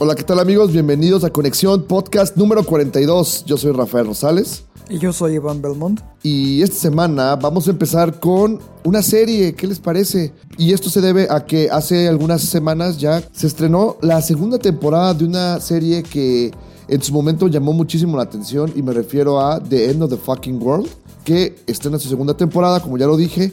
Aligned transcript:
Hola, 0.00 0.14
¿qué 0.14 0.22
tal 0.22 0.38
amigos? 0.38 0.72
Bienvenidos 0.72 1.24
a 1.24 1.30
Conexión 1.30 1.82
Podcast 1.82 2.36
número 2.36 2.62
42. 2.62 3.44
Yo 3.46 3.56
soy 3.56 3.72
Rafael 3.72 4.06
Rosales 4.06 4.62
Y 4.88 4.98
yo 4.98 5.12
soy 5.12 5.34
Iván 5.34 5.60
Belmont. 5.60 6.00
y 6.22 6.62
esta 6.62 6.76
semana 6.76 7.34
vamos 7.36 7.66
a 7.66 7.70
empezar 7.72 8.20
con 8.20 8.60
una 8.84 9.02
serie. 9.02 9.54
¿Qué 9.54 9.66
les 9.66 9.80
parece? 9.80 10.32
Y 10.56 10.72
esto 10.72 10.88
se 10.88 11.00
debe 11.00 11.26
a 11.30 11.44
que 11.44 11.68
hace 11.70 12.06
algunas 12.06 12.42
semanas 12.42 12.98
ya 12.98 13.22
se 13.32 13.48
estrenó 13.48 13.96
la 14.00 14.22
segunda 14.22 14.58
temporada 14.58 15.14
de 15.14 15.24
una 15.24 15.60
serie 15.60 16.04
que 16.04 16.52
en 16.86 17.02
su 17.02 17.12
momento 17.12 17.48
llamó 17.48 17.72
muchísimo 17.72 18.16
la 18.16 18.22
atención 18.22 18.72
y 18.76 18.82
me 18.82 18.92
refiero 18.92 19.40
a 19.40 19.60
The 19.60 19.90
End 19.90 20.02
of 20.02 20.10
the 20.10 20.16
Fucking 20.16 20.62
World, 20.62 20.88
que 21.24 21.56
estrena 21.66 21.98
su 21.98 22.08
segunda 22.08 22.34
temporada, 22.34 22.80
como 22.80 22.96
ya 22.98 23.06
lo 23.06 23.16
dije, 23.16 23.52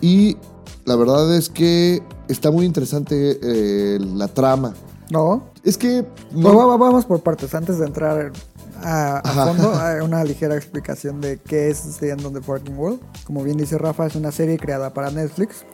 y 0.00 0.36
la 0.84 0.94
verdad 0.94 1.34
es 1.34 1.48
que 1.48 2.02
está 2.28 2.50
muy 2.50 2.64
interesante 2.66 3.40
eh, 3.42 3.98
la 4.14 4.28
trama. 4.28 4.74
No. 5.10 5.50
Es 5.64 5.78
que 5.78 6.04
No, 6.32 6.52
no, 6.52 6.78
vamos 6.78 7.04
por 7.04 7.22
partes. 7.22 7.54
Antes 7.54 7.78
de 7.78 7.86
entrar 7.86 8.32
a, 8.82 9.22
fondo, 9.24 9.70
a 9.70 10.02
una 10.02 10.24
ligera 10.24 10.56
explicación 10.56 11.20
de 11.20 11.38
qué 11.38 11.68
es 11.70 11.98
The 11.98 12.10
End 12.10 12.24
of 12.24 12.34
the 12.34 12.40
Fucking 12.40 12.76
World. 12.76 13.00
Como 13.24 13.42
bien 13.42 13.56
dice 13.56 13.78
Rafa, 13.78 14.06
es 14.06 14.16
una 14.16 14.32
serie 14.32 14.58
creada 14.58 14.92
para 14.92 15.10
Netflix 15.10 15.64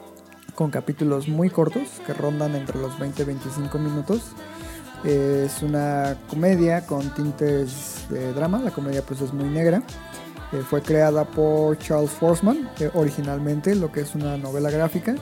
con 0.54 0.70
capítulos 0.70 1.28
muy 1.28 1.48
cortos 1.48 1.88
que 2.06 2.12
rondan 2.12 2.54
entre 2.54 2.78
los 2.78 2.98
20 2.98 3.22
y 3.22 3.24
25 3.24 3.78
minutos. 3.78 4.22
Es 5.04 5.62
una 5.62 6.16
comedia 6.28 6.86
con 6.86 7.12
tintes 7.14 8.06
de 8.10 8.32
drama. 8.34 8.60
La 8.62 8.70
comedia 8.70 9.02
pues 9.02 9.20
es 9.20 9.32
muy 9.32 9.48
negra. 9.48 9.82
Eh, 10.52 10.62
fue 10.68 10.82
creada 10.82 11.24
por 11.24 11.78
Charles 11.78 12.10
Forsman 12.10 12.68
eh, 12.78 12.90
originalmente, 12.94 13.74
lo 13.74 13.90
que 13.90 14.00
es 14.00 14.14
una 14.14 14.36
novela 14.36 14.70
gráfica. 14.70 15.14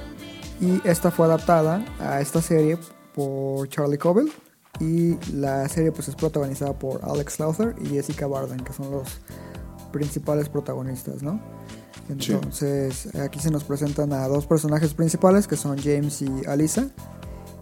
Y 0.61 0.87
esta 0.87 1.11
fue 1.11 1.27
adaptada 1.27 1.83
a 2.01 2.21
esta 2.21 2.43
serie 2.43 2.77
por 3.25 3.69
Charlie 3.69 3.99
Cobble. 3.99 4.31
Y 4.81 5.17
la 5.35 5.69
serie 5.69 5.93
pues 5.93 6.09
es 6.09 6.15
protagonizada 6.15 6.79
por 6.79 7.01
Alex 7.05 7.39
Lauther 7.39 7.75
y 7.85 7.89
Jessica 7.89 8.27
Barden, 8.27 8.61
que 8.61 8.73
son 8.73 8.91
los 8.91 9.09
principales 9.93 10.49
protagonistas, 10.49 11.23
¿no? 11.23 11.41
Sí. 12.19 12.33
Entonces 12.33 13.15
aquí 13.17 13.39
se 13.41 13.51
nos 13.51 13.65
presentan 13.65 14.13
a 14.13 14.27
dos 14.27 14.47
personajes 14.47 14.95
principales 14.95 15.47
que 15.47 15.57
son 15.57 15.77
James 15.79 16.23
y 16.23 16.31
Alisa. 16.47 16.89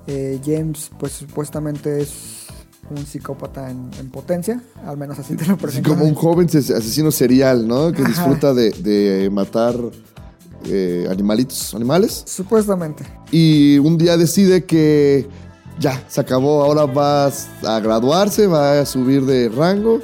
Eh, 0.06 0.40
James 0.44 0.90
pues 0.98 1.12
supuestamente 1.12 2.00
es 2.00 2.46
un 2.90 3.04
psicópata 3.04 3.70
en, 3.70 3.90
en 3.98 4.10
potencia, 4.10 4.62
al 4.86 4.96
menos 4.96 5.18
así 5.18 5.34
te 5.34 5.44
lo 5.44 5.56
presentan. 5.58 5.92
como 5.94 6.04
un 6.06 6.14
joven 6.14 6.48
ses- 6.48 6.74
asesino 6.74 7.10
serial, 7.10 7.66
¿no? 7.66 7.92
Que 7.92 8.02
Ajá. 8.02 8.08
disfruta 8.10 8.54
de, 8.54 8.70
de 8.70 9.28
matar 9.30 9.74
eh, 10.64 11.06
animalitos, 11.10 11.74
animales. 11.74 12.22
Supuestamente. 12.26 13.04
Y 13.30 13.78
un 13.78 13.98
día 13.98 14.16
decide 14.16 14.64
que 14.64 15.26
ya, 15.78 16.02
se 16.08 16.20
acabó, 16.20 16.62
ahora 16.64 16.84
va 16.86 17.26
a 17.26 17.80
graduarse, 17.80 18.46
va 18.46 18.80
a 18.80 18.86
subir 18.86 19.24
de 19.26 19.48
rango 19.48 20.00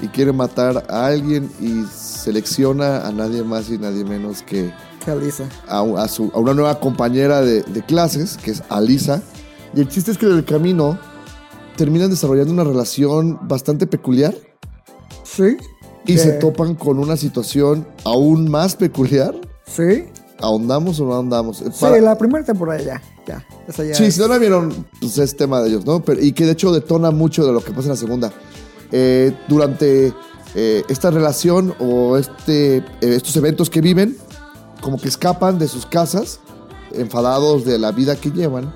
y 0.00 0.08
quiere 0.08 0.32
matar 0.32 0.84
a 0.88 1.06
alguien 1.06 1.50
y 1.60 1.84
selecciona 1.92 3.06
a 3.06 3.12
nadie 3.12 3.42
más 3.42 3.68
y 3.70 3.78
nadie 3.78 4.04
menos 4.04 4.42
que 4.42 4.72
Que 5.04 5.10
Alisa. 5.10 5.44
a, 5.68 5.80
a 6.02 6.08
su- 6.08 6.30
a 6.34 6.38
una 6.38 6.54
nueva 6.54 6.78
compañera 6.80 7.40
de, 7.42 7.62
de 7.62 7.82
clases, 7.84 8.36
que 8.36 8.52
es 8.52 8.62
Alisa. 8.68 9.22
Y 9.74 9.80
el 9.80 9.88
chiste 9.88 10.10
es 10.12 10.18
que 10.18 10.26
en 10.26 10.32
el 10.32 10.44
camino 10.44 10.98
terminan 11.76 12.10
desarrollando 12.10 12.52
una 12.52 12.64
relación 12.64 13.38
bastante 13.48 13.86
peculiar. 13.86 14.34
Sí. 15.24 15.56
Y 16.06 16.14
Que- 16.14 16.18
se 16.18 16.32
topan 16.32 16.74
con 16.74 16.98
una 16.98 17.16
situación 17.16 17.86
aún 18.04 18.50
más 18.50 18.76
peculiar. 18.76 19.34
Sí. 19.66 20.06
¿Ahondamos 20.40 21.00
o 21.00 21.04
no 21.06 21.14
ahondamos? 21.14 21.58
Sí, 21.72 21.84
la 22.00 22.16
primera 22.16 22.44
temporada 22.44 22.80
ya. 22.82 23.02
Ya. 23.26 23.44
Esa 23.66 23.84
ya 23.84 23.94
Sí, 23.94 24.04
es- 24.04 24.14
si 24.14 24.20
no 24.20 24.28
la 24.28 24.38
vieron, 24.38 24.86
pues 25.00 25.18
es 25.18 25.36
tema 25.36 25.60
de 25.60 25.68
ellos, 25.70 25.84
¿no? 25.84 26.00
Pero, 26.00 26.20
y 26.22 26.32
que 26.32 26.46
de 26.46 26.52
hecho 26.52 26.72
detona 26.72 27.10
mucho 27.10 27.44
de 27.46 27.52
lo 27.52 27.60
que 27.62 27.70
pasa 27.72 27.82
en 27.84 27.88
la 27.90 27.96
segunda. 27.96 28.32
Eh, 28.92 29.36
durante 29.48 30.12
eh, 30.54 30.82
esta 30.88 31.10
relación 31.10 31.74
o 31.78 32.16
este, 32.16 32.78
eh, 32.78 32.84
estos 33.02 33.36
eventos 33.36 33.68
que 33.68 33.80
viven, 33.80 34.16
como 34.80 34.96
que 34.98 35.08
escapan 35.08 35.58
de 35.58 35.68
sus 35.68 35.84
casas, 35.86 36.40
enfadados 36.92 37.64
de 37.64 37.78
la 37.78 37.92
vida 37.92 38.16
que 38.16 38.30
llevan. 38.30 38.72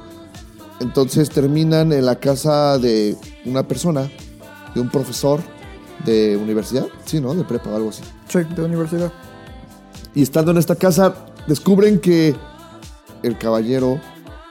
Entonces 0.81 1.31
terminan 1.31 1.93
en 1.93 2.05
la 2.05 2.17
casa 2.17 2.77
de 2.79 3.17
una 3.47 3.67
persona, 3.67 4.11
de 4.75 4.81
un 4.81 4.91
profesor 4.91 5.41
de 6.05 6.37
universidad, 6.37 6.87
sí, 7.05 7.21
¿no? 7.21 7.35
De 7.35 7.45
prepa 7.45 7.71
o 7.71 7.77
algo 7.77 7.89
así. 7.91 8.03
Sí, 8.29 8.41
de 8.55 8.63
universidad. 8.65 9.13
Y 10.15 10.23
estando 10.23 10.51
en 10.51 10.59
esta 10.59 10.75
casa, 10.75 11.15
descubren 11.47 12.01
que 12.01 12.35
el 13.23 13.39
caballero 13.39 14.01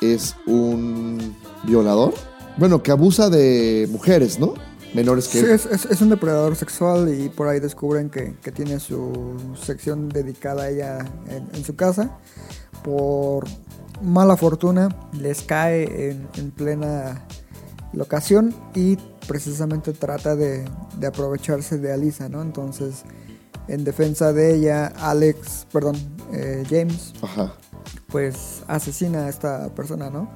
es 0.01 0.35
un 0.47 1.35
violador. 1.63 2.13
Bueno, 2.57 2.81
que 2.83 2.91
abusa 2.91 3.29
de 3.29 3.87
mujeres, 3.91 4.39
¿no? 4.39 4.53
Menores 4.93 5.27
que 5.29 5.39
Sí, 5.39 5.45
es, 5.45 5.65
es- 5.67 5.85
es 5.85 6.01
un 6.01 6.09
depredador 6.09 6.55
sexual 6.55 7.13
y 7.13 7.29
por 7.29 7.47
ahí 7.47 7.59
descubren 7.61 8.09
que, 8.09 8.35
que 8.41 8.51
tiene 8.51 8.79
su 8.79 9.35
sección 9.61 10.09
dedicada 10.09 10.63
a 10.63 10.69
ella 10.69 10.97
en, 11.29 11.47
en 11.53 11.63
su 11.63 11.75
casa. 11.75 12.17
Por 12.83 13.45
mala 14.01 14.35
fortuna 14.35 14.89
les 15.13 15.43
cae 15.43 16.09
en, 16.11 16.27
en 16.35 16.51
plena 16.51 17.25
locación 17.93 18.53
y 18.75 18.97
precisamente 19.27 19.93
trata 19.93 20.35
de, 20.35 20.65
de 20.97 21.07
aprovecharse 21.07 21.77
de 21.77 21.93
Alisa, 21.93 22.27
¿no? 22.27 22.41
Entonces, 22.41 23.03
en 23.71 23.85
defensa 23.85 24.33
de 24.33 24.55
ella, 24.55 24.87
Alex, 24.87 25.65
perdón, 25.71 25.95
eh, 26.33 26.63
James, 26.69 27.13
Ajá. 27.21 27.53
pues 28.07 28.63
asesina 28.67 29.25
a 29.25 29.29
esta 29.29 29.69
persona, 29.73 30.09
¿no? 30.09 30.29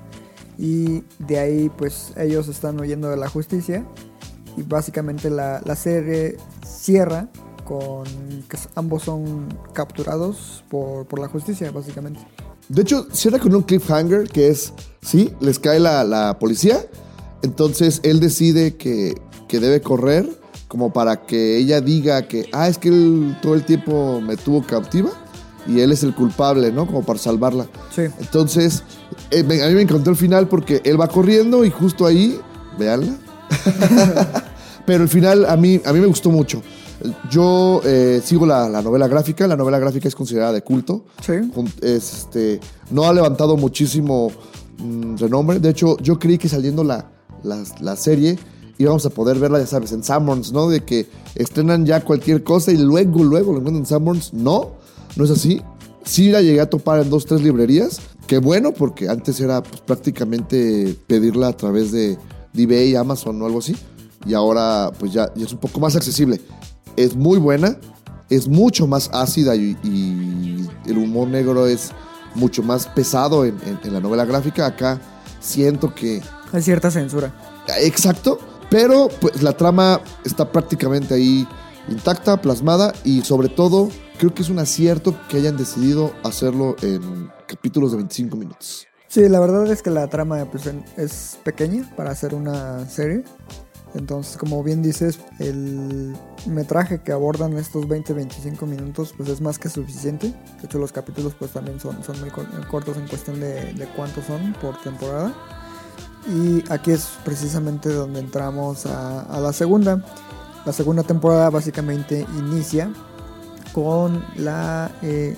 Y 0.57 1.03
de 1.19 1.40
ahí 1.40 1.69
pues 1.78 2.13
ellos 2.16 2.47
están 2.47 2.79
huyendo 2.79 3.09
de 3.09 3.18
la 3.18 3.28
justicia 3.28 3.85
y 4.56 4.63
básicamente 4.63 5.29
la, 5.29 5.62
la 5.66 5.75
serie 5.75 6.38
cierra 6.66 7.28
con 7.66 8.06
que 8.47 8.57
ambos 8.75 9.03
son 9.03 9.47
capturados 9.73 10.63
por, 10.69 11.06
por 11.06 11.19
la 11.19 11.28
justicia, 11.28 11.72
básicamente. 11.72 12.22
De 12.69 12.84
hecho, 12.84 13.06
cierra 13.12 13.38
con 13.40 13.53
un 13.53 13.63
cliffhanger 13.63 14.29
que 14.29 14.47
es, 14.47 14.72
sí, 15.02 15.34
les 15.41 15.59
cae 15.59 15.79
la, 15.79 16.03
la 16.06 16.40
policía. 16.40 16.85
Entonces 17.41 18.00
él 18.03 18.22
decide 18.22 18.78
que, 18.78 19.16
que 19.50 19.59
debe 19.59 19.81
correr 19.81 20.29
como 20.75 20.91
para 20.91 21.22
que 21.25 21.56
ella 21.56 21.80
diga 21.80 22.28
que, 22.28 22.50
ah, 22.52 22.68
es 22.68 22.78
que 22.78 22.90
él 22.90 23.38
todo 23.41 23.53
el 23.56 23.63
tiempo 23.63 24.19
me 24.19 24.36
tuvo 24.36 24.62
cautiva 24.62 25.09
y 25.66 25.80
él 25.80 25.94
es 25.94 26.03
el 26.03 26.13
culpable, 26.13 26.69
¿no? 26.69 26.86
Como 26.86 27.02
para 27.02 27.18
salvarla. 27.18 27.66
Sí. 27.96 28.02
Entonces, 28.19 28.84
eh, 29.31 29.41
me- 29.44 29.64
a 29.64 29.69
mí 29.69 29.74
me 29.74 29.84
encantó 29.84 30.09
el 30.09 30.18
final 30.18 30.50
porque 30.50 30.81
él 30.84 31.00
va 31.00 31.08
corriendo 31.08 31.64
y 31.64 31.69
justo 31.69 32.06
ahí, 32.06 32.38
véanla. 32.78 33.16
Pero 34.85 35.03
el 35.03 35.08
final 35.09 35.46
a 35.46 35.56
mí, 35.56 35.80
a 35.85 35.94
mí 35.94 36.00
me 36.02 36.08
gustó 36.08 36.30
mucho. 36.30 36.62
Yo 37.31 37.80
eh, 37.85 38.19
sigo 38.22 38.46
la, 38.46 38.68
la 38.68 38.81
novela 38.81 39.08
gráfica, 39.08 39.47
la 39.47 39.56
novela 39.56 39.80
gráfica 39.80 40.09
es 40.09 40.16
considerada 40.16 40.52
de 40.52 40.62
culto. 40.62 41.06
Sí. 41.25 41.35
Este, 41.81 42.59
no 42.91 43.06
ha 43.06 43.14
levantado 43.14 43.56
muchísimo 43.56 44.30
mm, 44.80 45.16
renombre. 45.19 45.59
De 45.62 45.69
hecho, 45.69 45.96
yo 46.00 46.19
creí 46.19 46.38
que 46.38 46.50
saliendo 46.50 46.84
la, 46.84 47.09
la, 47.44 47.64
la 47.79 47.96
serie 47.96 48.38
íbamos 48.78 49.06
a 49.06 49.10
poder 49.10 49.40
verla, 49.40 49.60
ya 49.60 49.68
sabes, 49.68 49.92
en 49.92 50.04
Sanborns, 50.04 50.52
¿no? 50.52 50.68
De 50.70 50.84
que 50.84 51.08
estrenan 51.36 51.86
ya 51.86 52.02
cualquier 52.04 52.44
cosa 52.44 52.72
y 52.72 52.78
luego, 52.78 53.24
luego 53.24 53.52
lo 53.54 53.60
encuentran 53.60 53.78
en 53.84 53.86
Sanborns. 53.86 54.34
No, 54.34 54.72
no 55.16 55.24
es 55.26 55.32
así. 55.32 55.62
Sí 56.04 56.30
la 56.30 56.42
llegué 56.42 56.62
a 56.62 56.70
topar 56.70 57.02
en 57.02 57.10
dos, 57.10 57.26
tres 57.26 57.42
librerías. 57.42 58.00
Qué 58.28 58.38
bueno, 58.40 58.74
porque 58.74 59.08
antes 59.10 59.40
era 59.40 59.62
pues, 59.64 59.82
prácticamente 59.82 60.98
pedirla 61.08 61.48
a 61.50 61.54
través 61.58 61.92
de, 61.92 62.18
de 62.54 62.64
eBay, 62.64 62.96
Amazon 62.96 63.42
o 63.42 63.46
algo 63.46 63.60
así. 63.60 63.76
Y 64.26 64.34
ahora 64.34 64.92
pues 65.00 65.14
ya, 65.14 65.32
ya 65.36 65.46
es 65.46 65.52
un 65.54 65.60
poco 65.60 65.80
más 65.80 65.96
accesible. 65.96 66.42
Es 66.96 67.16
muy 67.16 67.38
buena, 67.38 67.78
es 68.30 68.48
mucho 68.48 68.88
más 68.88 69.10
ácida 69.14 69.56
y, 69.56 69.78
y 69.84 70.68
el 70.88 70.98
humor 70.98 71.28
negro 71.28 71.68
es 71.68 71.92
mucho 72.34 72.64
más 72.64 72.88
pesado 72.88 73.46
en, 73.46 73.56
en- 73.66 73.80
en 73.84 73.94
la 73.94 74.00
novela 74.00 74.26
gráfica. 74.26 74.66
Acá 74.66 75.00
siento 75.40 75.94
que... 75.94 76.22
Hay 76.52 76.62
cierta 76.62 76.90
censura. 76.92 77.34
Exacto, 77.82 78.40
pero 78.70 79.09
pues 79.22 79.41
la 79.44 79.53
trama 79.53 80.02
está 80.23 80.52
prácticamente 80.52 81.14
ahí 81.14 81.47
intacta, 81.90 82.41
plasmada 82.41 82.94
y 83.03 83.22
sobre 83.22 83.50
todo 83.50 83.90
creo 84.17 84.34
que 84.34 84.41
es 84.41 84.50
un 84.50 84.59
acierto 84.59 85.16
que 85.29 85.38
hayan 85.38 85.58
decidido 85.58 86.14
hacerlo 86.23 86.76
en 86.82 87.29
capítulos 87.47 87.91
de 87.91 87.97
25 87.97 88.38
minutos. 88.38 88.88
Sí, 89.08 89.29
la 89.29 89.40
verdad 89.40 89.72
es 89.72 89.82
que 89.82 89.91
la 89.91 90.08
trama 90.08 90.46
pues, 90.52 90.64
es 90.97 91.38
pequeña 91.44 91.90
para 91.96 92.12
hacer 92.12 92.34
una 92.34 92.88
serie. 92.90 93.23
Entonces, 93.94 94.35
como 94.35 94.62
bien 94.62 94.82
dices, 94.82 95.20
el 95.40 96.17
metraje 96.47 97.02
que 97.02 97.14
abordan 97.14 97.56
estos 97.58 97.85
20-25 97.88 98.66
minutos 98.66 99.14
pues 99.16 99.29
es 99.29 99.40
más 99.40 99.58
que 99.58 99.70
suficiente. 99.70 100.28
De 100.59 100.66
hecho, 100.66 100.79
los 100.79 100.91
capítulos 100.91 101.34
pues 101.40 101.52
también 101.52 101.79
son, 101.79 102.03
son 102.03 102.20
muy 102.20 102.29
cor- 102.29 102.67
cortos 102.67 102.97
en 102.97 103.08
cuestión 103.08 103.40
de, 103.40 103.73
de 103.73 103.88
cuántos 103.96 104.26
son 104.26 104.53
por 104.62 104.82
temporada. 104.82 105.34
Y 106.28 106.64
aquí 106.72 106.92
es 106.92 107.10
precisamente 107.24 107.94
donde 107.94 108.20
entramos 108.20 108.86
a, 108.86 109.22
a 109.22 109.40
la 109.40 109.54
segunda. 109.54 110.04
La 110.66 110.74
segunda 110.74 111.04
temporada 111.04 111.50
básicamente 111.52 112.26
inicia 112.40 112.92
con 113.74 114.26
la 114.38 114.90
eh, 115.02 115.36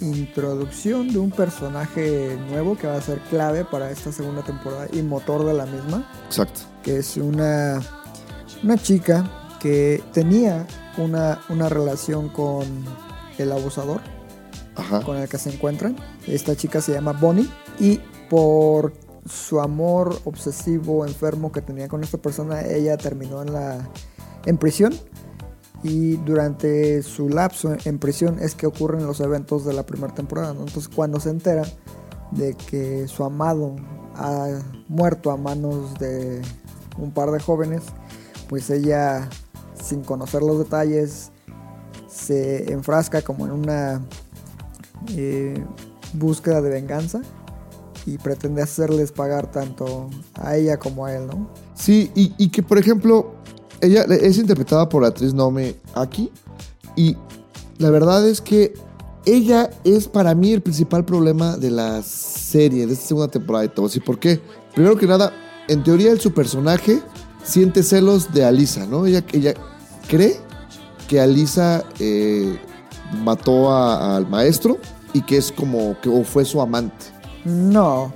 introducción 0.00 1.12
de 1.12 1.18
un 1.18 1.30
personaje 1.30 2.38
nuevo 2.48 2.76
que 2.76 2.86
va 2.86 2.96
a 2.96 3.00
ser 3.00 3.18
clave 3.30 3.64
para 3.64 3.90
esta 3.90 4.12
segunda 4.12 4.42
temporada 4.42 4.86
y 4.92 5.02
motor 5.02 5.44
de 5.44 5.52
la 5.54 5.66
misma, 5.66 6.08
Exacto. 6.26 6.60
que 6.82 6.98
es 6.98 7.16
una, 7.16 7.80
una 8.62 8.78
chica 8.78 9.28
que 9.60 10.02
tenía 10.12 10.66
una, 10.96 11.40
una 11.48 11.68
relación 11.68 12.28
con 12.28 12.64
el 13.38 13.50
abusador 13.52 14.00
Ajá. 14.76 15.00
con 15.02 15.16
el 15.16 15.28
que 15.28 15.38
se 15.38 15.52
encuentran. 15.52 15.96
Esta 16.26 16.54
chica 16.56 16.80
se 16.80 16.92
llama 16.92 17.12
Bonnie 17.12 17.48
y 17.80 18.00
por 18.30 18.92
su 19.26 19.60
amor 19.60 20.18
obsesivo, 20.24 21.06
enfermo 21.06 21.52
que 21.52 21.62
tenía 21.62 21.88
con 21.88 22.02
esta 22.02 22.18
persona, 22.18 22.62
ella 22.62 22.96
terminó 22.96 23.42
en 23.42 23.52
la 23.52 23.88
en 24.46 24.58
prisión 24.58 24.94
y 25.82 26.16
durante 26.16 27.02
su 27.02 27.28
lapso 27.28 27.76
en 27.84 27.98
prisión 27.98 28.38
es 28.40 28.54
que 28.54 28.66
ocurren 28.66 29.06
los 29.06 29.20
eventos 29.20 29.64
de 29.64 29.72
la 29.72 29.84
primera 29.84 30.14
temporada. 30.14 30.50
Entonces 30.50 30.88
cuando 30.88 31.20
se 31.20 31.30
entera 31.30 31.64
de 32.30 32.54
que 32.54 33.06
su 33.08 33.24
amado 33.24 33.76
ha 34.14 34.60
muerto 34.88 35.30
a 35.30 35.36
manos 35.36 35.98
de 35.98 36.42
un 36.98 37.10
par 37.12 37.30
de 37.30 37.40
jóvenes, 37.40 37.82
pues 38.48 38.70
ella, 38.70 39.28
sin 39.82 40.02
conocer 40.02 40.42
los 40.42 40.58
detalles, 40.58 41.32
se 42.08 42.72
enfrasca 42.72 43.22
como 43.22 43.46
en 43.46 43.52
una 43.52 44.02
eh, 45.08 45.62
búsqueda 46.12 46.62
de 46.62 46.70
venganza 46.70 47.22
y 48.06 48.18
pretende 48.18 48.62
hacerles 48.62 49.12
pagar 49.12 49.50
tanto 49.50 50.10
a 50.34 50.56
ella 50.56 50.78
como 50.78 51.06
a 51.06 51.14
él, 51.14 51.26
¿no? 51.26 51.48
Sí, 51.74 52.10
y, 52.14 52.48
que 52.48 52.62
por 52.62 52.78
ejemplo, 52.78 53.34
ella 53.80 54.02
es 54.02 54.38
interpretada 54.38 54.88
por 54.88 55.02
la 55.02 55.08
actriz 55.08 55.32
Naomi 55.32 55.74
Aki. 55.94 56.30
Y 56.96 57.16
la 57.78 57.90
verdad 57.90 58.26
es 58.28 58.40
que 58.40 58.74
ella 59.26 59.70
es 59.84 60.06
para 60.06 60.34
mí 60.34 60.52
el 60.52 60.62
principal 60.62 61.04
problema 61.04 61.56
de 61.56 61.70
la 61.70 62.02
serie, 62.02 62.86
de 62.86 62.92
esta 62.92 63.06
segunda 63.06 63.28
temporada 63.28 63.62
de 63.62 63.68
todo. 63.68 63.88
¿Y 63.92 64.00
por 64.00 64.18
qué? 64.18 64.40
Primero 64.74 64.96
que 64.96 65.06
nada, 65.06 65.32
en 65.68 65.82
teoría, 65.82 66.14
su 66.16 66.32
personaje 66.32 67.00
siente 67.42 67.82
celos 67.82 68.32
de 68.32 68.44
Alisa, 68.44 68.86
¿no? 68.86 69.06
Ella, 69.06 69.24
cree 70.08 70.36
que 71.08 71.20
Alisa 71.20 71.84
eh, 71.98 72.58
mató 73.22 73.74
al 73.74 74.28
maestro 74.28 74.78
y 75.12 75.22
que 75.22 75.38
es 75.38 75.52
como 75.52 75.98
que 76.00 76.08
o 76.08 76.22
fue 76.24 76.44
su 76.44 76.60
amante. 76.60 77.13
No, 77.44 78.12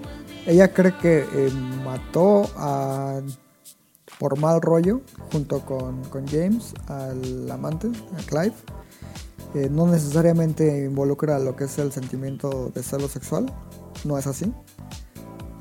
ella 0.46 0.72
cree 0.72 0.96
que 0.96 1.18
eh, 1.32 1.50
mató 1.84 2.48
a 2.56 3.20
por 4.18 4.38
mal 4.38 4.60
rollo 4.60 5.00
junto 5.30 5.60
con, 5.60 6.02
con 6.04 6.26
James 6.26 6.74
al 6.88 7.50
amante, 7.50 7.88
a 8.18 8.22
Clive. 8.26 8.54
Eh, 9.54 9.68
no 9.70 9.86
necesariamente 9.86 10.84
involucra 10.84 11.38
lo 11.38 11.54
que 11.56 11.64
es 11.64 11.78
el 11.78 11.92
sentimiento 11.92 12.70
de 12.74 12.82
celo 12.82 13.08
sexual, 13.08 13.46
no 14.04 14.18
es 14.18 14.26
así. 14.26 14.52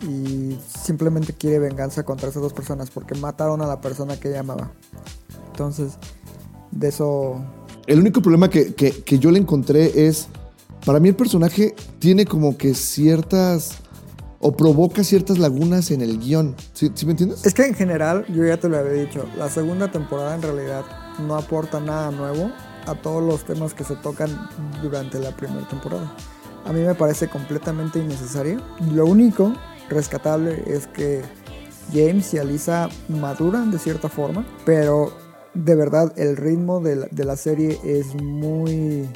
Y 0.01 0.57
simplemente 0.83 1.33
quiere 1.33 1.59
venganza 1.59 2.03
contra 2.03 2.29
esas 2.29 2.41
dos 2.41 2.53
personas 2.53 2.89
porque 2.89 3.15
mataron 3.15 3.61
a 3.61 3.67
la 3.67 3.79
persona 3.81 4.19
que 4.19 4.29
ella 4.29 4.41
amaba. 4.41 4.71
Entonces, 5.51 5.93
de 6.71 6.87
eso 6.89 7.41
El 7.87 7.99
único 7.99 8.21
problema 8.21 8.49
que, 8.49 8.73
que- 8.75 9.03
que 9.03 9.17
yo 9.19 9.31
le 9.31 9.39
encontré 9.39 10.07
es, 10.07 10.27
para 10.87 11.01
mí 11.01 11.09
el 11.09 11.17
personaje 11.17 11.75
tiene 11.99 12.25
como 12.25 12.57
que 12.57 12.73
ciertas, 12.73 13.79
o 14.39 14.55
provoca 14.55 15.03
ciertas 15.03 15.37
lagunas 15.37 15.91
en 15.91 16.01
el 16.01 16.17
guion. 16.17 16.55
¿Sí, 16.71 16.89
me 17.05 17.11
entiendes? 17.11 17.45
Es 17.45 17.53
que 17.53 17.65
en 17.65 17.73
general, 17.73 18.25
yo 18.33 18.45
ya 18.45 18.55
te 18.55 18.69
lo 18.69 18.77
había 18.77 18.93
dicho, 18.93 19.25
la 19.37 19.49
segunda 19.49 19.91
temporada 19.91 20.33
en 20.35 20.43
realidad 20.43 20.85
no 21.27 21.35
aporta 21.35 21.81
nada 21.81 22.09
nuevo 22.11 22.53
a 22.85 22.95
todos 22.95 23.21
los 23.21 23.43
temas 23.43 23.73
que 23.73 23.83
se 23.83 23.97
tocan 23.97 24.29
durante 24.81 25.19
la 25.19 25.35
primera 25.35 25.67
temporada. 25.67 26.09
A 26.63 26.71
mí 26.71 26.79
me 26.79 26.95
parece 26.95 27.27
completamente 27.27 27.99
innecesaria. 27.99 28.57
Lo 28.93 29.07
único 29.07 29.53
rescatable 29.89 30.63
es 30.67 30.87
que 30.87 31.21
James 31.91 32.33
y 32.33 32.37
Alisa 32.37 32.87
maduran 33.09 33.71
de 33.71 33.79
cierta 33.79 34.07
forma, 34.07 34.47
pero 34.65 35.11
de 35.53 35.75
verdad 35.75 36.13
el 36.15 36.37
ritmo 36.37 36.79
de 36.79 37.25
la 37.25 37.35
serie 37.35 37.77
es 37.83 38.15
muy 38.15 39.09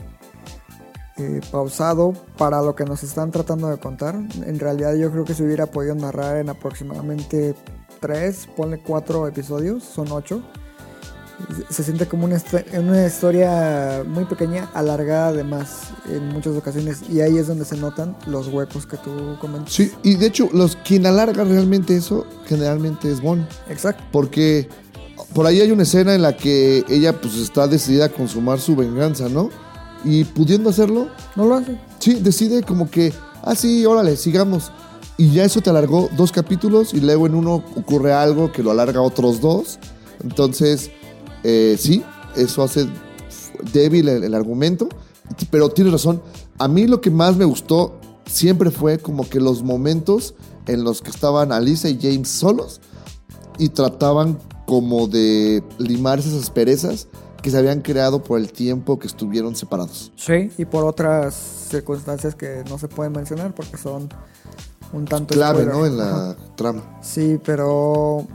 eh, 1.18 1.42
pausado 1.52 2.14
para 2.38 2.62
lo 2.62 2.76
que 2.76 2.86
nos 2.86 3.04
están 3.04 3.32
tratando 3.32 3.68
de 3.68 3.78
contar. 3.78 4.16
En 4.16 4.60
realidad 4.60 4.96
yo 4.96 5.12
creo 5.12 5.26
que 5.26 5.34
se 5.34 5.44
hubiera 5.44 5.66
podido 5.66 5.94
narrar 5.96 6.38
en 6.38 6.50
aproximadamente 6.50 7.54
3, 8.00 8.50
ponle 8.56 8.80
4 8.80 9.28
episodios, 9.28 9.84
son 9.84 10.12
8. 10.12 10.42
Se 11.70 11.84
siente 11.84 12.08
como 12.08 12.26
una, 12.26 12.42
una 12.78 13.06
historia 13.06 14.04
muy 14.08 14.26
pequeña, 14.26 14.70
alargada 14.74 15.30
además 15.30 15.90
en 16.08 16.30
muchas 16.30 16.56
ocasiones, 16.56 17.02
y 17.10 17.22
ahí 17.22 17.38
es 17.38 17.48
donde 17.48 17.66
se 17.66 17.78
notan 17.78 18.16
los 18.28 18.48
huecos 18.48 18.86
que 18.86 18.98
tú 18.98 19.38
comentas. 19.40 19.74
Sí, 19.74 19.92
y 20.04 20.16
de 20.16 20.28
hecho, 20.28 20.50
los, 20.54 20.76
quien 20.76 21.06
alarga 21.06 21.44
realmente 21.44 21.96
eso, 21.96 22.26
generalmente 22.46 23.12
es 23.12 23.22
Bon. 23.22 23.46
Exacto. 23.70 24.04
Porque 24.12 24.70
por 25.34 25.46
ahí 25.46 25.62
hay 25.62 25.72
una 25.72 25.84
escena 25.84 26.14
en 26.14 26.22
la 26.22 26.38
que 26.38 26.84
ella 26.90 27.20
pues 27.20 27.36
está 27.36 27.68
decidida 27.68 28.06
a 28.06 28.10
consumar 28.10 28.60
su 28.60 28.76
venganza, 28.76 29.28
¿no? 29.30 29.50
Y 30.04 30.24
pudiendo 30.24 30.70
hacerlo, 30.70 31.08
No 31.36 31.46
lo 31.46 31.56
hace. 31.56 31.80
Sí, 32.00 32.16
decide 32.16 32.64
como 32.64 32.90
que, 32.90 33.14
ah, 33.44 33.56
sí, 33.56 33.86
órale, 33.86 34.18
sigamos. 34.18 34.72
Y 35.18 35.32
ya 35.32 35.44
eso 35.44 35.62
te 35.62 35.70
alargó 35.70 36.10
dos 36.18 36.32
capítulos 36.32 36.94
y 36.94 37.00
luego 37.00 37.28
en 37.28 37.36
uno 37.36 37.64
ocurre 37.76 38.14
algo 38.14 38.52
que 38.52 38.64
lo 38.64 38.72
alarga 38.72 39.02
otros 39.02 39.40
dos. 39.40 39.78
Entonces, 40.24 40.90
eh, 41.44 41.76
sí, 41.80 42.04
eso 42.36 42.64
hace 42.64 42.88
débil 43.72 44.10
el, 44.10 44.24
el 44.24 44.34
argumento. 44.34 44.90
Pero 45.50 45.70
tienes 45.70 45.94
razón, 45.94 46.22
a 46.58 46.68
mí 46.68 46.88
lo 46.88 47.02
que 47.02 47.12
más 47.12 47.38
me 47.38 47.46
gustó 47.46 48.00
siempre 48.26 48.72
fue 48.72 48.98
como 48.98 49.30
que 49.30 49.40
los 49.40 49.64
momentos 49.64 50.34
en 50.68 50.84
los 50.84 51.02
que 51.02 51.10
estaban 51.10 51.52
Alisa 51.52 51.90
y 51.90 52.00
James 52.02 52.30
solos 52.30 52.82
y 53.58 53.70
trataban 53.70 54.40
como 54.66 55.08
de 55.08 55.64
limar 55.78 56.20
esas 56.20 56.34
asperezas 56.34 57.08
que 57.42 57.50
se 57.50 57.58
habían 57.58 57.82
creado 57.82 58.24
por 58.24 58.40
el 58.40 58.52
tiempo 58.52 59.00
que 59.00 59.08
estuvieron 59.08 59.56
separados. 59.56 60.12
Sí. 60.16 60.52
Y 60.58 60.66
por 60.66 60.84
otras 60.86 61.34
circunstancias 61.70 62.36
que 62.36 62.64
no 62.70 62.78
se 62.78 62.88
pueden 62.88 63.14
mencionar 63.14 63.54
porque 63.56 63.78
son 63.78 64.10
un 64.94 65.06
tanto 65.06 65.34
clave, 65.34 65.64
spoiler. 65.64 65.74
¿no? 65.76 65.86
En 65.86 66.00
Ajá. 66.00 66.36
la 66.38 66.56
trama. 66.56 67.00
Sí, 67.02 67.40
pero 67.44 68.28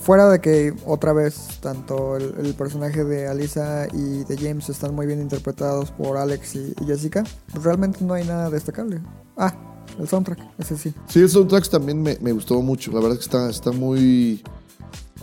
fuera 0.00 0.28
de 0.28 0.40
que 0.40 0.74
otra 0.86 1.12
vez 1.12 1.58
tanto 1.60 2.16
el, 2.16 2.34
el 2.38 2.54
personaje 2.54 3.04
de 3.04 3.28
Alisa 3.28 3.86
y 3.92 4.24
de 4.24 4.36
James 4.36 4.68
están 4.68 4.94
muy 4.94 5.06
bien 5.06 5.20
interpretados 5.20 5.90
por 5.90 6.16
Alex 6.16 6.54
y, 6.56 6.74
y 6.80 6.86
Jessica, 6.86 7.24
pues 7.52 7.64
realmente 7.64 8.04
no 8.04 8.14
hay 8.14 8.24
nada 8.24 8.50
destacable. 8.50 9.00
Ah, 9.36 9.54
el 9.98 10.08
soundtrack, 10.08 10.38
ese 10.58 10.76
sí. 10.76 10.94
Sí, 11.08 11.20
el 11.20 11.28
soundtrack 11.28 11.68
también 11.68 12.02
me, 12.02 12.16
me 12.20 12.32
gustó 12.32 12.60
mucho. 12.62 12.90
La 12.92 13.00
verdad 13.00 13.12
es 13.12 13.18
que 13.18 13.24
está, 13.24 13.50
está 13.50 13.72
muy 13.72 14.42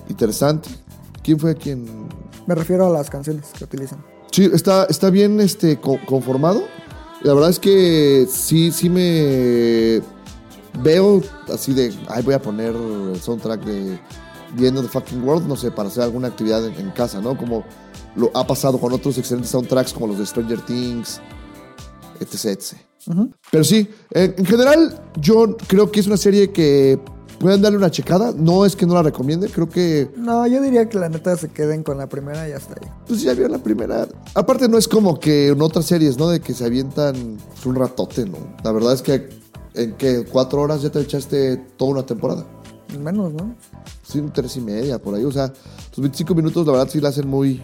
interesante. 0.10 0.70
¿Quién 1.24 1.40
fue 1.40 1.56
quien...? 1.56 1.86
Me 2.46 2.56
refiero 2.56 2.86
a 2.88 2.90
las 2.90 3.10
canciones 3.10 3.46
que 3.58 3.64
utilizan. 3.64 4.04
Sí, 4.32 4.50
está, 4.54 4.86
está 4.86 5.10
bien 5.10 5.40
este, 5.40 5.80
co- 5.80 6.00
conformado. 6.06 6.64
La 7.22 7.34
verdad 7.34 7.50
es 7.50 7.60
que 7.60 8.28
sí, 8.30 8.72
sí 8.72 8.90
me 8.90 10.02
veo 10.84 11.22
así 11.54 11.74
de, 11.74 11.94
ay, 12.10 12.22
voy 12.24 12.34
a 12.34 12.42
poner 12.42 12.76
el 12.76 13.20
soundtrack 13.22 13.64
de 13.64 13.98
The 14.58 14.68
End 14.68 14.78
of 14.78 14.84
the 14.86 14.90
Fucking 14.90 15.24
World, 15.24 15.48
no 15.48 15.56
sé, 15.56 15.72
para 15.72 15.88
hacer 15.88 16.04
alguna 16.04 16.28
actividad 16.28 16.66
en, 16.66 16.74
en 16.76 16.92
casa, 16.92 17.22
¿no? 17.22 17.38
Como 17.38 17.64
lo 18.16 18.30
ha 18.36 18.46
pasado 18.46 18.78
con 18.80 18.92
otros 18.92 19.18
excelentes 19.18 19.52
soundtracks 19.52 19.94
como 19.94 20.08
los 20.08 20.18
de 20.20 20.26
Stranger 20.26 20.60
Things, 20.62 21.22
etc. 22.20 22.46
etc. 22.46 22.78
Pero 23.52 23.64
sí, 23.64 23.88
en, 24.12 24.36
en 24.38 24.46
general 24.46 25.02
yo 25.22 25.56
creo 25.68 25.92
que 25.92 26.00
es 26.00 26.08
una 26.08 26.18
serie 26.18 26.52
que 26.52 27.00
pueden 27.44 27.62
darle 27.62 27.78
una 27.78 27.92
checada. 27.92 28.34
No 28.36 28.66
es 28.66 28.76
que 28.76 28.86
no 28.86 28.94
la 28.94 29.04
recomiende, 29.04 29.50
creo 29.50 29.68
que 29.70 30.10
No, 30.16 30.48
yo 30.48 30.62
diría 30.62 30.88
que 30.88 30.98
la 30.98 31.10
neta 31.10 31.36
se 31.36 31.50
queden 31.50 31.84
con 31.84 31.98
la 31.98 32.08
primera 32.08 32.48
y 32.48 32.52
ya 32.52 32.58
está 32.58 32.76
ahí. 32.82 32.90
pues 33.06 33.22
ya 33.22 33.34
vio 33.34 33.50
la 33.50 33.60
primera. 33.60 34.08
Aparte 34.34 34.70
no 34.70 34.78
es 34.78 34.88
como 34.88 35.20
que 35.20 35.50
en 35.50 35.62
otras 35.62 35.86
series, 35.86 36.18
¿no? 36.18 36.30
De 36.30 36.40
que 36.40 36.54
se 36.54 36.66
avientan 36.66 37.38
un 37.66 37.76
ratote, 37.76 38.26
¿no? 38.26 38.38
La 38.64 38.72
verdad 38.72 38.94
es 38.94 39.02
que 39.02 39.30
en 39.74 39.94
que 39.98 40.24
cuatro 40.26 40.62
horas 40.62 40.82
ya 40.82 40.90
te 40.90 41.02
echaste 41.02 41.58
toda 41.78 41.92
una 41.92 42.06
temporada. 42.06 42.46
Menos, 42.98 43.34
¿no? 43.34 43.56
Sí, 44.04 44.24
tres 44.34 44.56
y 44.56 44.62
media 44.62 44.98
por 45.02 45.16
ahí. 45.16 45.26
O 45.26 45.32
sea, 45.32 45.48
los 45.48 46.00
25 46.00 46.34
minutos 46.36 46.66
la 46.66 46.72
verdad 46.74 46.88
sí 46.90 47.02
la 47.02 47.10
hacen 47.10 47.28
muy, 47.28 47.62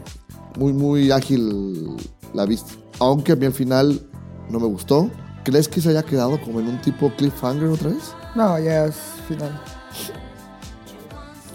muy, 0.58 0.74
muy 0.74 1.12
ágil 1.12 1.96
la 2.34 2.46
vista. 2.46 2.74
Aunque 3.00 3.32
a 3.32 3.36
mí 3.38 3.46
al 3.46 3.54
final 3.54 4.02
no 4.50 4.60
me 4.60 4.68
gustó. 4.68 5.10
¿crees 5.46 5.68
que 5.68 5.82
se 5.82 5.90
haya 5.90 6.04
quedado 6.04 6.40
como 6.42 6.60
en 6.60 6.68
un 6.68 6.82
tipo 6.82 7.12
cliffhanger 7.16 7.70
otra 7.70 7.90
vez? 7.90 8.04
No, 8.36 8.60
ya 8.60 8.86
es 8.86 8.96
final. 9.30 9.62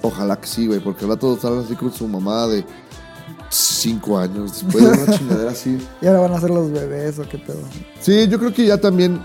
Ojalá 0.03 0.39
que 0.41 0.47
sí, 0.47 0.67
güey, 0.67 0.81
porque 0.81 1.05
ahora 1.05 1.17
todos 1.17 1.37
están 1.37 1.59
así 1.59 1.75
con 1.75 1.93
su 1.93 2.07
mamá 2.07 2.47
de 2.47 2.65
5 3.51 4.19
años, 4.19 4.63
después 4.63 4.85
de 4.85 5.03
una 5.03 5.19
chingadera 5.19 5.51
así. 5.51 5.79
Y 6.03 6.07
ahora 6.07 6.21
van 6.21 6.33
a 6.35 6.41
ser 6.41 6.51
los 6.51 6.71
bebés 6.71 7.19
o 7.19 7.29
qué 7.29 7.39
pedo. 7.39 7.61
Sí, 8.01 8.29
yo 8.29 8.39
creo 8.39 8.53
que 8.53 8.67
ya 8.67 8.79
también, 8.79 9.21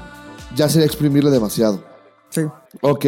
ya 0.56 0.70
sería 0.70 0.86
exprimirle 0.86 1.32
demasiado. 1.32 1.84
Sí. 2.30 2.42
Ok. 2.82 3.06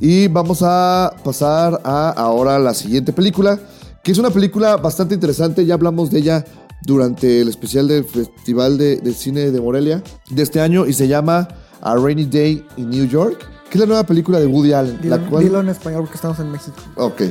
Y 0.00 0.28
vamos 0.28 0.62
a 0.62 1.14
pasar 1.24 1.80
a 1.84 2.10
ahora 2.10 2.58
la 2.58 2.74
siguiente 2.74 3.12
película, 3.12 3.58
que 4.02 4.12
es 4.12 4.18
una 4.18 4.30
película 4.30 4.76
bastante 4.76 5.14
interesante. 5.14 5.64
Ya 5.64 5.74
hablamos 5.74 6.10
de 6.10 6.18
ella 6.20 6.44
durante 6.82 7.40
el 7.40 7.48
especial 7.48 7.88
del 7.88 8.04
Festival 8.04 8.78
de, 8.78 8.96
de 8.96 9.12
Cine 9.12 9.50
de 9.50 9.60
Morelia 9.60 10.02
de 10.30 10.42
este 10.42 10.60
año 10.60 10.86
y 10.86 10.92
se 10.92 11.08
llama 11.08 11.48
A 11.80 11.94
Rainy 11.96 12.26
Day 12.26 12.66
in 12.76 12.90
New 12.90 13.06
York, 13.06 13.48
que 13.72 13.78
es 13.78 13.80
la 13.80 13.86
nueva 13.86 14.04
película 14.04 14.38
de 14.38 14.46
Woody 14.46 14.74
Allen. 14.74 14.98
Dilo, 15.00 15.16
la 15.16 15.26
cual... 15.30 15.44
dilo 15.44 15.60
en 15.60 15.70
español 15.70 16.02
porque 16.02 16.16
estamos 16.16 16.38
en 16.40 16.52
México. 16.52 16.76
Ok. 16.96 17.22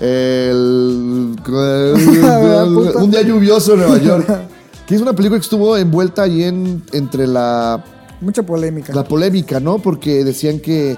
El- 0.00 1.36
un 2.96 3.10
día 3.10 3.20
lluvioso 3.20 3.74
en 3.74 3.80
Nueva 3.80 3.98
York. 3.98 4.26
Que 4.86 4.94
es 4.96 5.02
una 5.02 5.12
película 5.12 5.38
que 5.38 5.44
estuvo 5.44 5.76
envuelta 5.76 6.22
ahí 6.22 6.42
en, 6.44 6.82
entre 6.92 7.26
la 7.26 7.84
Mucha 8.22 8.42
polémica. 8.42 8.92
la 8.94 9.04
polémica, 9.04 9.60
¿no? 9.60 9.78
Porque 9.78 10.24
decían 10.24 10.58
que, 10.60 10.96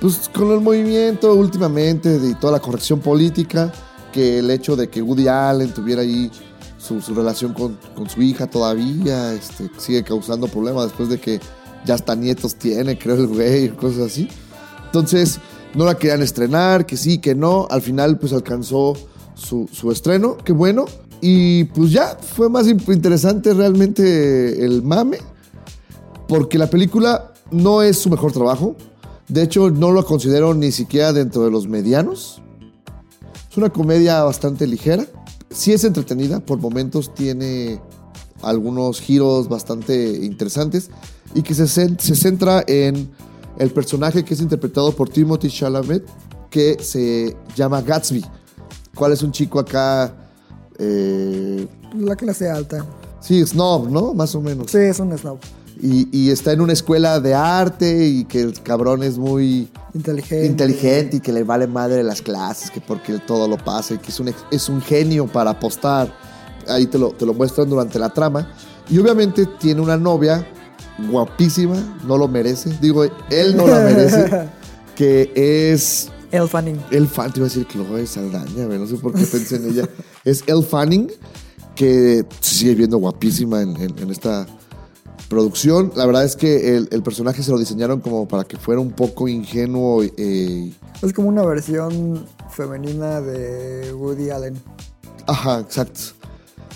pues 0.00 0.30
con 0.32 0.52
el 0.52 0.60
movimiento 0.60 1.34
últimamente 1.34 2.18
de 2.20 2.34
toda 2.36 2.52
la 2.52 2.60
corrección 2.60 3.00
política, 3.00 3.72
que 4.12 4.38
el 4.40 4.50
hecho 4.50 4.76
de 4.76 4.88
que 4.88 5.00
Woody 5.02 5.28
Allen 5.28 5.72
tuviera 5.72 6.02
ahí 6.02 6.30
su, 6.78 7.00
su 7.00 7.14
relación 7.14 7.52
con, 7.52 7.76
con 7.96 8.08
su 8.08 8.22
hija 8.22 8.46
todavía, 8.46 9.32
este, 9.32 9.70
sigue 9.78 10.04
causando 10.04 10.46
problemas 10.46 10.84
después 10.84 11.08
de 11.08 11.18
que 11.18 11.40
ya 11.86 11.94
hasta 11.94 12.14
nietos 12.14 12.56
tiene, 12.56 12.98
creo 12.98 13.14
el 13.14 13.28
güey, 13.28 13.68
cosas 13.70 14.12
así. 14.12 14.28
Entonces, 14.84 15.38
no 15.74 15.84
la 15.84 15.96
querían 15.96 16.22
estrenar, 16.22 16.84
que 16.84 16.96
sí, 16.96 17.18
que 17.18 17.34
no. 17.34 17.66
Al 17.70 17.80
final, 17.80 18.18
pues 18.18 18.32
alcanzó 18.32 18.94
su, 19.34 19.68
su 19.72 19.90
estreno, 19.90 20.36
qué 20.36 20.52
bueno. 20.52 20.86
Y 21.20 21.64
pues 21.64 21.92
ya 21.92 22.16
fue 22.20 22.48
más 22.50 22.66
interesante 22.66 23.54
realmente 23.54 24.64
el 24.64 24.82
mame 24.82 25.18
porque 26.28 26.58
la 26.58 26.68
película 26.68 27.32
no 27.50 27.82
es 27.82 27.98
su 27.98 28.10
mejor 28.10 28.32
trabajo. 28.32 28.76
De 29.28 29.42
hecho, 29.42 29.70
no 29.70 29.92
lo 29.92 30.04
considero 30.04 30.54
ni 30.54 30.72
siquiera 30.72 31.12
dentro 31.12 31.44
de 31.44 31.50
los 31.50 31.68
medianos. 31.68 32.42
Es 33.50 33.56
una 33.56 33.70
comedia 33.70 34.22
bastante 34.22 34.66
ligera. 34.66 35.06
Sí 35.50 35.72
es 35.72 35.84
entretenida, 35.84 36.40
por 36.40 36.58
momentos 36.58 37.14
tiene 37.14 37.80
algunos 38.42 39.00
giros 39.00 39.48
bastante 39.48 40.24
interesantes 40.24 40.90
y 41.34 41.42
que 41.42 41.54
se, 41.54 41.66
se 41.66 42.14
centra 42.14 42.64
en 42.66 43.08
el 43.58 43.70
personaje 43.70 44.24
que 44.24 44.34
es 44.34 44.40
interpretado 44.40 44.92
por 44.92 45.08
Timothy 45.08 45.48
Chalamet, 45.50 46.04
que 46.50 46.76
se 46.82 47.36
llama 47.54 47.82
Gatsby, 47.82 48.24
cual 48.94 49.12
es 49.12 49.22
un 49.22 49.32
chico 49.32 49.58
acá, 49.58 50.14
eh, 50.78 51.66
La 51.98 52.16
clase 52.16 52.48
alta. 52.50 52.84
sí, 53.20 53.44
snob, 53.46 53.88
¿no? 53.90 54.14
Más 54.14 54.34
o 54.34 54.40
menos. 54.40 54.70
Sí, 54.70 54.78
es 54.78 54.98
un 55.00 55.16
snob. 55.16 55.38
Y, 55.82 56.08
y 56.10 56.30
está 56.30 56.52
en 56.52 56.62
una 56.62 56.72
escuela 56.72 57.20
de 57.20 57.34
arte 57.34 58.06
y 58.06 58.24
que 58.24 58.40
el 58.40 58.62
cabrón 58.62 59.02
es 59.02 59.18
muy 59.18 59.68
Inteligente. 59.92 60.46
inteligente 60.46 61.16
y 61.18 61.20
que 61.20 61.32
le 61.32 61.44
vale 61.44 61.66
madre 61.66 62.02
las 62.02 62.22
clases, 62.22 62.70
que 62.70 62.80
porque 62.80 63.18
todo 63.18 63.46
lo 63.46 63.58
pasa 63.58 63.92
y 63.94 63.98
que 63.98 64.10
es 64.10 64.18
un, 64.20 64.32
es 64.50 64.68
un 64.70 64.80
genio 64.80 65.26
para 65.26 65.50
apostar. 65.50 66.10
Ahí 66.66 66.86
te 66.86 66.98
lo, 66.98 67.10
te 67.10 67.26
lo 67.26 67.34
muestran 67.34 67.68
durante 67.68 67.98
la 67.98 68.08
trama. 68.08 68.50
Y 68.88 68.98
obviamente 68.98 69.44
tiene 69.58 69.82
una 69.82 69.98
novia 69.98 70.46
guapísima, 71.10 71.76
no 72.06 72.16
lo 72.18 72.28
merece. 72.28 72.70
Digo, 72.80 73.04
él 73.04 73.56
no 73.56 73.66
la 73.66 73.80
merece, 73.80 74.48
que 74.96 75.30
es 75.72 76.08
El 76.30 76.48
Fanning. 76.48 76.80
El 76.90 77.06
Fanning, 77.08 77.32
te 77.32 77.38
iba 77.40 77.46
a 77.46 77.48
decir 77.50 77.66
es 77.98 78.10
Saldaña, 78.10 78.66
no 78.66 78.86
sé 78.86 78.96
por 78.96 79.12
qué 79.14 79.24
pensé 79.24 79.56
en 79.56 79.70
ella. 79.70 79.88
Es 80.24 80.42
El 80.48 80.64
Fanning, 80.64 81.10
que 81.76 82.24
se 82.40 82.54
sigue 82.56 82.74
viendo 82.74 82.96
guapísima 82.98 83.62
en, 83.62 83.76
en- 83.76 83.96
en 83.98 84.10
esta 84.10 84.44
producción. 85.28 85.92
La 85.96 86.04
verdad 86.06 86.24
es 86.24 86.34
que 86.36 86.76
el, 86.76 86.88
el 86.90 87.02
personaje 87.02 87.42
se 87.42 87.50
lo 87.52 87.58
diseñaron 87.58 88.00
como 88.00 88.26
para 88.26 88.44
que 88.44 88.56
fuera 88.56 88.80
un 88.80 88.90
poco 88.90 89.28
ingenuo. 89.28 90.02
eh, 90.02 90.72
Es 91.02 91.12
como 91.12 91.28
una 91.28 91.44
versión 91.44 92.26
femenina 92.50 93.20
de 93.20 93.92
Woody 93.92 94.30
Allen. 94.30 94.54
ajá, 95.28 95.60
exacto. 95.60 96.00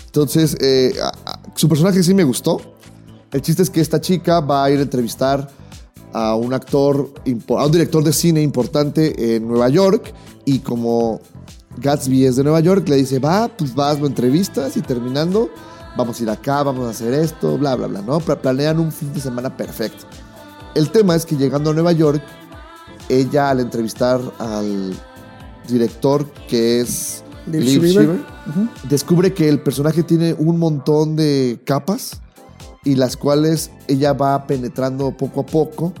Entonces, 0.05 0.55
eh, 0.61 0.93
a- 1.01 1.07
a- 1.31 1.39
su 1.55 1.67
personaje 1.67 2.03
sí 2.03 2.13
me 2.13 2.23
gustó. 2.23 2.70
El 3.33 3.41
chiste 3.41 3.63
es 3.63 3.69
que 3.69 3.81
esta 3.81 4.01
chica 4.01 4.39
va 4.41 4.65
a 4.65 4.71
ir 4.71 4.79
a 4.79 4.81
entrevistar 4.81 5.49
a 6.13 6.35
un 6.35 6.53
actor, 6.53 7.13
a 7.57 7.65
un 7.65 7.71
director 7.71 8.03
de 8.03 8.11
cine 8.11 8.41
importante 8.41 9.35
en 9.35 9.47
Nueva 9.47 9.69
York 9.69 10.13
y 10.43 10.59
como 10.59 11.21
Gatsby 11.77 12.25
es 12.25 12.35
de 12.35 12.43
Nueva 12.43 12.59
York, 12.59 12.87
le 12.89 12.97
dice, 12.97 13.19
va, 13.19 13.47
pues 13.47 13.73
vas, 13.73 13.99
lo 13.99 14.07
entrevistas 14.07 14.75
y 14.75 14.81
terminando, 14.81 15.49
vamos 15.95 16.19
a 16.19 16.23
ir 16.23 16.29
acá, 16.29 16.63
vamos 16.63 16.85
a 16.85 16.89
hacer 16.89 17.13
esto, 17.13 17.57
bla, 17.57 17.75
bla, 17.75 17.87
bla, 17.87 18.01
¿no? 18.01 18.19
Pla- 18.19 18.41
Planean 18.41 18.79
un 18.79 18.91
fin 18.91 19.13
de 19.13 19.21
semana 19.21 19.55
perfecto. 19.55 20.05
El 20.75 20.89
tema 20.91 21.15
es 21.15 21.25
que 21.25 21.37
llegando 21.37 21.69
a 21.69 21.73
Nueva 21.73 21.93
York, 21.93 22.21
ella 23.07 23.49
al 23.49 23.61
entrevistar 23.61 24.19
al 24.39 24.93
director 25.67 26.29
que 26.49 26.81
es 26.81 27.23
Liv. 27.47 27.79
Schreiber, 27.79 28.19
descubre 28.89 29.33
que 29.33 29.47
el 29.47 29.61
personaje 29.61 30.03
tiene 30.03 30.33
un 30.33 30.59
montón 30.59 31.15
de 31.15 31.61
capas 31.65 32.21
y 32.83 32.95
las 32.95 33.17
cuales 33.17 33.71
ella 33.87 34.13
va 34.13 34.47
penetrando 34.47 35.15
poco 35.15 35.41
a 35.41 35.45
poco 35.45 35.93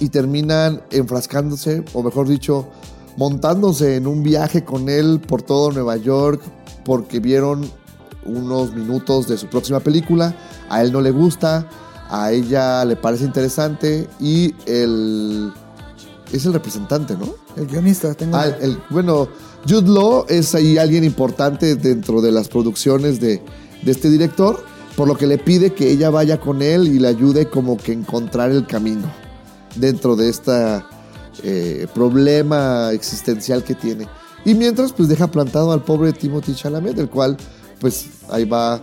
y 0.00 0.08
terminan 0.08 0.82
enfrascándose, 0.90 1.84
o 1.92 2.02
mejor 2.02 2.26
dicho, 2.28 2.68
montándose 3.16 3.96
en 3.96 4.06
un 4.06 4.22
viaje 4.22 4.64
con 4.64 4.88
él 4.88 5.20
por 5.20 5.42
todo 5.42 5.70
Nueva 5.70 5.96
York 5.96 6.40
porque 6.84 7.20
vieron 7.20 7.70
unos 8.24 8.72
minutos 8.74 9.26
de 9.28 9.36
su 9.36 9.48
próxima 9.48 9.80
película, 9.80 10.34
a 10.70 10.82
él 10.82 10.92
no 10.92 11.00
le 11.00 11.10
gusta, 11.10 11.68
a 12.08 12.32
ella 12.32 12.84
le 12.84 12.96
parece 12.96 13.24
interesante 13.24 14.08
y 14.20 14.54
el 14.66 15.52
es 16.32 16.46
el 16.46 16.54
representante, 16.54 17.14
¿no? 17.14 17.26
El 17.56 17.66
guionista. 17.66 18.14
Tengo 18.14 18.36
Ah, 18.38 18.46
el- 18.46 18.78
bueno, 18.88 19.28
Jude 19.68 19.90
Law 19.90 20.24
es 20.28 20.54
ahí 20.54 20.78
alguien 20.78 21.04
importante 21.04 21.74
dentro 21.76 22.22
de 22.22 22.32
las 22.32 22.48
producciones 22.48 23.20
de, 23.20 23.42
de 23.82 23.90
este 23.92 24.08
director, 24.08 24.64
por 24.96 25.08
lo 25.08 25.16
que 25.16 25.26
le 25.26 25.38
pide 25.38 25.72
que 25.72 25.90
ella 25.90 26.10
vaya 26.10 26.38
con 26.38 26.62
él 26.62 26.88
y 26.88 26.98
le 26.98 27.08
ayude 27.08 27.48
como 27.48 27.76
que 27.76 27.92
encontrar 27.92 28.50
el 28.50 28.66
camino 28.66 29.10
dentro 29.76 30.16
de 30.16 30.28
este 30.28 30.82
problema 31.94 32.92
existencial 32.92 33.64
que 33.64 33.74
tiene. 33.74 34.06
Y 34.44 34.54
mientras, 34.54 34.92
pues 34.92 35.08
deja 35.08 35.30
plantado 35.30 35.72
al 35.72 35.84
pobre 35.84 36.12
Timothy 36.12 36.54
Chalamet, 36.54 36.98
el 36.98 37.08
cual, 37.08 37.36
pues 37.80 38.06
ahí 38.28 38.44
va 38.44 38.80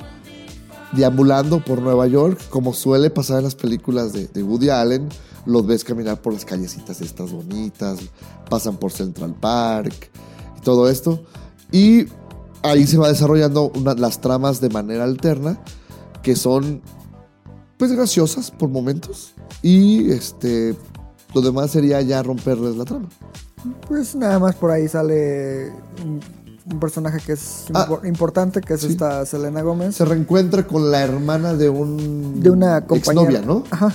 deambulando 0.94 1.64
por 1.64 1.82
Nueva 1.82 2.08
York, 2.08 2.40
como 2.50 2.74
suele 2.74 3.10
pasar 3.10 3.40
en 3.40 3.44
las 3.44 3.56
películas 3.56 4.14
de, 4.14 4.28
de 4.28 4.42
Woody 4.42 4.70
Allen. 4.70 5.10
Los 5.46 5.66
ves 5.68 5.84
caminar 5.84 6.22
por 6.22 6.34
las 6.34 6.46
callecitas 6.46 7.02
estas 7.02 7.32
bonitas, 7.32 8.00
pasan 8.50 8.78
por 8.78 8.92
Central 8.92 9.36
Park 9.40 10.10
y 10.58 10.62
todo 10.62 10.90
esto. 10.90 11.24
Y 11.72 12.06
ahí 12.64 12.88
se 12.88 12.98
va 12.98 13.10
desarrollando 13.10 13.72
las 13.98 14.22
tramas 14.22 14.62
de 14.62 14.70
manera 14.70 15.04
alterna, 15.04 15.60
que 16.22 16.36
son 16.36 16.82
pues 17.78 17.92
graciosas 17.92 18.52
por 18.52 18.70
momentos. 18.70 19.34
Y 19.62 20.12
este 20.12 20.76
lo 21.34 21.42
demás 21.42 21.72
sería 21.72 22.02
ya 22.02 22.22
romperles 22.24 22.76
la 22.76 22.86
trama. 22.86 23.08
Pues 23.88 24.16
nada 24.16 24.40
más 24.40 24.56
por 24.56 24.72
ahí 24.72 24.88
sale 24.88 25.72
un, 26.04 26.20
un 26.72 26.80
personaje 26.80 27.20
que 27.26 27.34
es 27.34 27.66
Ah. 27.74 27.88
impor- 27.88 28.08
importante, 28.08 28.62
que 28.62 28.74
es 28.74 28.82
Sí. 28.82 28.88
esta 28.88 29.26
Selena 29.26 29.62
Gómez. 29.62 29.96
Se 29.96 30.06
reencuentra 30.06 30.66
con 30.66 30.92
la 30.92 31.02
hermana 31.02 31.54
de 31.54 31.70
un 31.70 32.42
De 32.42 32.50
una 32.50 32.78
exnovia, 32.78 33.42
¿no? 33.42 33.64
Ajá. 33.72 33.94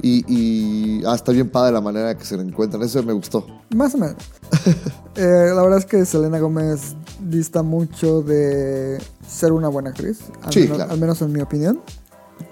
Y, 0.00 0.24
y 0.32 1.04
ah, 1.06 1.14
está 1.16 1.32
bien 1.32 1.50
padre 1.50 1.72
la 1.72 1.80
manera 1.80 2.16
que 2.16 2.24
se 2.24 2.36
reencuentran. 2.36 2.82
Eso 2.82 3.02
me 3.02 3.12
gustó. 3.12 3.44
Más 3.74 3.94
o 3.94 3.98
menos. 3.98 4.16
Eh, 5.18 5.50
la 5.52 5.62
verdad 5.62 5.78
es 5.80 5.86
que 5.86 6.04
Selena 6.04 6.38
Gómez 6.38 6.94
dista 7.20 7.62
mucho 7.64 8.22
de 8.22 8.98
ser 9.26 9.52
una 9.52 9.68
buena 9.68 9.90
actriz. 9.90 10.20
Al, 10.42 10.52
Sí, 10.52 10.60
menos, 10.60 10.76
claro. 10.76 10.92
al 10.92 11.00
menos 11.00 11.22
en 11.22 11.32
mi 11.32 11.40
opinión. 11.40 11.80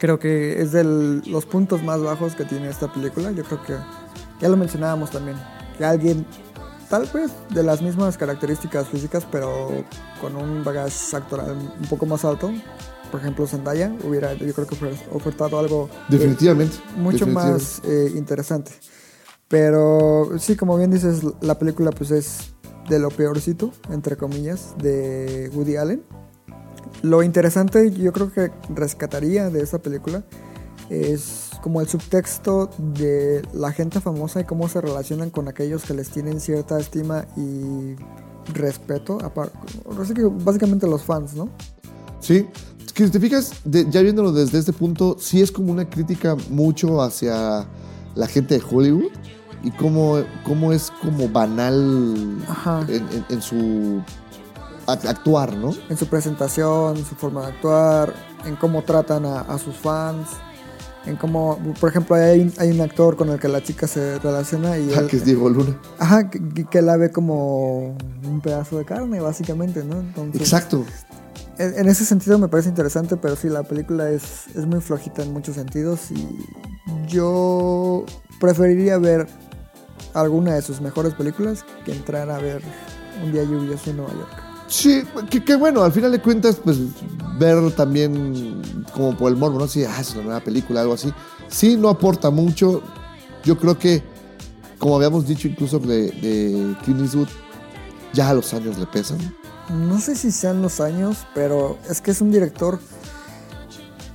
Creo 0.00 0.18
que 0.18 0.60
es 0.60 0.72
de 0.72 0.82
los 0.84 1.46
puntos 1.46 1.82
más 1.84 2.02
bajos 2.02 2.34
que 2.34 2.44
tiene 2.44 2.68
esta 2.68 2.92
película. 2.92 3.30
Yo 3.30 3.44
creo 3.44 3.62
que 3.62 3.74
ya 4.40 4.48
lo 4.48 4.56
mencionábamos 4.56 5.10
también. 5.12 5.36
Que 5.78 5.84
alguien, 5.84 6.26
tal 6.90 7.06
vez 7.14 7.30
de 7.50 7.62
las 7.62 7.82
mismas 7.82 8.18
características 8.18 8.88
físicas, 8.88 9.24
pero 9.30 9.68
con 10.20 10.34
un 10.34 10.64
bagaje 10.64 10.90
actoral 11.16 11.52
un 11.52 11.88
poco 11.88 12.04
más 12.04 12.24
alto. 12.24 12.50
Por 13.12 13.20
ejemplo, 13.20 13.46
Zendaya 13.46 13.94
hubiera, 14.02 14.34
yo 14.34 14.52
creo 14.52 14.66
que 14.66 14.76
ofertado 15.12 15.60
algo 15.60 15.88
eh, 15.92 15.96
Definitivamente. 16.08 16.76
mucho 16.96 17.24
definitivamente. 17.26 17.62
más 17.64 17.82
eh, 17.84 18.12
interesante. 18.16 18.72
Pero 19.48 20.30
sí, 20.40 20.56
como 20.56 20.76
bien 20.76 20.90
dices, 20.90 21.20
la 21.40 21.56
película 21.56 21.92
pues 21.92 22.10
es 22.10 22.55
de 22.88 22.98
lo 22.98 23.10
peorcito, 23.10 23.72
entre 23.90 24.16
comillas, 24.16 24.74
de 24.78 25.50
Woody 25.54 25.76
Allen. 25.76 26.02
Lo 27.02 27.22
interesante, 27.22 27.90
yo 27.92 28.12
creo 28.12 28.32
que 28.32 28.50
rescataría 28.74 29.50
de 29.50 29.62
esta 29.62 29.78
película 29.78 30.24
es 30.88 31.50
como 31.62 31.80
el 31.80 31.88
subtexto 31.88 32.70
de 32.78 33.42
la 33.52 33.72
gente 33.72 34.00
famosa 34.00 34.40
y 34.40 34.44
cómo 34.44 34.68
se 34.68 34.80
relacionan 34.80 35.30
con 35.30 35.48
aquellos 35.48 35.82
que 35.82 35.94
les 35.94 36.10
tienen 36.10 36.40
cierta 36.40 36.78
estima 36.78 37.26
y 37.36 37.96
respeto. 38.52 39.18
Así 40.00 40.14
básicamente 40.44 40.86
los 40.86 41.02
fans, 41.02 41.34
¿no? 41.34 41.48
Sí, 42.20 42.46
si 42.94 43.10
te 43.10 43.20
fijas, 43.20 43.52
ya 43.64 44.00
viéndolo 44.00 44.32
desde 44.32 44.58
este 44.58 44.72
punto, 44.72 45.16
sí 45.18 45.42
es 45.42 45.50
como 45.50 45.72
una 45.72 45.88
crítica 45.90 46.36
mucho 46.50 47.02
hacia 47.02 47.66
la 48.14 48.26
gente 48.26 48.58
de 48.58 48.62
Hollywood 48.68 49.10
y 49.66 49.70
cómo, 49.72 50.18
cómo 50.44 50.72
es 50.72 50.92
como 51.02 51.28
banal 51.28 51.74
en, 52.88 52.94
en- 53.10 53.24
en 53.28 53.42
su 53.42 54.00
act- 54.86 55.06
actuar, 55.08 55.52
¿no? 55.56 55.72
En 55.88 55.96
su 55.96 56.06
presentación, 56.06 56.96
su 57.04 57.14
forma 57.16 57.42
de 57.42 57.48
actuar, 57.48 58.14
en 58.44 58.54
cómo 58.56 58.82
tratan 58.82 59.24
a, 59.26 59.40
a 59.40 59.58
sus 59.58 59.74
fans, 59.76 60.28
en 61.04 61.16
cómo, 61.16 61.58
por 61.80 61.90
ejemplo, 61.90 62.14
hay, 62.16 62.40
un- 62.40 62.52
hay 62.58 62.70
un 62.70 62.80
actor 62.80 63.16
con 63.16 63.28
el 63.30 63.38
que 63.40 63.48
la 63.48 63.60
chica 63.62 63.86
se 63.88 64.18
relaciona 64.20 64.78
y 64.78 64.92
Ah, 64.94 65.00
él- 65.00 65.06
que 65.08 65.16
es 65.16 65.24
Diego 65.24 65.48
Luna. 65.50 65.76
Ajá, 65.98 66.30
que, 66.30 66.38
que- 66.54 66.64
que 66.64 66.82
la 66.82 66.96
ve 66.96 67.10
como 67.10 67.96
un 68.24 68.40
pedazo 68.42 68.78
de 68.78 68.84
carne, 68.84 69.20
básicamente, 69.20 69.82
¿no? 69.84 69.98
Entonces, 70.00 70.40
Exacto. 70.40 70.84
En, 71.58 71.78
en 71.78 71.88
ese 71.88 72.04
sentido 72.04 72.38
me 72.38 72.48
parece 72.48 72.68
interesante, 72.68 73.16
pero 73.16 73.34
sí, 73.34 73.48
la 73.48 73.62
película 73.64 74.10
es, 74.10 74.46
es 74.54 74.66
muy 74.66 74.80
flojita 74.80 75.22
en 75.22 75.32
muchos 75.32 75.54
sentidos 75.56 76.10
y 76.12 76.28
yo 77.08 78.04
preferiría 78.40 78.98
ver 78.98 79.26
alguna 80.20 80.54
de 80.54 80.62
sus 80.62 80.80
mejores 80.80 81.14
películas 81.14 81.64
que 81.84 81.92
entrar 81.92 82.30
a 82.30 82.38
ver 82.38 82.62
Un 83.22 83.32
día 83.32 83.44
lluvioso 83.44 83.90
en 83.90 83.96
Nueva 83.98 84.12
York. 84.12 84.42
Sí, 84.68 85.02
que, 85.30 85.44
que 85.44 85.54
bueno, 85.54 85.82
al 85.82 85.92
final 85.92 86.10
de 86.10 86.20
cuentas, 86.20 86.56
pues 86.62 86.78
ver 87.38 87.70
también 87.72 88.60
como 88.92 89.16
por 89.16 89.30
el 89.30 89.36
morbo, 89.36 89.58
¿no? 89.58 89.68
Si 89.68 89.84
ah, 89.84 90.00
es 90.00 90.12
una 90.14 90.24
nueva 90.24 90.40
película, 90.40 90.80
algo 90.80 90.94
así. 90.94 91.12
Sí, 91.48 91.76
no 91.76 91.88
aporta 91.88 92.30
mucho. 92.30 92.82
Yo 93.44 93.56
creo 93.58 93.78
que, 93.78 94.02
como 94.78 94.96
habíamos 94.96 95.26
dicho 95.26 95.46
incluso 95.46 95.78
de, 95.78 96.10
de 96.10 96.76
Clint 96.82 97.00
Eastwood, 97.00 97.28
ya 98.12 98.34
los 98.34 98.52
años 98.54 98.76
le 98.78 98.86
pesan. 98.86 99.18
No 99.70 100.00
sé 100.00 100.16
si 100.16 100.32
sean 100.32 100.62
los 100.62 100.80
años, 100.80 101.18
pero 101.34 101.78
es 101.88 102.00
que 102.00 102.10
es 102.10 102.20
un 102.20 102.30
director 102.30 102.80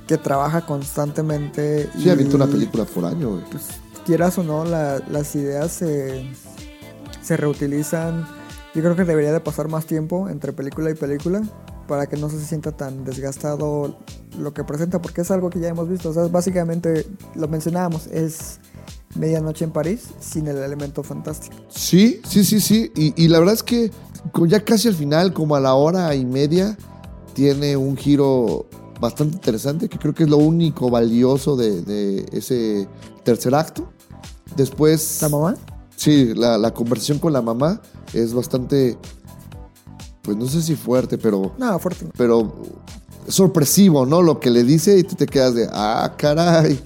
que 0.06 0.18
trabaja 0.18 0.66
constantemente. 0.66 1.88
Sí, 1.98 2.10
aventó 2.10 2.36
una 2.36 2.46
película 2.46 2.84
por 2.84 3.04
año, 3.04 3.30
güey. 3.30 3.44
pues, 3.50 3.64
quieras 4.04 4.38
o 4.38 4.42
no, 4.42 4.64
la- 4.64 5.00
las 5.10 5.34
ideas 5.34 5.72
se, 5.72 6.26
se 7.22 7.36
reutilizan. 7.36 8.26
Yo 8.74 8.80
creo 8.82 8.96
que 8.96 9.04
debería 9.04 9.32
de 9.32 9.40
pasar 9.40 9.68
más 9.68 9.86
tiempo 9.86 10.28
entre 10.28 10.52
película 10.52 10.90
y 10.90 10.94
película 10.94 11.42
para 11.86 12.06
que 12.06 12.16
no 12.16 12.30
se 12.30 12.40
sienta 12.40 12.72
tan 12.72 13.04
desgastado 13.04 13.98
lo 14.38 14.54
que 14.54 14.64
presenta, 14.64 15.02
porque 15.02 15.20
es 15.20 15.30
algo 15.30 15.50
que 15.50 15.60
ya 15.60 15.68
hemos 15.68 15.88
visto. 15.88 16.08
O 16.08 16.12
sea, 16.14 16.26
básicamente, 16.28 17.06
lo 17.34 17.48
mencionábamos, 17.48 18.06
es 18.06 18.60
Medianoche 19.14 19.64
en 19.64 19.72
París 19.72 20.04
sin 20.20 20.46
el 20.46 20.56
elemento 20.56 21.02
fantástico. 21.02 21.54
Sí, 21.68 22.22
sí, 22.26 22.44
sí, 22.44 22.60
sí. 22.60 22.90
Y, 22.94 23.28
la 23.28 23.40
verdad 23.40 23.54
es 23.54 23.62
que 23.62 23.90
ya 24.46 24.64
casi 24.64 24.88
al 24.88 24.94
final, 24.94 25.34
como 25.34 25.54
a 25.54 25.60
la 25.60 25.74
hora 25.74 26.14
y 26.14 26.24
media, 26.24 26.78
tiene 27.34 27.76
un 27.76 27.96
giro 27.96 28.66
bastante 28.98 29.34
interesante, 29.34 29.88
que 29.88 29.98
creo 29.98 30.14
que 30.14 30.22
es 30.22 30.30
lo 30.30 30.38
único 30.38 30.88
valioso 30.88 31.56
de 31.56 32.24
ese 32.32 32.88
tercer 33.22 33.54
acto. 33.54 33.91
Después... 34.56 35.18
¿La 35.22 35.28
mamá? 35.28 35.54
Sí, 35.96 36.32
la, 36.34 36.58
la 36.58 36.72
conversación 36.74 37.18
con 37.18 37.32
la 37.32 37.42
mamá 37.42 37.80
es 38.12 38.34
bastante, 38.34 38.98
pues 40.22 40.36
no 40.36 40.46
sé 40.46 40.60
si 40.62 40.74
fuerte, 40.74 41.16
pero, 41.18 41.52
No, 41.58 41.78
fuerte. 41.78 42.04
no. 42.06 42.10
pero 42.16 42.52
sorpresivo, 43.28 44.04
¿no? 44.04 44.20
Lo 44.22 44.40
que 44.40 44.50
le 44.50 44.64
dice 44.64 44.98
y 44.98 45.04
tú 45.04 45.14
te 45.14 45.26
quedas 45.26 45.54
de, 45.54 45.68
ah, 45.72 46.12
caray. 46.18 46.80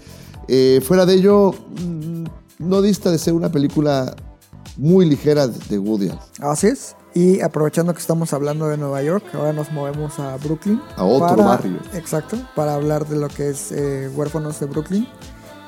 Eh, 0.49 0.81
fuera 0.87 1.07
de 1.07 1.15
ello, 1.15 1.53
mm, 1.81 2.25
no 2.59 2.83
dista 2.83 3.11
de 3.11 3.19
ser 3.19 3.33
una 3.33 3.51
película 3.51 4.15
muy 4.77 5.07
ligera 5.07 5.47
de, 5.49 5.59
de 5.69 5.79
Woody 5.79 6.09
Allen. 6.11 6.21
Así 6.41 6.67
es. 6.67 6.95
Y 7.15 7.41
aprovechando 7.41 7.95
que 7.95 8.01
estamos 8.01 8.35
hablando 8.35 8.69
de 8.69 8.77
Nueva 8.77 9.03
York, 9.03 9.25
ahora 9.33 9.55
nos 9.55 9.73
movemos 9.73 10.19
a 10.19 10.37
Brooklyn. 10.37 10.79
A 10.97 11.05
otro 11.05 11.43
barrio. 11.43 11.79
Exacto, 11.95 12.37
para 12.55 12.75
hablar 12.75 13.09
de 13.09 13.17
lo 13.17 13.29
que 13.29 13.49
es 13.49 13.73
eh, 13.73 14.11
Huérfanos 14.15 14.61
de 14.61 14.67
Brooklyn. 14.67 15.09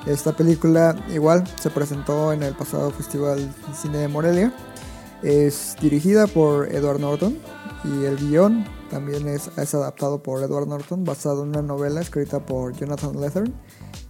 Esta 0.07 0.33
película 0.33 0.97
igual 1.13 1.45
se 1.61 1.71
presentó 1.71 2.33
en 2.33 2.43
el 2.43 2.55
pasado 2.55 2.91
Festival 2.91 3.39
de 3.39 3.75
Cine 3.75 3.99
de 3.99 4.09
Morelia. 4.09 4.53
Es 5.23 5.77
dirigida 5.81 6.27
por 6.27 6.73
Edward 6.73 7.01
Norton 7.01 7.37
y 7.85 8.05
el 8.05 8.17
guion 8.17 8.65
también 8.91 9.29
es, 9.29 9.51
es 9.57 9.75
adaptado 9.75 10.23
por 10.23 10.43
Edward 10.43 10.69
Norton 10.69 11.05
basado 11.05 11.43
en 11.43 11.51
una 11.51 11.63
novela 11.63 12.01
escrita 12.01 12.45
por 12.45 12.73
Jonathan 12.75 13.21
Lether. 13.21 13.51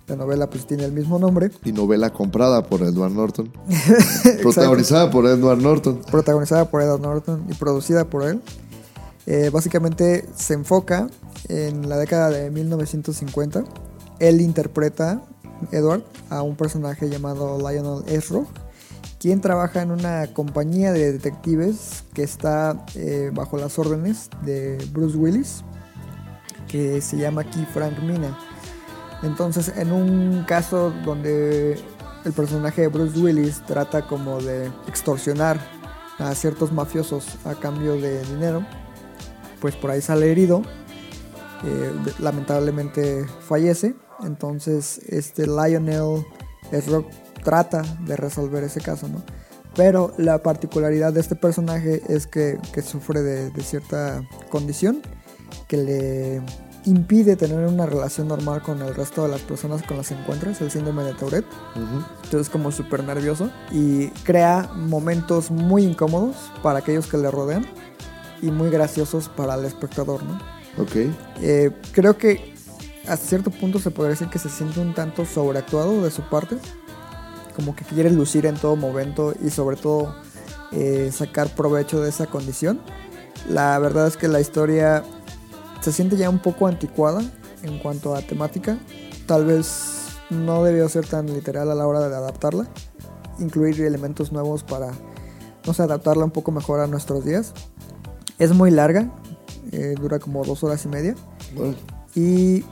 La 0.06 0.16
novela 0.16 0.48
pues 0.48 0.66
tiene 0.66 0.84
el 0.84 0.92
mismo 0.92 1.18
nombre. 1.18 1.50
Y 1.64 1.72
novela 1.72 2.10
comprada 2.10 2.62
por 2.62 2.82
Edward 2.82 3.12
Norton. 3.12 3.52
protagonizada 4.42 5.10
por 5.10 5.26
Edward 5.26 5.60
Norton. 5.60 6.00
protagonizada 6.10 6.70
por 6.70 6.82
Edward 6.82 7.02
Norton 7.02 7.44
y 7.48 7.54
producida 7.54 8.08
por 8.08 8.24
él. 8.24 8.40
Eh, 9.26 9.50
básicamente 9.52 10.26
se 10.34 10.54
enfoca 10.54 11.08
en 11.48 11.88
la 11.90 11.98
década 11.98 12.30
de 12.30 12.50
1950. 12.50 13.64
Él 14.18 14.40
interpreta, 14.40 15.22
Edward, 15.72 16.02
a 16.30 16.42
un 16.42 16.56
personaje 16.56 17.08
llamado 17.08 17.58
Lionel 17.58 18.02
Esro, 18.08 18.46
quien 19.18 19.40
trabaja 19.40 19.82
en 19.82 19.90
una 19.90 20.26
compañía 20.32 20.92
de 20.92 21.12
detectives 21.12 22.04
que 22.14 22.22
está 22.22 22.84
eh, 22.94 23.30
bajo 23.32 23.56
las 23.56 23.78
órdenes 23.78 24.30
de 24.42 24.78
Bruce 24.92 25.16
Willis, 25.16 25.64
que 26.68 27.00
se 27.00 27.16
llama 27.16 27.42
aquí 27.42 27.64
Frank 27.72 27.98
Mina. 28.00 28.38
Entonces, 29.22 29.72
en 29.76 29.92
un 29.92 30.44
caso 30.46 30.92
donde 31.04 31.80
el 32.24 32.32
personaje 32.32 32.82
de 32.82 32.88
Bruce 32.88 33.18
Willis 33.18 33.62
trata 33.66 34.06
como 34.06 34.40
de 34.40 34.70
extorsionar 34.86 35.58
a 36.18 36.34
ciertos 36.34 36.72
mafiosos 36.72 37.26
a 37.44 37.54
cambio 37.54 37.94
de 38.00 38.22
dinero, 38.26 38.64
pues 39.60 39.74
por 39.74 39.90
ahí 39.90 40.00
sale 40.00 40.30
herido, 40.30 40.62
eh, 41.64 41.92
lamentablemente 42.20 43.26
fallece, 43.40 43.96
entonces 44.24 45.00
este 45.08 45.46
Lionel 45.46 46.24
Esrock 46.72 47.10
trata 47.44 47.82
de 48.06 48.16
resolver 48.16 48.64
ese 48.64 48.80
caso, 48.80 49.08
¿no? 49.08 49.22
Pero 49.76 50.12
la 50.18 50.42
particularidad 50.42 51.12
de 51.12 51.20
este 51.20 51.36
personaje 51.36 52.02
es 52.08 52.26
que, 52.26 52.58
que 52.72 52.82
sufre 52.82 53.22
de, 53.22 53.50
de 53.50 53.62
cierta 53.62 54.22
condición 54.50 55.02
que 55.68 55.76
le 55.76 56.42
impide 56.84 57.36
tener 57.36 57.66
una 57.66 57.86
relación 57.86 58.28
normal 58.28 58.62
con 58.62 58.80
el 58.82 58.94
resto 58.94 59.22
de 59.22 59.28
las 59.28 59.42
personas 59.42 59.82
con 59.82 59.96
las 59.96 60.08
que 60.08 60.14
encuentras, 60.14 60.60
el 60.60 60.70
síndrome 60.70 61.04
de 61.04 61.14
Tourette. 61.14 61.46
Entonces 62.24 62.48
como 62.48 62.72
súper 62.72 63.04
nervioso 63.04 63.50
y 63.70 64.08
crea 64.24 64.70
momentos 64.74 65.50
muy 65.50 65.84
incómodos 65.84 66.36
para 66.62 66.80
aquellos 66.80 67.06
que 67.06 67.18
le 67.18 67.30
rodean 67.30 67.66
y 68.40 68.50
muy 68.50 68.70
graciosos 68.70 69.28
para 69.28 69.54
el 69.54 69.64
espectador, 69.64 70.22
¿no? 70.22 70.38
Ok. 70.78 70.96
Eh, 71.40 71.70
creo 71.92 72.16
que 72.16 72.54
hasta 73.06 73.26
cierto 73.26 73.50
punto 73.50 73.78
se 73.78 73.90
podría 73.90 74.10
decir 74.10 74.28
que 74.28 74.38
se 74.38 74.48
siente 74.48 74.80
un 74.80 74.94
tanto 74.94 75.24
sobreactuado 75.24 76.02
de 76.02 76.10
su 76.10 76.22
parte, 76.22 76.58
como 77.56 77.74
que 77.74 77.84
quiere 77.84 78.10
lucir 78.10 78.46
en 78.46 78.56
todo 78.56 78.76
momento 78.76 79.34
y 79.42 79.50
sobre 79.50 79.76
todo 79.76 80.14
eh, 80.72 81.10
sacar 81.12 81.54
provecho 81.54 82.00
de 82.00 82.10
esa 82.10 82.26
condición. 82.26 82.80
La 83.48 83.78
verdad 83.78 84.06
es 84.06 84.16
que 84.16 84.28
la 84.28 84.40
historia 84.40 85.02
se 85.80 85.92
siente 85.92 86.16
ya 86.16 86.28
un 86.28 86.38
poco 86.40 86.66
anticuada 86.66 87.22
en 87.62 87.78
cuanto 87.78 88.14
a 88.14 88.22
temática. 88.22 88.78
Tal 89.26 89.44
vez 89.44 89.98
no 90.30 90.62
debió 90.64 90.88
ser 90.88 91.06
tan 91.06 91.26
literal 91.26 91.70
a 91.70 91.74
la 91.74 91.86
hora 91.86 92.08
de 92.08 92.14
adaptarla, 92.14 92.68
incluir 93.38 93.80
elementos 93.80 94.32
nuevos 94.32 94.62
para, 94.62 94.90
no 95.66 95.72
sé, 95.72 95.82
adaptarla 95.82 96.24
un 96.24 96.30
poco 96.30 96.52
mejor 96.52 96.80
a 96.80 96.86
nuestros 96.86 97.24
días. 97.24 97.54
Es 98.38 98.52
muy 98.52 98.70
larga, 98.70 99.10
eh, 99.72 99.94
dura 99.98 100.18
como 100.18 100.44
dos 100.44 100.62
horas 100.62 100.84
y 100.84 100.88
media. 100.88 101.14
Bueno, 101.54 101.74
Y 102.14 102.64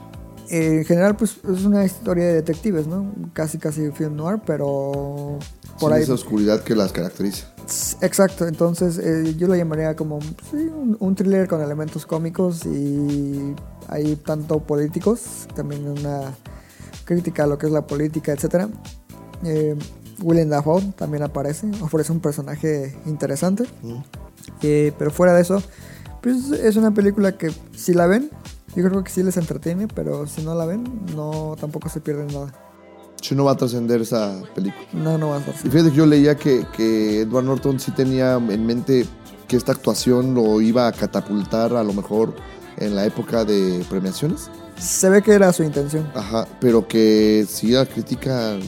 en 0.49 0.85
general, 0.85 1.15
pues 1.15 1.37
es 1.43 1.65
una 1.65 1.85
historia 1.85 2.25
de 2.25 2.33
detectives, 2.35 2.87
¿no? 2.87 3.13
Casi, 3.33 3.57
casi 3.57 3.91
film 3.91 4.15
noir, 4.15 4.39
pero 4.45 5.39
por 5.79 5.89
sin 5.89 5.93
ahí. 5.93 6.03
esa 6.03 6.13
oscuridad 6.13 6.61
que 6.63 6.75
las 6.75 6.91
caracteriza. 6.91 7.53
Exacto, 8.01 8.47
entonces 8.47 8.97
eh, 8.97 9.35
yo 9.37 9.47
lo 9.47 9.55
llamaría 9.55 9.95
como 9.95 10.19
sí, 10.21 10.57
un, 10.57 10.95
un 10.99 11.15
thriller 11.15 11.47
con 11.47 11.61
elementos 11.61 12.05
cómicos 12.05 12.65
y 12.65 13.53
hay 13.89 14.15
tanto 14.15 14.59
políticos, 14.59 15.47
también 15.55 15.87
una 15.87 16.33
crítica 17.03 17.43
a 17.43 17.47
lo 17.47 17.57
que 17.57 17.65
es 17.65 17.71
la 17.71 17.85
política, 17.85 18.31
etc. 18.33 18.67
Willem 20.21 20.49
Dafoe 20.49 20.81
también 20.97 21.23
aparece, 21.23 21.69
ofrece 21.81 22.11
un 22.11 22.19
personaje 22.19 22.97
interesante, 23.05 23.65
Eh, 24.61 24.93
pero 24.97 25.11
fuera 25.11 25.33
de 25.33 25.41
eso, 25.41 25.61
pues 26.21 26.51
es 26.51 26.77
una 26.77 26.91
película 26.93 27.37
que 27.37 27.51
si 27.75 27.93
la 27.93 28.07
ven, 28.07 28.29
yo 28.77 28.89
creo 28.89 29.03
que 29.03 29.11
sí 29.11 29.23
les 29.23 29.37
entretiene, 29.37 29.87
pero 29.87 30.27
si 30.27 30.43
no 30.43 30.53
la 30.53 30.65
ven, 30.65 30.83
no 31.15 31.55
tampoco 31.59 31.89
se 31.89 31.99
pierden 31.99 32.27
nada. 32.27 32.53
Si 33.21 33.33
no 33.33 33.45
va 33.45 33.53
a 33.53 33.55
trascender 33.55 34.01
esa 34.01 34.43
película. 34.53 34.85
No, 34.93 35.17
no 35.17 35.29
va 35.29 35.37
a 35.37 35.39
estar 35.39 35.55
Y 35.55 35.69
fíjate 35.69 35.89
que 35.89 35.95
yo 35.95 36.05
leía 36.05 36.35
que, 36.35 36.65
que 36.75 37.21
Edward 37.21 37.45
Norton 37.45 37.79
sí 37.79 37.91
tenía 37.91 38.35
en 38.35 38.65
mente 38.65 39.07
que 39.47 39.57
esta 39.57 39.71
actuación 39.71 40.35
lo 40.35 40.61
iba 40.61 40.87
a 40.87 40.91
catapultar 40.91 41.73
a 41.73 41.83
lo 41.83 41.93
mejor 41.93 42.35
en 42.77 42.95
la 42.95 43.05
época 43.05 43.43
de 43.45 43.83
premiaciones. 43.89 44.49
Se 44.77 45.09
ve 45.09 45.23
que 45.23 45.31
era 45.31 45.51
su 45.51 45.63
intención. 45.63 46.07
Ajá, 46.13 46.47
pero 46.61 46.87
que 46.87 47.45
sí 47.49 47.69
la 47.69 47.85
crítica. 47.85 48.59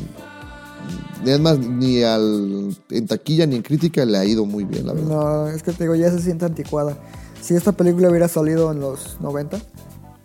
Es 1.24 1.39
más, 1.39 1.60
ni 1.60 2.02
al, 2.02 2.76
en 2.89 3.06
taquilla 3.06 3.45
ni 3.45 3.58
en 3.58 3.62
crítica 3.62 4.04
le 4.06 4.17
ha 4.17 4.26
ido 4.26 4.45
muy 4.45 4.63
bien, 4.63 4.88
la 4.88 4.93
verdad. 4.93 5.08
No, 5.08 5.48
es 5.50 5.62
que 5.62 5.72
te 5.72 5.84
digo, 5.84 5.93
ya 5.93 6.10
se 6.10 6.19
siente 6.19 6.45
anticuada. 6.45 6.98
Si 7.41 7.54
esta 7.54 7.74
película 7.74 8.10
hubiera 8.10 8.28
salido 8.28 8.72
en 8.72 8.80
los 8.80 9.19
90, 9.22 9.60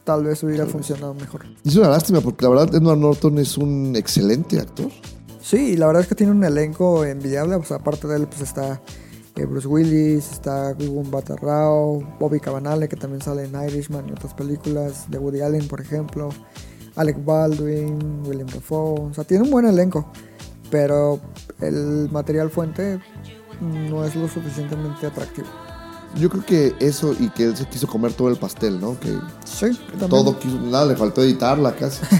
tal 0.04 0.24
vez 0.24 0.42
hubiera 0.42 0.66
funcionado 0.66 1.14
mejor. 1.14 1.46
Es 1.64 1.76
una 1.76 1.88
lástima 1.88 2.20
porque 2.20 2.44
la 2.44 2.50
verdad 2.50 2.74
Edward 2.74 2.98
Norton 2.98 3.38
es 3.38 3.58
un 3.58 3.96
excelente 3.96 4.60
actor. 4.60 4.90
Sí, 5.42 5.76
la 5.76 5.86
verdad 5.86 6.02
es 6.02 6.08
que 6.08 6.14
tiene 6.14 6.32
un 6.32 6.44
elenco 6.44 7.04
envidiable. 7.04 7.56
Pues 7.56 7.72
aparte 7.72 8.06
de 8.06 8.16
él, 8.16 8.26
pues 8.26 8.42
está 8.42 8.80
eh, 9.36 9.44
Bruce 9.44 9.66
Willis, 9.66 10.30
está 10.30 10.72
Gugun 10.72 11.10
Batarrao, 11.10 12.00
Bobby 12.20 12.40
Cavanale, 12.40 12.88
que 12.88 12.96
también 12.96 13.20
sale 13.20 13.44
en 13.44 13.54
Irishman 13.54 14.08
y 14.08 14.12
otras 14.12 14.32
películas, 14.34 15.10
de 15.10 15.18
Woody 15.18 15.40
Allen, 15.40 15.66
por 15.66 15.80
ejemplo, 15.80 16.28
Alec 16.96 17.24
Baldwin, 17.24 18.22
William 18.26 18.46
Dafoe. 18.46 19.10
O 19.10 19.14
sea, 19.14 19.24
tiene 19.24 19.44
un 19.44 19.50
buen 19.50 19.66
elenco, 19.66 20.10
pero 20.70 21.20
el 21.60 22.08
material 22.10 22.50
fuente 22.50 23.00
no 23.60 24.04
es 24.04 24.14
lo 24.14 24.28
suficientemente 24.28 25.06
atractivo. 25.06 25.48
Yo 26.16 26.28
creo 26.30 26.44
que 26.44 26.74
eso 26.78 27.14
y 27.18 27.28
que 27.30 27.44
él 27.44 27.56
se 27.56 27.66
quiso 27.66 27.86
comer 27.86 28.12
todo 28.12 28.28
el 28.28 28.36
pastel, 28.36 28.80
¿no? 28.80 28.98
Que 29.00 29.18
Sí, 29.44 29.78
todo 30.08 30.38
quiso, 30.38 30.58
nada, 30.60 30.86
le 30.86 30.96
faltó 30.96 31.22
editarla 31.22 31.74
casi. 31.74 32.00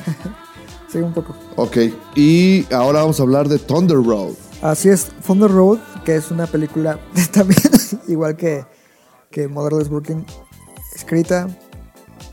Sí, 0.90 0.98
un 0.98 1.12
poco. 1.12 1.34
ok, 1.56 1.76
y 2.14 2.72
ahora 2.72 3.00
vamos 3.00 3.18
a 3.18 3.24
hablar 3.24 3.48
de 3.48 3.58
Thunder 3.58 3.96
Road. 3.96 4.34
Así 4.62 4.88
es, 4.90 5.08
Thunder 5.26 5.50
Road, 5.50 5.78
que 6.04 6.14
es 6.14 6.30
una 6.30 6.46
película 6.46 7.00
también, 7.32 7.58
igual 8.06 8.36
que, 8.36 8.64
que 9.32 9.48
Motherless 9.48 9.88
Brooklyn, 9.88 10.24
escrita, 10.94 11.48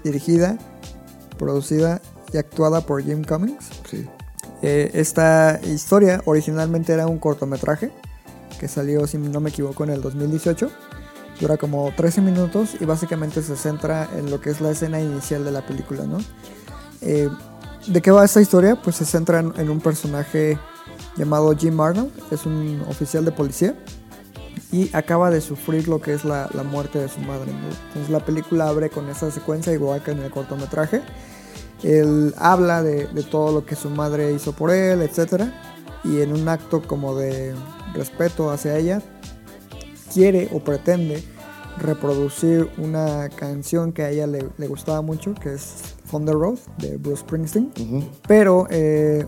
dirigida, 0.03 0.59
producida 1.39 2.03
y 2.31 2.37
actuada 2.37 2.81
por 2.81 3.01
Jim 3.03 3.23
Cummings. 3.23 3.65
Sí. 3.89 4.07
Eh, 4.61 4.91
esta 4.93 5.59
historia 5.63 6.21
originalmente 6.25 6.93
era 6.93 7.07
un 7.07 7.17
cortometraje 7.17 7.91
que 8.59 8.67
salió, 8.67 9.07
si 9.07 9.17
no 9.17 9.39
me 9.39 9.49
equivoco, 9.49 9.83
en 9.85 9.89
el 9.89 10.01
2018. 10.01 10.69
Dura 11.41 11.57
como 11.57 11.91
13 11.97 12.21
minutos 12.21 12.75
y 12.79 12.85
básicamente 12.85 13.41
se 13.41 13.57
centra 13.57 14.07
en 14.15 14.29
lo 14.29 14.39
que 14.39 14.51
es 14.51 14.61
la 14.61 14.69
escena 14.69 15.01
inicial 15.01 15.43
de 15.43 15.51
la 15.51 15.65
película, 15.65 16.03
¿no? 16.03 16.19
Eh, 17.01 17.29
¿De 17.87 17.99
qué 17.99 18.11
va 18.11 18.23
esta 18.23 18.41
historia? 18.41 18.75
Pues 18.75 18.97
se 18.97 19.05
centra 19.05 19.39
en, 19.39 19.69
un 19.69 19.81
personaje 19.81 20.59
llamado 21.17 21.55
Jim 21.57 21.79
Arnold, 21.81 22.11
es 22.29 22.45
un 22.45 22.83
oficial 22.87 23.25
de 23.25 23.31
policía 23.31 23.75
y 24.71 24.95
acaba 24.95 25.31
de 25.31 25.41
sufrir 25.41 25.87
lo 25.87 25.99
que 25.99 26.13
es 26.13 26.23
la, 26.23 26.47
muerte 26.63 26.99
de 26.99 27.09
su 27.09 27.19
madre. 27.21 27.51
Entonces 27.87 28.11
la 28.11 28.23
película 28.23 28.69
abre 28.69 28.91
con 28.91 29.09
esa 29.09 29.31
secuencia 29.31 29.73
igual 29.73 30.03
que 30.03 30.11
en 30.11 30.19
el 30.19 30.29
cortometraje. 30.29 31.01
Él 31.81 32.35
habla 32.37 32.83
de, 32.83 33.07
de 33.07 33.23
todo 33.23 33.51
lo 33.51 33.65
que 33.65 33.75
su 33.75 33.89
madre 33.89 34.31
hizo 34.31 34.53
por 34.53 34.69
él, 34.69 35.01
etc. 35.01 35.45
Y 36.03 36.21
en 36.21 36.33
un 36.33 36.47
acto 36.47 36.83
como 36.83 37.15
de 37.15 37.55
respeto 37.95 38.51
hacia 38.51 38.77
ella, 38.77 39.01
quiere 40.13 40.49
o 40.51 40.59
pretende 40.59 41.23
reproducir 41.79 42.69
una 42.77 43.29
canción 43.29 43.91
que 43.93 44.03
a 44.03 44.09
ella 44.09 44.27
le, 44.27 44.49
le 44.57 44.67
gustaba 44.67 45.01
mucho, 45.01 45.33
que 45.33 45.53
es 45.53 45.75
Thunder 46.09 46.35
Road 46.35 46.59
de 46.77 46.97
Bruce 46.97 47.21
Springsteen. 47.21 47.71
Pero 48.27 48.67
eh, 48.69 49.25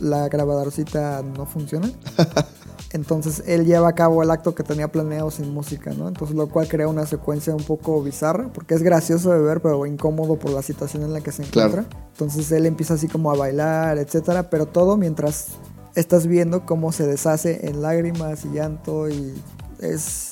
la 0.00 0.28
grabadorcita 0.28 1.22
no 1.22 1.46
funciona. 1.46 1.90
Entonces 2.92 3.42
él 3.46 3.64
lleva 3.66 3.88
a 3.88 3.94
cabo 3.94 4.22
el 4.22 4.30
acto 4.30 4.54
que 4.54 4.62
tenía 4.62 4.86
planeado 4.86 5.28
sin 5.32 5.52
música, 5.52 5.92
¿no? 5.92 6.06
Entonces 6.06 6.36
lo 6.36 6.48
cual 6.48 6.68
crea 6.68 6.86
una 6.86 7.06
secuencia 7.06 7.52
un 7.52 7.64
poco 7.64 8.00
bizarra, 8.02 8.52
porque 8.52 8.74
es 8.74 8.82
gracioso 8.84 9.32
de 9.32 9.40
ver, 9.40 9.60
pero 9.60 9.84
incómodo 9.84 10.36
por 10.38 10.52
la 10.52 10.62
situación 10.62 11.02
en 11.02 11.12
la 11.12 11.20
que 11.20 11.32
se 11.32 11.42
Claro. 11.42 11.70
encuentra. 11.70 11.98
Entonces 12.12 12.52
él 12.52 12.66
empieza 12.66 12.94
así 12.94 13.08
como 13.08 13.32
a 13.32 13.36
bailar, 13.36 13.98
etcétera, 13.98 14.48
pero 14.48 14.66
todo 14.66 14.96
mientras 14.96 15.48
estás 15.96 16.28
viendo 16.28 16.64
cómo 16.66 16.92
se 16.92 17.04
deshace 17.04 17.66
en 17.68 17.82
lágrimas 17.82 18.44
y 18.44 18.50
llanto 18.52 19.08
y 19.08 19.34
es, 19.80 20.30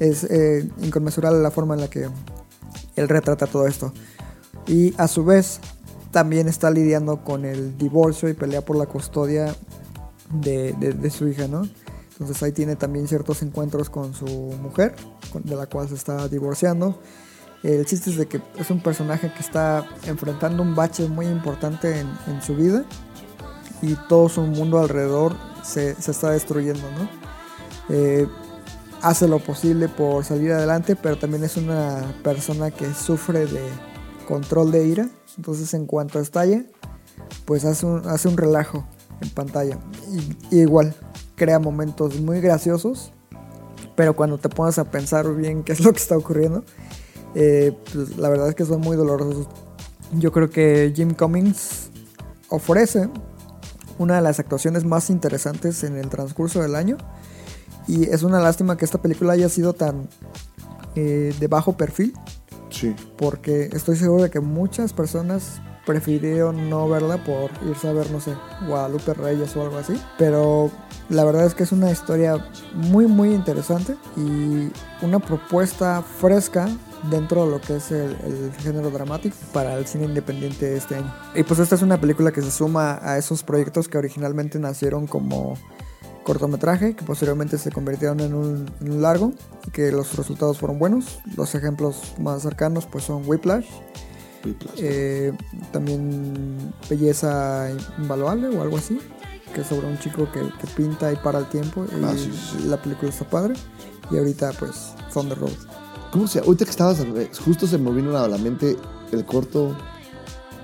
es 0.00 0.24
eh, 0.24 0.68
inconmensurable 0.80 1.40
la 1.40 1.50
forma 1.50 1.74
en 1.74 1.80
la 1.80 1.88
que 1.90 2.08
él 2.96 3.08
retrata 3.08 3.46
todo 3.46 3.66
esto. 3.66 3.92
Y 4.66 4.94
a 4.98 5.08
su 5.08 5.24
vez 5.24 5.60
también 6.10 6.48
está 6.48 6.70
lidiando 6.70 7.22
con 7.24 7.44
el 7.44 7.76
divorcio 7.78 8.28
y 8.28 8.34
pelea 8.34 8.62
por 8.64 8.76
la 8.76 8.86
custodia 8.86 9.54
de, 10.32 10.72
de- 10.74 11.10
su 11.10 11.28
hija, 11.28 11.48
¿no? 11.48 11.62
Entonces 12.12 12.42
ahí 12.42 12.52
tiene 12.52 12.76
también 12.76 13.06
ciertos 13.08 13.42
encuentros 13.42 13.88
con 13.90 14.12
su 14.14 14.26
mujer, 14.26 14.94
con- 15.32 15.42
de 15.44 15.54
la 15.56 15.66
cual 15.66 15.88
se 15.88 15.94
está 15.94 16.28
divorciando. 16.28 16.98
El 17.62 17.84
chiste 17.86 18.10
es 18.10 18.16
de 18.16 18.26
que 18.26 18.40
es 18.56 18.70
un 18.70 18.80
personaje 18.82 19.32
que 19.32 19.40
está 19.40 19.84
enfrentando 20.06 20.62
un 20.62 20.74
bache 20.74 21.06
muy 21.08 21.26
importante 21.26 21.98
en, 22.00 22.08
en 22.26 22.40
su 22.42 22.54
vida 22.54 22.84
y 23.82 23.94
todo 24.08 24.28
su 24.28 24.42
mundo 24.42 24.78
alrededor 24.78 25.34
se, 25.64 25.94
se 26.00 26.10
está 26.10 26.30
destruyendo, 26.30 26.82
¿no? 26.98 27.08
Eh, 27.88 28.26
hace 29.02 29.28
lo 29.28 29.38
posible 29.38 29.88
por 29.88 30.24
salir 30.24 30.52
adelante, 30.52 30.96
pero 30.96 31.18
también 31.18 31.44
es 31.44 31.56
una 31.56 32.14
persona 32.22 32.70
que 32.70 32.92
sufre 32.94 33.46
de 33.46 33.62
control 34.26 34.70
de 34.72 34.86
ira. 34.86 35.08
Entonces 35.36 35.72
en 35.74 35.86
cuanto 35.86 36.20
estalla, 36.20 36.64
pues 37.44 37.64
hace 37.64 37.86
un, 37.86 38.06
hace 38.06 38.28
un 38.28 38.36
relajo 38.36 38.86
en 39.20 39.30
pantalla. 39.30 39.78
Y, 40.50 40.60
igual, 40.60 40.94
crea 41.36 41.58
momentos 41.58 42.20
muy 42.20 42.40
graciosos, 42.40 43.12
pero 43.94 44.14
cuando 44.14 44.38
te 44.38 44.48
pones 44.48 44.78
a 44.78 44.84
pensar 44.84 45.34
bien 45.34 45.62
qué 45.62 45.72
es 45.72 45.80
lo 45.80 45.92
que 45.92 45.98
está 45.98 46.16
ocurriendo, 46.16 46.64
eh, 47.34 47.76
pues 47.92 48.16
la 48.16 48.28
verdad 48.28 48.48
es 48.48 48.54
que 48.54 48.64
son 48.64 48.80
muy 48.80 48.96
dolorosos. 48.96 49.48
Yo 50.12 50.32
creo 50.32 50.50
que 50.50 50.92
Jim 50.94 51.14
Cummings 51.14 51.90
ofrece 52.48 53.08
una 53.98 54.16
de 54.16 54.22
las 54.22 54.38
actuaciones 54.38 54.84
más 54.84 55.10
interesantes 55.10 55.84
en 55.84 55.96
el 55.96 56.08
transcurso 56.08 56.62
del 56.62 56.76
año. 56.76 56.96
Y 57.88 58.04
es 58.10 58.22
una 58.22 58.38
lástima 58.40 58.76
que 58.76 58.84
esta 58.84 59.00
película 59.02 59.32
haya 59.32 59.48
sido 59.48 59.72
tan 59.72 60.08
eh, 60.94 61.34
de 61.40 61.46
bajo 61.48 61.72
perfil, 61.76 62.12
Sí. 62.70 62.94
porque 63.16 63.70
estoy 63.72 63.96
seguro 63.96 64.22
de 64.24 64.30
que 64.30 64.40
muchas 64.40 64.92
personas 64.92 65.60
prefirieron 65.86 66.68
no 66.68 66.86
verla 66.86 67.16
por 67.24 67.50
irse 67.66 67.88
a 67.88 67.92
ver, 67.94 68.10
no 68.10 68.20
sé, 68.20 68.34
Guadalupe 68.66 69.14
Reyes 69.14 69.56
o 69.56 69.62
algo 69.62 69.78
así. 69.78 69.98
Pero 70.18 70.70
la 71.08 71.24
verdad 71.24 71.46
es 71.46 71.54
que 71.54 71.62
es 71.62 71.72
una 71.72 71.90
historia 71.90 72.46
muy, 72.74 73.06
muy 73.06 73.32
interesante 73.32 73.96
y 74.16 74.70
una 75.02 75.18
propuesta 75.18 76.02
fresca 76.02 76.68
dentro 77.10 77.46
de 77.46 77.50
lo 77.52 77.60
que 77.62 77.76
es 77.76 77.90
el, 77.90 78.10
el 78.24 78.52
género 78.58 78.90
dramático 78.90 79.34
para 79.54 79.78
el 79.78 79.86
cine 79.86 80.04
independiente 80.04 80.66
de 80.66 80.76
este 80.76 80.96
año. 80.96 81.10
Y 81.34 81.42
pues 81.44 81.58
esta 81.58 81.76
es 81.76 81.80
una 81.82 81.98
película 81.98 82.32
que 82.32 82.42
se 82.42 82.50
suma 82.50 82.98
a 83.00 83.16
esos 83.16 83.42
proyectos 83.42 83.88
que 83.88 83.96
originalmente 83.96 84.58
nacieron 84.58 85.06
como 85.06 85.54
cortometraje 86.28 86.94
que 86.94 87.04
posteriormente 87.06 87.56
se 87.56 87.70
convirtieron 87.72 88.20
en 88.20 88.34
un, 88.34 88.70
en 88.82 88.92
un 88.92 89.00
largo 89.00 89.32
y 89.66 89.70
que 89.70 89.90
los 89.90 90.14
resultados 90.14 90.58
fueron 90.58 90.78
buenos. 90.78 91.20
Los 91.34 91.54
ejemplos 91.54 92.02
más 92.20 92.42
cercanos 92.42 92.84
pues 92.84 93.04
son 93.04 93.22
Whiplash, 93.26 93.64
eh, 94.76 95.32
también 95.72 96.74
Belleza 96.90 97.70
Invaluable 97.98 98.48
o 98.48 98.60
algo 98.60 98.76
así, 98.76 98.98
que 99.54 99.62
es 99.62 99.66
sobre 99.68 99.86
un 99.86 99.98
chico 100.00 100.30
que, 100.30 100.40
que 100.40 100.66
pinta 100.76 101.10
y 101.10 101.16
para 101.16 101.38
el 101.38 101.46
tiempo 101.48 101.86
y 101.86 102.04
Ah, 102.04 102.12
sí, 102.14 102.30
sí, 102.30 102.58
sí. 102.60 102.68
la 102.68 102.76
película 102.76 103.08
está 103.10 103.24
padre. 103.28 103.54
Y 104.10 104.18
ahorita 104.18 104.52
pues 104.58 104.92
Thunder 105.12 105.38
Road. 105.38 105.52
¿Cómo 106.12 106.26
se 106.28 106.40
Ahorita 106.40 106.66
que 106.66 106.70
estabas, 106.70 106.98
justo 107.42 107.66
se 107.66 107.78
me 107.78 107.90
vino 107.90 108.14
a 108.18 108.28
la 108.28 108.36
mente 108.36 108.76
el 109.12 109.24
corto, 109.24 109.74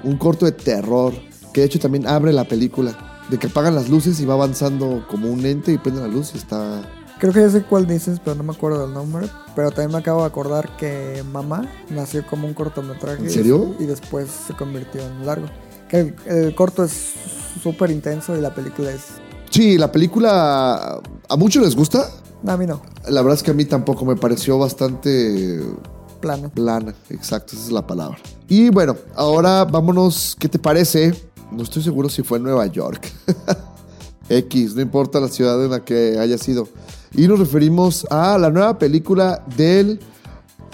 un 0.02 0.18
corto 0.18 0.44
de 0.44 0.52
terror, 0.52 1.14
que 1.54 1.62
de 1.62 1.66
hecho 1.68 1.78
también 1.78 2.06
abre 2.06 2.34
la 2.34 2.44
película, 2.44 3.13
de 3.30 3.38
que 3.38 3.46
apagan 3.46 3.74
las 3.74 3.88
luces 3.88 4.20
y 4.20 4.24
va 4.24 4.34
avanzando 4.34 5.06
como 5.10 5.28
un 5.30 5.44
ente 5.46 5.72
y 5.72 5.78
prende 5.78 6.00
la 6.00 6.08
luz 6.08 6.32
y 6.34 6.38
está... 6.38 6.82
Creo 7.18 7.32
que 7.32 7.40
ya 7.40 7.48
sé 7.48 7.62
cuál 7.62 7.86
dices, 7.86 8.20
pero 8.22 8.34
no 8.36 8.42
me 8.42 8.52
acuerdo 8.52 8.82
del 8.82 8.92
nombre. 8.92 9.28
Pero 9.54 9.70
también 9.70 9.92
me 9.92 9.98
acabo 9.98 10.20
de 10.20 10.26
acordar 10.26 10.76
que 10.76 11.22
Mamá 11.32 11.62
nació 11.88 12.26
como 12.26 12.46
un 12.46 12.54
cortometraje. 12.54 13.22
¿En 13.22 13.30
serio? 13.30 13.74
Y 13.78 13.84
después 13.84 14.28
se 14.46 14.52
convirtió 14.54 15.00
en 15.00 15.24
largo. 15.24 15.46
Que 15.88 16.00
el, 16.00 16.16
el 16.26 16.54
corto 16.54 16.82
es 16.84 17.14
súper 17.62 17.90
intenso 17.90 18.36
y 18.36 18.40
la 18.40 18.52
película 18.54 18.90
es... 18.90 19.04
Sí, 19.48 19.78
la 19.78 19.92
película 19.92 21.00
a 21.28 21.36
muchos 21.36 21.62
les 21.62 21.76
gusta. 21.76 22.10
No, 22.42 22.52
a 22.52 22.56
mí 22.56 22.66
no, 22.66 22.82
La 23.08 23.22
verdad 23.22 23.38
es 23.38 23.42
que 23.42 23.52
a 23.52 23.54
mí 23.54 23.64
tampoco 23.64 24.04
me 24.04 24.16
pareció 24.16 24.58
bastante 24.58 25.62
plano. 26.20 26.50
plana. 26.50 26.94
Exacto, 27.08 27.54
esa 27.54 27.66
es 27.66 27.72
la 27.72 27.86
palabra. 27.86 28.18
Y 28.48 28.68
bueno, 28.70 28.96
ahora 29.14 29.64
vámonos, 29.64 30.36
¿qué 30.38 30.48
te 30.48 30.58
parece? 30.58 31.14
No 31.54 31.62
estoy 31.62 31.82
seguro 31.82 32.08
si 32.08 32.22
fue 32.22 32.38
en 32.38 32.44
Nueva 32.44 32.66
York. 32.66 33.10
X, 34.28 34.74
no 34.74 34.82
importa 34.82 35.20
la 35.20 35.28
ciudad 35.28 35.62
en 35.64 35.70
la 35.70 35.84
que 35.84 36.18
haya 36.18 36.38
sido. 36.38 36.68
Y 37.12 37.28
nos 37.28 37.38
referimos 37.38 38.06
a 38.10 38.38
la 38.38 38.50
nueva 38.50 38.78
película 38.78 39.44
del 39.56 40.00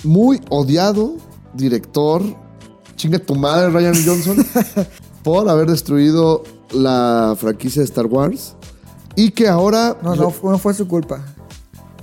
muy 0.05 0.40
odiado 0.49 1.16
director, 1.53 2.23
chinga 2.97 3.19
tu 3.19 3.35
madre, 3.35 3.71
Ryan 3.71 3.95
Johnson, 4.05 4.47
por 5.23 5.49
haber 5.49 5.69
destruido 5.69 6.45
la 6.71 7.37
franquicia 7.38 7.81
de 7.81 7.87
Star 7.87 8.07
Wars. 8.07 8.55
Y 9.16 9.33
que 9.33 9.49
ahora... 9.49 9.99
No, 10.03 10.14
no, 10.14 10.33
no 10.43 10.59
fue 10.59 10.73
su 10.73 10.87
culpa. 10.88 11.23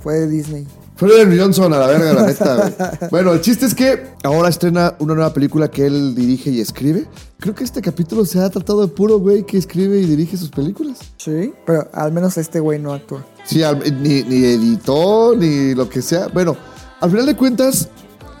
Fue 0.02 0.14
de 0.14 0.28
Disney. 0.28 0.66
Ryan 1.00 1.38
Johnson 1.38 1.72
a 1.72 1.78
la 1.78 1.86
verga, 1.86 2.12
la 2.12 2.26
neta, 2.26 2.56
güey. 2.56 3.08
Bueno, 3.10 3.32
el 3.32 3.40
chiste 3.40 3.66
es 3.66 3.74
que 3.74 4.14
ahora 4.24 4.48
estrena 4.48 4.94
una 4.98 5.14
nueva 5.14 5.32
película 5.32 5.70
que 5.70 5.86
él 5.86 6.14
dirige 6.14 6.50
y 6.50 6.60
escribe. 6.60 7.06
Creo 7.38 7.54
que 7.54 7.62
este 7.62 7.80
capítulo 7.80 8.24
se 8.24 8.40
ha 8.40 8.50
tratado 8.50 8.80
de 8.80 8.88
puro 8.88 9.18
güey 9.20 9.44
que 9.46 9.58
escribe 9.58 9.98
y 9.98 10.04
dirige 10.06 10.36
sus 10.36 10.50
películas. 10.50 10.98
Sí, 11.16 11.52
pero 11.64 11.88
al 11.92 12.12
menos 12.12 12.36
este 12.36 12.58
güey 12.58 12.80
no 12.80 12.92
actúa. 12.92 13.24
Sí, 13.44 13.62
al- 13.62 13.78
ni, 14.02 14.22
ni 14.24 14.44
editó, 14.44 15.36
ni 15.36 15.74
lo 15.74 15.88
que 15.88 16.02
sea. 16.02 16.26
Bueno, 16.28 16.56
al 17.00 17.10
final 17.10 17.26
de 17.26 17.36
cuentas, 17.36 17.88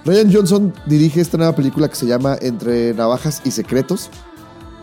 Ryan 0.04 0.32
Johnson 0.32 0.74
dirige 0.86 1.20
esta 1.20 1.36
nueva 1.36 1.54
película 1.54 1.88
que 1.88 1.94
se 1.94 2.06
llama 2.06 2.36
Entre 2.40 2.92
Navajas 2.94 3.40
y 3.44 3.52
Secretos, 3.52 4.10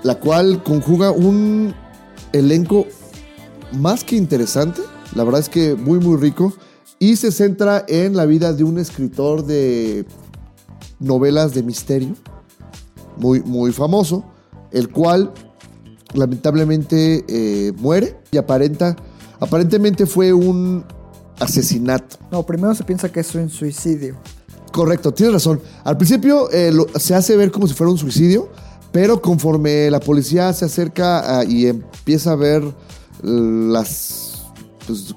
la 0.03 0.15
cual 0.15 0.63
conjuga 0.63 1.11
un 1.11 1.73
elenco 2.31 2.87
más 3.73 4.03
que 4.05 4.15
interesante, 4.15 4.81
la 5.13 5.23
verdad 5.25 5.41
es 5.41 5.49
que 5.49 5.75
muy 5.75 5.99
muy 5.99 6.17
rico, 6.17 6.53
y 6.99 7.15
se 7.17 7.31
centra 7.31 7.85
en 7.87 8.15
la 8.15 8.25
vida 8.25 8.53
de 8.53 8.63
un 8.63 8.77
escritor 8.79 9.45
de 9.45 10.05
novelas 10.99 11.53
de 11.53 11.63
misterio, 11.63 12.15
muy, 13.17 13.41
muy 13.41 13.71
famoso, 13.71 14.23
el 14.71 14.89
cual 14.89 15.33
lamentablemente 16.13 17.25
eh, 17.27 17.73
muere 17.77 18.17
y 18.31 18.37
aparenta, 18.37 18.95
aparentemente 19.39 20.05
fue 20.05 20.31
un 20.33 20.83
asesinato. 21.39 22.17
No, 22.31 22.43
primero 22.45 22.73
se 22.75 22.83
piensa 22.83 23.11
que 23.11 23.19
es 23.19 23.35
un 23.35 23.49
suicidio. 23.49 24.15
Correcto, 24.71 25.13
tienes 25.13 25.33
razón. 25.33 25.61
Al 25.83 25.97
principio 25.97 26.49
eh, 26.51 26.71
lo- 26.71 26.87
se 26.97 27.15
hace 27.15 27.35
ver 27.37 27.51
como 27.51 27.67
si 27.67 27.73
fuera 27.73 27.91
un 27.91 27.97
suicidio, 27.97 28.49
pero 28.91 29.21
conforme 29.21 29.89
la 29.91 29.99
policía 29.99 30.51
se 30.53 30.65
acerca 30.65 31.39
ah, 31.39 31.43
y 31.45 31.67
empieza 31.67 32.31
a 32.31 32.35
ver 32.35 32.63
las 33.23 34.24
pues, 34.87 35.15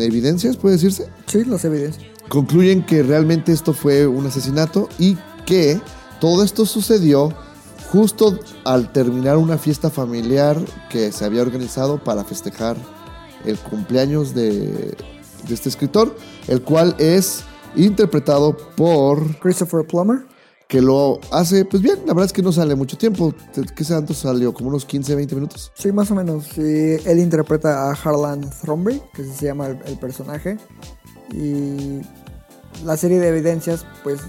evidencias, 0.00 0.56
puede 0.56 0.76
decirse, 0.76 1.08
Sí, 1.26 1.44
las 1.44 1.64
evidencias. 1.64 2.04
concluyen 2.28 2.84
que 2.84 3.02
realmente 3.02 3.52
esto 3.52 3.72
fue 3.72 4.06
un 4.06 4.26
asesinato 4.26 4.88
y 4.98 5.16
que 5.46 5.80
todo 6.20 6.42
esto 6.44 6.66
sucedió 6.66 7.32
justo 7.92 8.38
al 8.64 8.92
terminar 8.92 9.36
una 9.38 9.56
fiesta 9.56 9.88
familiar 9.90 10.58
que 10.90 11.10
se 11.12 11.24
había 11.24 11.42
organizado 11.42 12.02
para 12.02 12.24
festejar 12.24 12.76
el 13.44 13.56
cumpleaños 13.58 14.34
de, 14.34 14.94
de 15.46 15.54
este 15.54 15.68
escritor, 15.68 16.14
el 16.48 16.62
cual 16.62 16.94
es 16.98 17.44
interpretado 17.76 18.56
por 18.76 19.38
Christopher 19.38 19.86
Plummer. 19.86 20.26
Que 20.68 20.82
lo 20.82 21.18
hace, 21.32 21.64
pues 21.64 21.82
bien, 21.82 21.96
la 22.00 22.12
verdad 22.12 22.26
es 22.26 22.32
que 22.34 22.42
no 22.42 22.52
sale 22.52 22.74
mucho 22.74 22.98
tiempo, 22.98 23.34
¿qué 23.74 23.84
tanto 23.84 24.12
salió? 24.12 24.52
Como 24.52 24.68
unos 24.68 24.84
15, 24.84 25.14
20 25.14 25.34
minutos. 25.34 25.72
Sí, 25.74 25.90
más 25.92 26.10
o 26.10 26.14
menos. 26.14 26.44
Sí, 26.44 26.60
él 27.06 27.18
interpreta 27.18 27.88
a 27.88 27.92
Harlan 27.92 28.48
Thrombey, 28.50 29.02
que 29.14 29.24
se 29.24 29.46
llama 29.46 29.68
el, 29.68 29.78
el 29.86 29.98
personaje. 29.98 30.58
Y 31.32 32.00
la 32.84 32.98
serie 32.98 33.18
de 33.18 33.28
evidencias, 33.28 33.86
pues, 34.04 34.20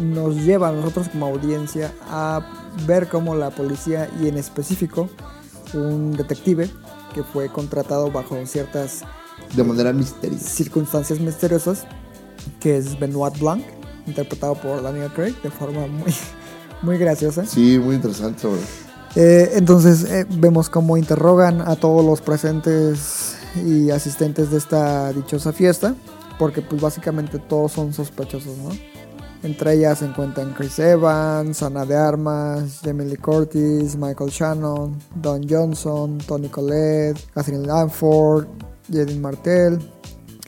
nos 0.00 0.36
lleva 0.36 0.68
a 0.68 0.72
nosotros 0.72 1.10
como 1.10 1.26
audiencia 1.26 1.92
a 2.08 2.40
ver 2.86 3.08
cómo 3.10 3.34
la 3.34 3.50
policía, 3.50 4.10
y 4.18 4.28
en 4.28 4.38
específico 4.38 5.10
un 5.74 6.12
detective, 6.16 6.70
que 7.14 7.22
fue 7.22 7.50
contratado 7.50 8.10
bajo 8.10 8.36
ciertas 8.46 9.02
De 9.54 9.62
manera 9.62 9.92
misteriosa. 9.92 10.48
circunstancias 10.48 11.20
misteriosas, 11.20 11.84
que 12.60 12.78
es 12.78 12.98
Benoit 12.98 13.38
Blanc, 13.38 13.62
interpretado 14.06 14.54
por 14.54 14.82
Daniel 14.82 15.10
Craig 15.12 15.34
de 15.42 15.50
forma 15.50 15.86
muy, 15.86 16.12
muy 16.82 16.98
graciosa. 16.98 17.46
Sí, 17.46 17.78
muy 17.78 17.96
interesante. 17.96 18.48
Eh, 19.14 19.52
entonces 19.54 20.04
eh, 20.04 20.26
vemos 20.28 20.70
cómo 20.70 20.96
interrogan 20.96 21.60
a 21.60 21.76
todos 21.76 22.04
los 22.04 22.20
presentes 22.20 23.36
y 23.66 23.90
asistentes 23.90 24.50
de 24.50 24.58
esta 24.58 25.12
dichosa 25.12 25.52
fiesta, 25.52 25.94
porque 26.38 26.62
pues 26.62 26.80
básicamente 26.80 27.38
todos 27.38 27.72
son 27.72 27.92
sospechosos, 27.92 28.56
¿no? 28.58 28.70
Entre 29.42 29.74
ellas 29.74 29.98
se 29.98 30.04
encuentran 30.04 30.54
Chris 30.54 30.78
Evans, 30.78 31.62
Ana 31.62 31.84
de 31.84 31.96
Armas, 31.96 32.80
Jamie 32.84 33.06
Lee 33.06 33.16
Curtis, 33.16 33.96
Michael 33.96 34.30
Shannon, 34.30 34.96
Don 35.16 35.46
Johnson, 35.48 36.18
Tony 36.18 36.48
Collette, 36.48 37.18
Catherine 37.34 37.66
Lanford, 37.66 38.46
Jaden 38.88 39.20
Martell 39.20 39.78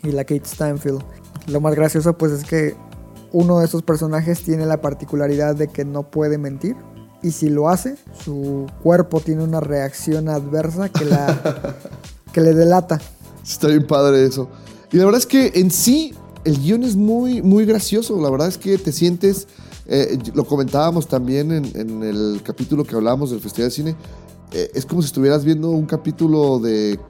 y 0.05 0.13
la 0.13 0.23
Kate 0.23 0.45
Stanfield. 0.45 1.03
Lo 1.49 1.61
más 1.61 1.75
gracioso 1.75 2.17
pues 2.17 2.33
es 2.33 2.45
que 2.45 2.77
uno 3.35 3.59
de 3.59 3.65
estos 3.65 3.83
personajes 3.83 4.43
tiene 4.45 4.65
la 4.65 4.81
particularidad 4.81 5.57
de 5.57 5.67
que 5.67 5.85
no 5.85 6.11
puede 6.11 6.39
mentir 6.39 6.77
y 7.21 7.33
si 7.33 7.49
lo 7.49 7.69
hace, 7.69 7.97
su 8.25 8.67
cuerpo 8.83 9.19
tiene 9.19 9.43
una 9.43 9.59
reacción 9.59 10.29
adversa 10.29 10.89
que, 10.89 11.05
la, 11.05 11.77
que 12.33 12.41
le 12.41 12.55
delata. 12.55 13.01
Está 13.43 13.69
bien 13.69 13.87
padre 13.87 14.25
eso. 14.25 14.49
Y 14.93 14.99
la 14.99 15.05
verdad 15.05 15.19
es 15.19 15.27
que 15.27 15.51
en 15.57 15.71
sí 15.71 16.15
el 16.45 16.59
guion 16.61 16.85
es 16.85 16.95
muy, 16.95 17.43
muy 17.43 17.67
gracioso. 17.67 18.21
La 18.23 18.31
verdad 18.31 18.47
es 18.47 18.57
que 18.57 18.79
te 18.79 18.93
sientes, 18.93 19.49
eh, 19.87 20.17
lo 20.33 20.45
comentábamos 20.45 21.09
también 21.09 21.51
en, 21.51 21.65
en 21.75 22.03
el 22.05 22.41
capítulo 22.45 22.85
que 22.85 22.95
hablábamos 22.95 23.33
del 23.33 23.41
Festival 23.41 23.71
de 23.71 23.75
Cine, 23.75 23.97
eh, 24.53 24.71
es 24.75 24.87
como 24.87 25.03
si 25.03 25.07
estuvieras 25.07 25.45
viendo 25.45 25.71
un 25.71 25.87
capítulo 25.87 26.61
de, 26.61 27.01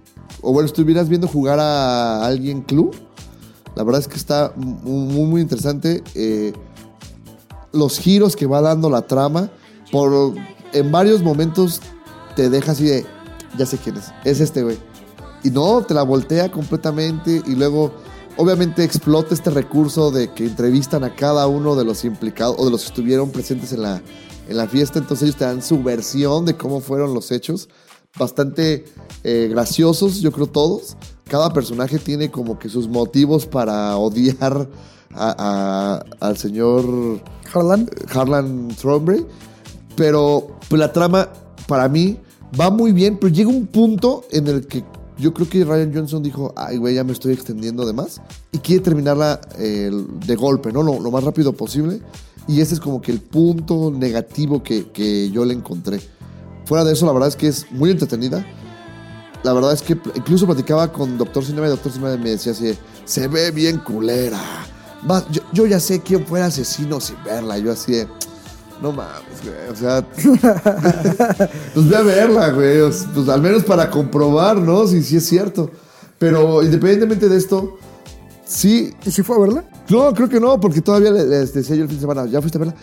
o 0.41 0.55
bueno, 0.55 0.67
estuvieras 0.67 1.11
viendo 1.11 1.29
jugar 1.29 1.59
a 1.61 2.25
alguien 2.25 2.63
club. 2.63 2.95
La 3.77 3.83
verdad 3.83 4.01
es 4.01 4.09
que 4.09 4.17
está 4.17 4.53
muy, 4.57 5.27
muy, 5.27 5.41
interesante. 5.41 6.03
eh, 6.15 6.53
los 7.73 7.99
giros 7.99 8.37
que 8.37 8.47
va 8.47 8.61
dando 8.61 8.89
la 8.89 9.03
trama, 9.03 9.51
por, 9.91 10.35
en 10.73 10.93
varios 10.93 11.23
momentos 11.23 11.81
te 12.37 12.49
deja 12.49 12.73
así 12.73 12.85
de, 12.85 13.05
ya 13.59 13.67
sé 13.67 13.79
quién 13.79 13.97
es, 13.97 14.13
es 14.25 14.41
este 14.41 14.63
güey. 14.63 14.79
Y 15.43 15.51
no, 15.51 15.83
te 15.83 15.93
la 15.93 16.03
voltea 16.03 16.51
completamente 16.51 17.43
y 17.47 17.55
luego 17.55 17.93
obviamente 18.37 18.83
explota 18.83 19.35
este 19.35 19.51
recurso 19.51 20.11
de 20.11 20.33
que 20.33 20.45
entrevistan 20.45 21.05
a 21.05 21.15
cada 21.15 21.47
uno 21.47 21.77
de 21.77 21.85
los 21.85 22.05
implicados 22.05 22.57
o 22.59 22.65
de 22.65 22.71
los 22.71 22.83
que 22.83 22.89
estuvieron 22.89 23.31
presentes 23.31 23.73
en 23.73 23.83
la, 23.83 24.03
en 24.49 24.57
la 24.57 24.67
fiesta, 24.67 24.99
entonces 24.99 25.25
ellos 25.25 25.37
te 25.37 25.45
dan 25.45 25.63
su 25.63 25.83
versión 25.83 26.45
de 26.45 26.57
cómo 26.57 26.81
fueron 26.81 27.13
los 27.13 27.31
hechos, 27.31 27.69
bastante 28.19 28.85
eh, 29.23 29.49
graciosos, 29.51 30.21
yo 30.21 30.33
creo 30.33 30.47
todos. 30.47 30.97
Cada 31.29 31.53
personaje 31.53 31.99
tiene 31.99 32.31
como 32.31 32.59
que 32.59 32.69
sus 32.69 32.89
motivos 32.89 33.47
para 33.47 33.97
odiar 33.97 34.69
a- 35.15 35.35
a- 35.39 36.05
al 36.27 36.37
señor 36.37 37.21
Harlan, 37.53 37.89
Harlan. 38.13 38.69
Pero 39.97 40.49
pues, 40.69 40.79
la 40.81 40.93
trama, 40.93 41.29
para 41.67 41.89
mí, 41.89 42.19
va 42.59 42.71
muy 42.71 42.93
bien, 42.93 43.17
pero 43.19 43.33
llega 43.33 43.49
un 43.51 43.67
punto 43.67 44.25
en 44.31 44.47
el 44.49 44.67
que 44.67 44.85
yo 45.17 45.33
creo 45.33 45.49
que 45.49 45.65
Ryan 45.65 45.93
Johnson 45.95 46.23
dijo, 46.25 46.53
ay, 46.57 46.77
güey, 46.77 46.97
ya 46.97 47.05
me 47.05 47.13
estoy 47.13 47.33
extendiendo 47.33 47.87
de 47.87 47.93
más. 47.93 48.21
Y 48.51 48.59
quiere 48.59 48.83
terminarla 48.83 49.41
eh, 49.59 49.91
de 50.27 50.37
golpe, 50.37 50.73
¿no? 50.73 50.83
Lo, 50.83 50.99
lo 51.01 51.11
más 51.13 51.23
rápido 51.23 51.53
posible. 51.53 52.01
Y 52.49 52.61
ese 52.61 52.75
es 52.75 52.81
como 52.81 53.01
que 53.01 53.13
el 53.13 53.21
punto 53.21 53.91
negativo 53.91 54.63
que, 54.63 54.89
que 54.91 55.31
yo 55.31 55.45
le 55.45 55.55
encontré. 55.55 56.01
Fuera 56.67 56.85
de 56.85 56.93
eso, 56.93 57.07
la 57.07 57.13
verdad 57.13 57.29
es 57.29 57.37
que 57.37 57.49
es 57.49 57.71
muy 57.71 57.91
entretenida. 57.91 58.45
La 59.43 59.53
verdad 59.53 59.73
es 59.75 59.83
que 59.83 59.99
incluso 60.15 60.47
platicaba 60.47 60.91
con 60.91 61.19
Doctor 61.19 61.45
Cinema 61.45 61.67
y 61.67 61.71
Doctor 61.71 61.93
Cinema 61.93 62.17
me 62.17 62.31
decía 62.31 62.53
así, 62.53 62.79
se 63.05 63.29
ve 63.29 63.51
bien 63.51 63.79
culera. 63.79 64.41
Yo, 65.31 65.43
yo 65.53 65.67
ya 65.67 65.79
sé 65.81 66.01
quién 66.01 66.27
fue 66.27 66.39
el 66.41 66.47
asesino 66.47 66.99
sin 67.01 67.23
verla. 67.25 67.59
Yo 67.59 67.73
así 67.73 67.93
de, 67.93 68.09
no 68.81 68.91
mames, 68.93 69.43
güey. 69.43 69.69
O 69.71 69.77
sea, 69.77 70.03
pues 71.75 71.89
ve 71.89 71.97
a 71.97 72.01
verla, 72.03 72.49
güey. 72.51 72.79
Pues 73.15 73.29
al 73.29 73.43
menos 73.43 73.65
para 73.65 73.91
comprobar, 73.91 74.57
¿no? 74.57 74.87
Si 74.87 75.03
sí 75.03 75.17
es 75.17 75.27
cierto. 75.29 75.71
Pero 76.19 76.63
independientemente 76.63 77.29
de 77.29 77.37
esto, 77.37 77.77
sí. 78.47 78.95
¿y 79.05 79.11
si 79.11 79.23
fue 79.23 79.37
a 79.37 79.41
verla? 79.41 79.65
No, 79.91 80.15
creo 80.15 80.29
que 80.31 80.41
no, 80.41 80.59
porque 80.59 80.81
todavía 80.81 81.11
le- 81.11 81.27
les 81.27 81.53
decía 81.53 81.77
yo 81.77 81.83
el 81.83 81.89
fin 81.89 81.99
de 81.99 82.01
semana, 82.01 82.25
¿ya 82.25 82.41
fuiste 82.41 82.57
a 82.57 82.61
verla? 82.61 82.75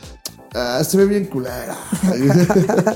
Ah, 0.54 0.84
se 0.84 0.98
ve 0.98 1.06
bien 1.08 1.26
culera. 1.26 1.76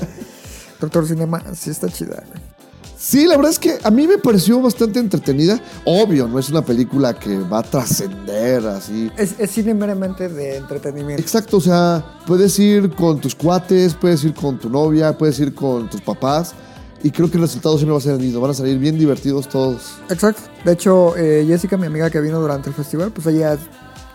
Doctor 0.80 1.06
Cinema, 1.06 1.42
sí 1.54 1.70
está 1.70 1.88
chida, 1.88 2.22
güey. 2.28 2.56
Sí, 2.98 3.26
la 3.26 3.36
verdad 3.36 3.52
es 3.52 3.58
que 3.58 3.78
a 3.84 3.90
mí 3.90 4.08
me 4.08 4.16
pareció 4.16 4.60
bastante 4.60 4.98
entretenida. 4.98 5.60
Obvio, 5.84 6.26
no 6.26 6.38
es 6.38 6.48
una 6.48 6.62
película 6.62 7.14
que 7.14 7.38
va 7.38 7.58
a 7.58 7.62
trascender 7.62 8.66
así. 8.66 9.10
Es, 9.18 9.34
es 9.38 9.50
cine 9.50 9.74
meramente 9.74 10.28
de 10.28 10.56
entretenimiento. 10.56 11.22
Exacto, 11.22 11.58
o 11.58 11.60
sea, 11.60 12.02
puedes 12.26 12.58
ir 12.58 12.90
con 12.94 13.20
tus 13.20 13.34
cuates, 13.34 13.94
puedes 13.94 14.24
ir 14.24 14.34
con 14.34 14.58
tu 14.58 14.70
novia, 14.70 15.16
puedes 15.16 15.38
ir 15.40 15.54
con 15.54 15.90
tus 15.90 16.00
papás. 16.00 16.54
Y 17.02 17.10
creo 17.10 17.30
que 17.30 17.36
el 17.36 17.42
resultado 17.42 17.76
siempre 17.76 17.92
va 17.92 17.98
a 17.98 18.02
ser 18.02 18.14
el 18.14 18.20
mismo. 18.20 18.40
Van 18.40 18.50
a 18.50 18.54
salir 18.54 18.78
bien 18.78 18.98
divertidos 18.98 19.48
todos. 19.48 19.98
Exacto. 20.08 20.42
De 20.64 20.72
hecho, 20.72 21.16
eh, 21.16 21.44
Jessica, 21.46 21.76
mi 21.76 21.86
amiga 21.86 22.10
que 22.10 22.20
vino 22.20 22.40
durante 22.40 22.70
el 22.70 22.74
festival, 22.74 23.12
pues 23.12 23.26
ella 23.26 23.58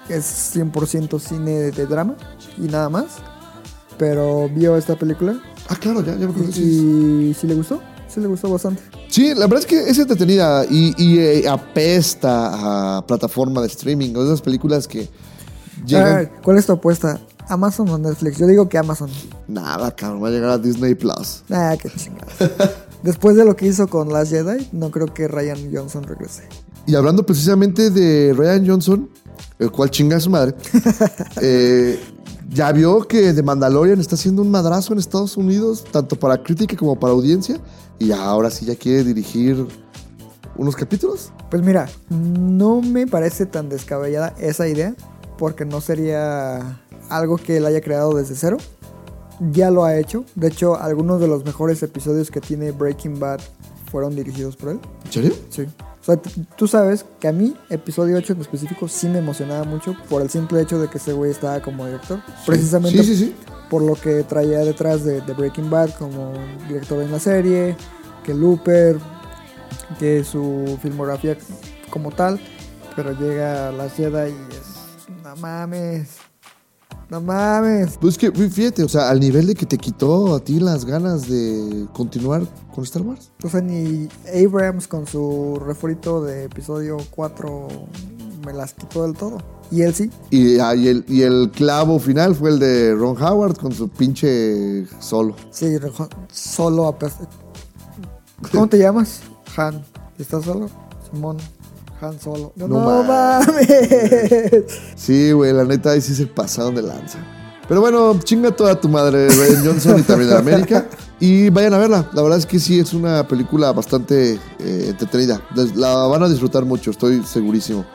es 0.09 0.55
100% 0.55 1.19
cine 1.19 1.51
de, 1.51 1.71
de 1.71 1.85
drama 1.85 2.15
y 2.57 2.63
nada 2.63 2.89
más. 2.89 3.05
Pero 3.97 4.49
vio 4.49 4.77
esta 4.77 4.95
película 4.95 5.41
Ah, 5.71 5.75
claro, 5.75 6.03
ya, 6.03 6.11
ya 6.17 6.27
me 6.27 6.33
acuerdo. 6.33 6.51
Sí, 6.51 7.29
y 7.29 7.33
sí 7.33 7.47
le 7.47 7.55
gustó. 7.55 7.81
Sí 8.09 8.19
le 8.19 8.27
gustó 8.27 8.49
bastante. 8.49 8.83
Sí, 9.07 9.33
la 9.33 9.47
verdad 9.47 9.59
es 9.59 9.65
que 9.65 9.89
es 9.89 9.97
entretenida 9.97 10.65
y, 10.69 10.93
y, 10.97 11.19
eh, 11.19 11.47
apesta 11.47 12.97
a 12.97 13.07
plataforma 13.07 13.61
de 13.61 13.67
streaming. 13.67 14.13
O 14.15 14.23
esas 14.25 14.41
películas 14.41 14.85
que 14.85 15.07
llegan. 15.85 16.25
Ah, 16.25 16.41
¿Cuál 16.43 16.57
es 16.57 16.65
tu 16.65 16.73
apuesta? 16.73 17.21
¿Amazon 17.47 17.87
o 17.87 17.97
Netflix? 17.97 18.37
Yo 18.37 18.47
digo 18.47 18.67
que 18.67 18.77
Amazon. 18.77 19.09
Nada, 19.47 19.95
cabrón, 19.95 20.21
va 20.21 20.27
a 20.27 20.31
llegar 20.31 20.49
a 20.49 20.57
Disney 20.57 20.93
Plus. 20.93 21.43
Ah, 21.49 21.77
qué 21.81 21.89
chingada. 21.89 22.27
Después 23.03 23.37
de 23.37 23.45
lo 23.45 23.55
que 23.55 23.67
hizo 23.67 23.87
con 23.87 24.11
Last 24.11 24.31
Jedi, 24.31 24.67
no 24.73 24.91
creo 24.91 25.07
que 25.13 25.29
Ryan 25.29 25.71
Johnson 25.73 26.03
regrese. 26.03 26.43
Y 26.85 26.95
hablando 26.95 27.25
precisamente 27.25 27.91
de 27.91 28.33
Ryan 28.33 28.67
Johnson, 28.67 29.09
el 29.57 29.71
cual 29.71 29.89
chinga 29.89 30.17
a 30.17 30.19
su 30.19 30.29
madre, 30.29 30.53
eh, 31.41 31.97
ya 32.51 32.71
vio 32.73 33.07
que 33.07 33.33
The 33.33 33.43
Mandalorian 33.43 33.99
está 33.99 34.15
haciendo 34.15 34.41
un 34.41 34.51
madrazo 34.51 34.91
en 34.91 34.99
Estados 34.99 35.37
Unidos, 35.37 35.85
tanto 35.89 36.17
para 36.17 36.43
crítica 36.43 36.75
como 36.75 36.99
para 36.99 37.13
audiencia, 37.13 37.59
y 37.97 38.11
ahora 38.11 38.51
sí 38.51 38.65
ya 38.65 38.75
quiere 38.75 39.05
dirigir 39.05 39.65
unos 40.57 40.75
capítulos. 40.75 41.31
Pues 41.49 41.63
mira, 41.63 41.89
no 42.09 42.81
me 42.81 43.07
parece 43.07 43.45
tan 43.45 43.69
descabellada 43.69 44.35
esa 44.37 44.67
idea, 44.67 44.93
porque 45.37 45.65
no 45.65 45.79
sería 45.79 46.81
algo 47.09 47.37
que 47.37 47.57
él 47.57 47.65
haya 47.65 47.81
creado 47.81 48.15
desde 48.15 48.35
cero. 48.35 48.57
Ya 49.51 49.71
lo 49.71 49.85
ha 49.85 49.97
hecho. 49.97 50.25
De 50.35 50.49
hecho, 50.49 50.79
algunos 50.79 51.19
de 51.21 51.27
los 51.27 51.45
mejores 51.45 51.81
episodios 51.81 52.29
que 52.29 52.41
tiene 52.41 52.71
Breaking 52.71 53.19
Bad 53.19 53.39
fueron 53.89 54.15
dirigidos 54.15 54.55
por 54.55 54.69
él. 54.69 54.79
¿En 55.05 55.11
serio? 55.11 55.33
Sí. 55.49 55.65
O 56.01 56.03
sea, 56.03 56.17
tú 56.57 56.67
sabes 56.67 57.05
que 57.19 57.27
a 57.27 57.31
mí, 57.31 57.55
episodio 57.69 58.17
8 58.17 58.33
en 58.33 58.41
específico, 58.41 58.87
sí 58.87 59.07
me 59.07 59.19
emocionaba 59.19 59.63
mucho 59.65 59.95
por 60.09 60.23
el 60.23 60.31
simple 60.31 60.59
hecho 60.61 60.79
de 60.79 60.87
que 60.87 60.97
ese 60.97 61.13
güey 61.13 61.29
estaba 61.29 61.61
como 61.61 61.85
director. 61.85 62.19
Precisamente 62.45 63.03
Sí, 63.03 63.15
sí, 63.15 63.25
sí. 63.25 63.35
por 63.69 63.83
lo 63.83 63.93
que 63.93 64.23
traía 64.23 64.59
detrás 64.59 65.03
de, 65.03 65.21
de 65.21 65.33
Breaking 65.33 65.69
Bad 65.69 65.91
como 65.91 66.33
director 66.67 67.03
en 67.03 67.11
la 67.11 67.19
serie, 67.19 67.77
que 68.23 68.33
Looper, 68.33 68.97
que 69.99 70.23
su 70.23 70.79
filmografía 70.81 71.37
como 71.91 72.09
tal, 72.09 72.39
pero 72.95 73.11
llega 73.11 73.69
a 73.69 73.71
la 73.71 73.87
Jedi 73.89 74.31
y 74.31 74.55
es... 74.55 75.07
No 75.23 75.35
mames. 75.35 76.17
No 77.11 77.19
mames. 77.19 77.97
Pues 77.99 78.17
que, 78.17 78.31
fíjate, 78.31 78.85
o 78.85 78.87
sea, 78.87 79.09
al 79.09 79.19
nivel 79.19 79.45
de 79.45 79.53
que 79.53 79.65
te 79.65 79.77
quitó 79.77 80.33
a 80.33 80.39
ti 80.39 80.61
las 80.61 80.85
ganas 80.85 81.27
de 81.27 81.85
continuar 81.91 82.43
con 82.73 82.85
Star 82.85 83.01
Wars. 83.01 83.33
O 83.43 83.49
sea, 83.49 83.59
ni 83.59 84.07
Abrams 84.33 84.87
con 84.87 85.05
su 85.05 85.61
refrito 85.61 86.23
de 86.23 86.45
episodio 86.45 86.95
4 87.09 87.67
me 88.45 88.53
las 88.53 88.73
quitó 88.73 89.03
del 89.03 89.13
todo. 89.13 89.39
Y 89.69 89.81
él 89.81 89.93
sí. 89.93 90.09
Y, 90.29 90.57
ah, 90.59 90.73
y 90.73 90.87
el, 90.87 91.03
y 91.09 91.23
el 91.23 91.51
clavo 91.51 91.99
final 91.99 92.33
fue 92.33 92.49
el 92.51 92.59
de 92.59 92.95
Ron 92.95 93.21
Howard 93.21 93.57
con 93.57 93.73
su 93.73 93.89
pinche 93.89 94.85
solo. 95.01 95.35
Sí, 95.49 95.65
solo 96.31 96.87
a 96.87 96.97
pesar. 96.97 97.27
¿Cómo 98.53 98.67
te 98.67 98.77
llamas? 98.77 99.19
Han. 99.57 99.83
¿Estás 100.17 100.45
solo? 100.45 100.69
Simón. 101.11 101.35
Han 102.01 102.19
solo. 102.19 102.51
No, 102.55 102.67
No 102.67 102.81
no 102.81 103.03
mames. 103.03 103.67
Sí, 104.95 105.31
güey, 105.31 105.53
la 105.53 105.63
neta 105.63 105.91
ahí 105.91 106.01
sí 106.01 106.15
se 106.15 106.25
pasaron 106.25 106.73
de 106.73 106.81
lanza. 106.81 107.19
Pero 107.67 107.79
bueno, 107.79 108.19
chinga 108.23 108.51
toda 108.51 108.79
tu 108.79 108.89
madre, 108.89 109.29
Ryan 109.29 109.65
Johnson 109.65 109.99
y 109.99 110.01
también 110.01 110.31
de 110.31 110.37
América. 110.37 110.87
Y 111.19 111.49
vayan 111.51 111.75
a 111.75 111.77
verla. 111.77 112.09
La 112.13 112.23
verdad 112.23 112.39
es 112.39 112.47
que 112.47 112.59
sí, 112.59 112.79
es 112.79 112.93
una 112.93 113.27
película 113.27 113.71
bastante 113.71 114.33
eh, 114.59 114.85
entretenida. 114.89 115.41
La 115.75 115.93
van 116.07 116.23
a 116.23 116.27
disfrutar 116.27 116.65
mucho, 116.65 116.89
estoy 116.89 117.23
segurísimo. 117.23 117.85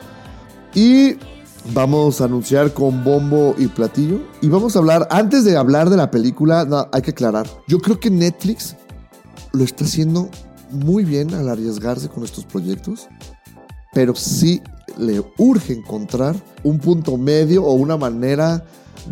Y 0.73 1.17
vamos 1.73 2.21
a 2.21 2.23
anunciar 2.23 2.73
con 2.73 3.03
bombo 3.03 3.53
y 3.57 3.67
platillo. 3.67 4.21
Y 4.41 4.47
vamos 4.47 4.75
a 4.75 4.79
hablar, 4.79 5.07
antes 5.11 5.43
de 5.43 5.57
hablar 5.57 5.89
de 5.89 5.97
la 5.97 6.09
película, 6.09 6.63
no, 6.63 6.87
hay 6.93 7.01
que 7.01 7.11
aclarar. 7.11 7.45
Yo 7.67 7.79
creo 7.79 7.99
que 7.99 8.09
Netflix 8.09 8.77
lo 9.51 9.65
está 9.65 9.83
haciendo 9.83 10.29
muy 10.71 11.03
bien 11.03 11.33
al 11.33 11.49
arriesgarse 11.49 12.07
con 12.07 12.23
estos 12.23 12.45
proyectos 12.45 13.07
pero 13.93 14.15
sí 14.15 14.61
le 14.97 15.23
urge 15.37 15.73
encontrar 15.73 16.35
un 16.63 16.79
punto 16.79 17.17
medio 17.17 17.63
o 17.63 17.73
una 17.73 17.97
manera 17.97 18.63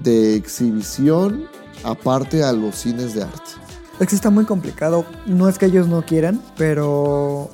de 0.03 0.35
exhibición 0.35 1.45
aparte 1.83 2.43
a 2.43 2.51
los 2.51 2.75
cines 2.75 3.13
de 3.13 3.23
arte. 3.23 3.51
Es 3.99 4.07
que 4.07 4.15
está 4.15 4.29
muy 4.29 4.45
complicado. 4.45 5.05
No 5.25 5.47
es 5.47 5.57
que 5.57 5.67
ellos 5.67 5.87
no 5.87 6.03
quieran, 6.05 6.41
pero 6.57 7.49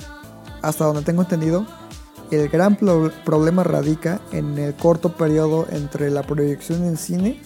hasta 0.62 0.86
donde 0.86 1.04
tengo 1.04 1.22
entendido, 1.22 1.66
el 2.32 2.48
gran 2.50 2.78
pro- 2.78 3.12
problema 3.26 3.64
radica 3.64 4.22
en 4.32 4.58
el 4.58 4.74
corto 4.76 5.16
periodo 5.16 5.68
entre 5.70 6.10
la 6.10 6.24
proyección 6.24 6.86
en 6.86 6.98
cine 6.98 7.42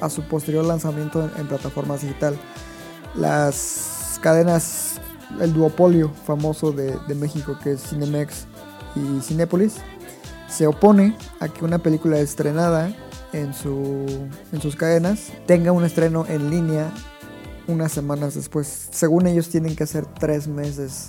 a 0.00 0.08
su 0.08 0.22
posterior 0.22 0.64
lanzamiento 0.64 1.22
en, 1.22 1.30
en 1.38 1.46
plataformas 1.46 2.00
digital. 2.02 2.36
Las 3.14 4.18
cadenas, 4.22 4.94
el 5.40 5.52
duopolio 5.52 6.10
famoso 6.26 6.72
de, 6.72 6.96
de 7.06 7.14
México 7.14 7.58
que 7.62 7.72
es 7.72 7.82
Cinemex 7.90 8.46
y 8.94 9.20
Cinépolis, 9.22 9.74
se 10.48 10.66
opone 10.66 11.16
a 11.40 11.48
que 11.48 11.64
una 11.64 11.78
película 11.78 12.18
estrenada 12.18 12.94
en, 13.32 13.54
su, 13.54 14.04
en 14.52 14.60
sus 14.60 14.76
cadenas 14.76 15.32
tenga 15.46 15.72
un 15.72 15.84
estreno 15.84 16.26
en 16.28 16.50
línea 16.50 16.92
unas 17.68 17.92
semanas 17.92 18.34
después. 18.34 18.88
Según 18.90 19.26
ellos 19.26 19.48
tienen 19.48 19.76
que 19.76 19.84
hacer 19.84 20.06
tres 20.18 20.48
meses 20.48 21.08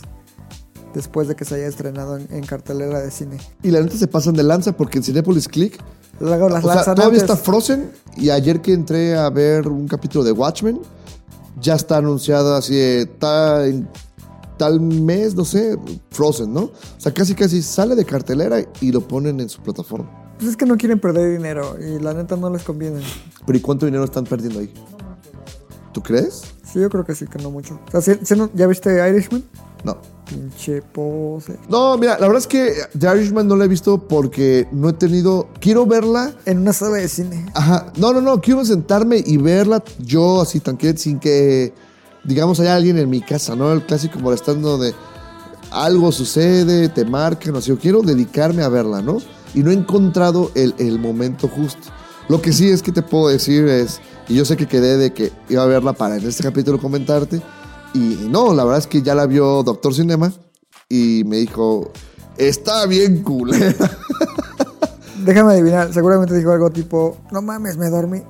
después 0.94 1.28
de 1.28 1.36
que 1.36 1.44
se 1.44 1.56
haya 1.56 1.68
estrenado 1.68 2.18
en, 2.18 2.28
en 2.32 2.46
cartelera 2.46 3.02
de 3.02 3.12
cine. 3.12 3.38
Y 3.64 3.72
la 3.72 3.82
neta 3.82 3.98
se 3.98 4.08
pasan 4.08 4.36
de 4.36 4.44
lanza 4.44 4.72
porque 4.78 5.00
en 5.00 5.04
Cinepolis 5.04 5.48
Click, 5.48 5.80
Luego 6.20 6.48
las 6.48 6.64
o 6.64 6.68
sea, 6.68 6.76
lanzan 6.76 6.96
todavía 6.96 7.20
está 7.20 7.36
Frozen 7.36 7.92
y 8.16 8.30
ayer 8.30 8.62
que 8.62 8.74
entré 8.74 9.18
a 9.18 9.30
ver 9.30 9.68
un 9.68 9.88
capítulo 9.88 10.24
de 10.24 10.32
Watchmen, 10.32 10.80
ya 11.60 11.76
está 11.76 11.98
anunciado 11.98 12.56
así 12.56 12.80
en 12.80 13.90
tal 14.58 14.80
mes, 14.80 15.36
no 15.36 15.46
sé, 15.46 15.78
Frozen, 16.12 16.54
¿no? 16.54 16.62
O 16.62 16.72
sea, 16.98 17.14
casi 17.14 17.34
casi 17.36 17.62
sale 17.62 17.96
de 17.96 18.06
cartelera 18.06 18.58
y 18.82 18.92
lo 18.92 19.02
ponen 19.08 19.40
en 19.40 19.50
su 19.50 19.62
plataforma. 19.62 20.10
Pues 20.38 20.52
es 20.52 20.58
que 20.58 20.66
no 20.66 20.78
quieren 20.78 21.00
perder 21.00 21.32
dinero 21.38 21.76
y 21.80 22.00
la 22.02 22.14
neta 22.14 22.36
no 22.36 22.50
les 22.50 22.64
conviene. 22.64 23.02
Pero 23.46 23.58
¿y 23.58 23.62
cuánto 23.62 23.86
dinero 23.86 24.04
están 24.04 24.24
perdiendo 24.26 24.60
ahí? 24.60 24.74
¿Tú 25.94 26.02
crees? 26.02 26.42
Sí, 26.64 26.80
yo 26.80 26.90
creo 26.90 27.06
que 27.06 27.14
sí, 27.14 27.28
que 27.28 27.38
no 27.38 27.52
mucho. 27.52 27.80
O 27.88 27.92
sea, 27.92 28.02
¿sí- 28.02 28.20
sí 28.24 28.36
no- 28.36 28.50
¿ya 28.54 28.66
viste 28.66 28.90
Irishman? 29.10 29.44
No. 29.84 29.98
Pinche 30.28 30.82
pose. 30.82 31.60
No, 31.70 31.98
mira, 31.98 32.14
la 32.18 32.26
verdad 32.28 32.38
es 32.40 32.48
que 32.48 32.74
The 32.98 33.16
Irishman 33.16 33.48
no 33.48 33.56
la 33.56 33.66
he 33.66 33.68
visto 33.68 34.00
porque 34.08 34.68
no 34.72 34.90
he 34.90 34.94
tenido. 34.94 35.50
Quiero 35.60 35.86
verla. 35.86 36.34
En 36.46 36.60
una 36.60 36.74
sala 36.74 36.98
de 36.98 37.08
cine. 37.10 37.46
Ajá. 37.54 37.92
No, 37.98 38.12
no, 38.14 38.22
no. 38.22 38.42
Quiero 38.42 38.66
sentarme 38.66 39.22
y 39.24 39.38
verla 39.38 39.84
yo 40.00 40.42
así 40.42 40.60
tranquilo, 40.62 40.98
sin 40.98 41.20
que, 41.20 41.74
digamos, 42.24 42.60
haya 42.60 42.76
alguien 42.76 42.98
en 42.98 43.10
mi 43.10 43.22
casa, 43.22 43.56
¿no? 43.56 43.72
El 43.72 43.86
clásico 43.86 44.20
molestando 44.20 44.78
de 44.78 44.94
algo 45.72 46.12
sucede, 46.12 46.90
te 46.90 47.06
marcan, 47.06 47.56
o 47.56 47.62
sea, 47.62 47.74
yo 47.74 47.82
quiero 47.82 48.02
dedicarme 48.02 48.64
a 48.64 48.70
verla, 48.70 49.02
¿no? 49.02 49.18
Y 49.54 49.62
no 49.62 49.72
he 49.72 49.74
encontrado 49.74 50.52
el, 50.56 50.74
el 50.78 51.00
momento 51.00 51.48
justo. 51.48 51.90
Lo 52.30 52.42
que 52.42 52.54
sí 52.54 52.70
es 52.70 52.82
que 52.82 52.92
te 52.92 53.02
puedo 53.02 53.30
decir 53.30 53.68
es, 53.68 54.00
y 54.28 54.36
yo 54.36 54.46
sé 54.46 54.56
que 54.56 54.68
quedé 54.68 54.98
de 54.98 55.14
que 55.14 55.32
iba 55.50 55.64
a 55.64 55.68
verla 55.68 55.94
para 55.94 56.18
en 56.18 56.28
este 56.28 56.44
capítulo 56.44 56.80
comentarte, 56.80 57.42
y 57.94 58.28
no, 58.30 58.54
la 58.54 58.64
verdad 58.64 58.80
es 58.80 58.88
que 58.88 59.02
ya 59.02 59.14
la 59.14 59.28
vio 59.28 59.62
Doctor 59.64 59.94
Cinema 59.94 60.34
y 60.90 61.24
me 61.26 61.38
dijo, 61.38 61.92
está 62.38 62.86
bien 62.86 63.24
culera. 63.24 63.92
Déjame 65.24 65.54
adivinar, 65.54 65.94
seguramente 65.94 66.36
dijo 66.36 66.52
algo 66.52 66.70
tipo, 66.70 67.18
no 67.32 67.42
mames, 67.42 67.78
me 67.78 67.90
dormí. 67.90 68.24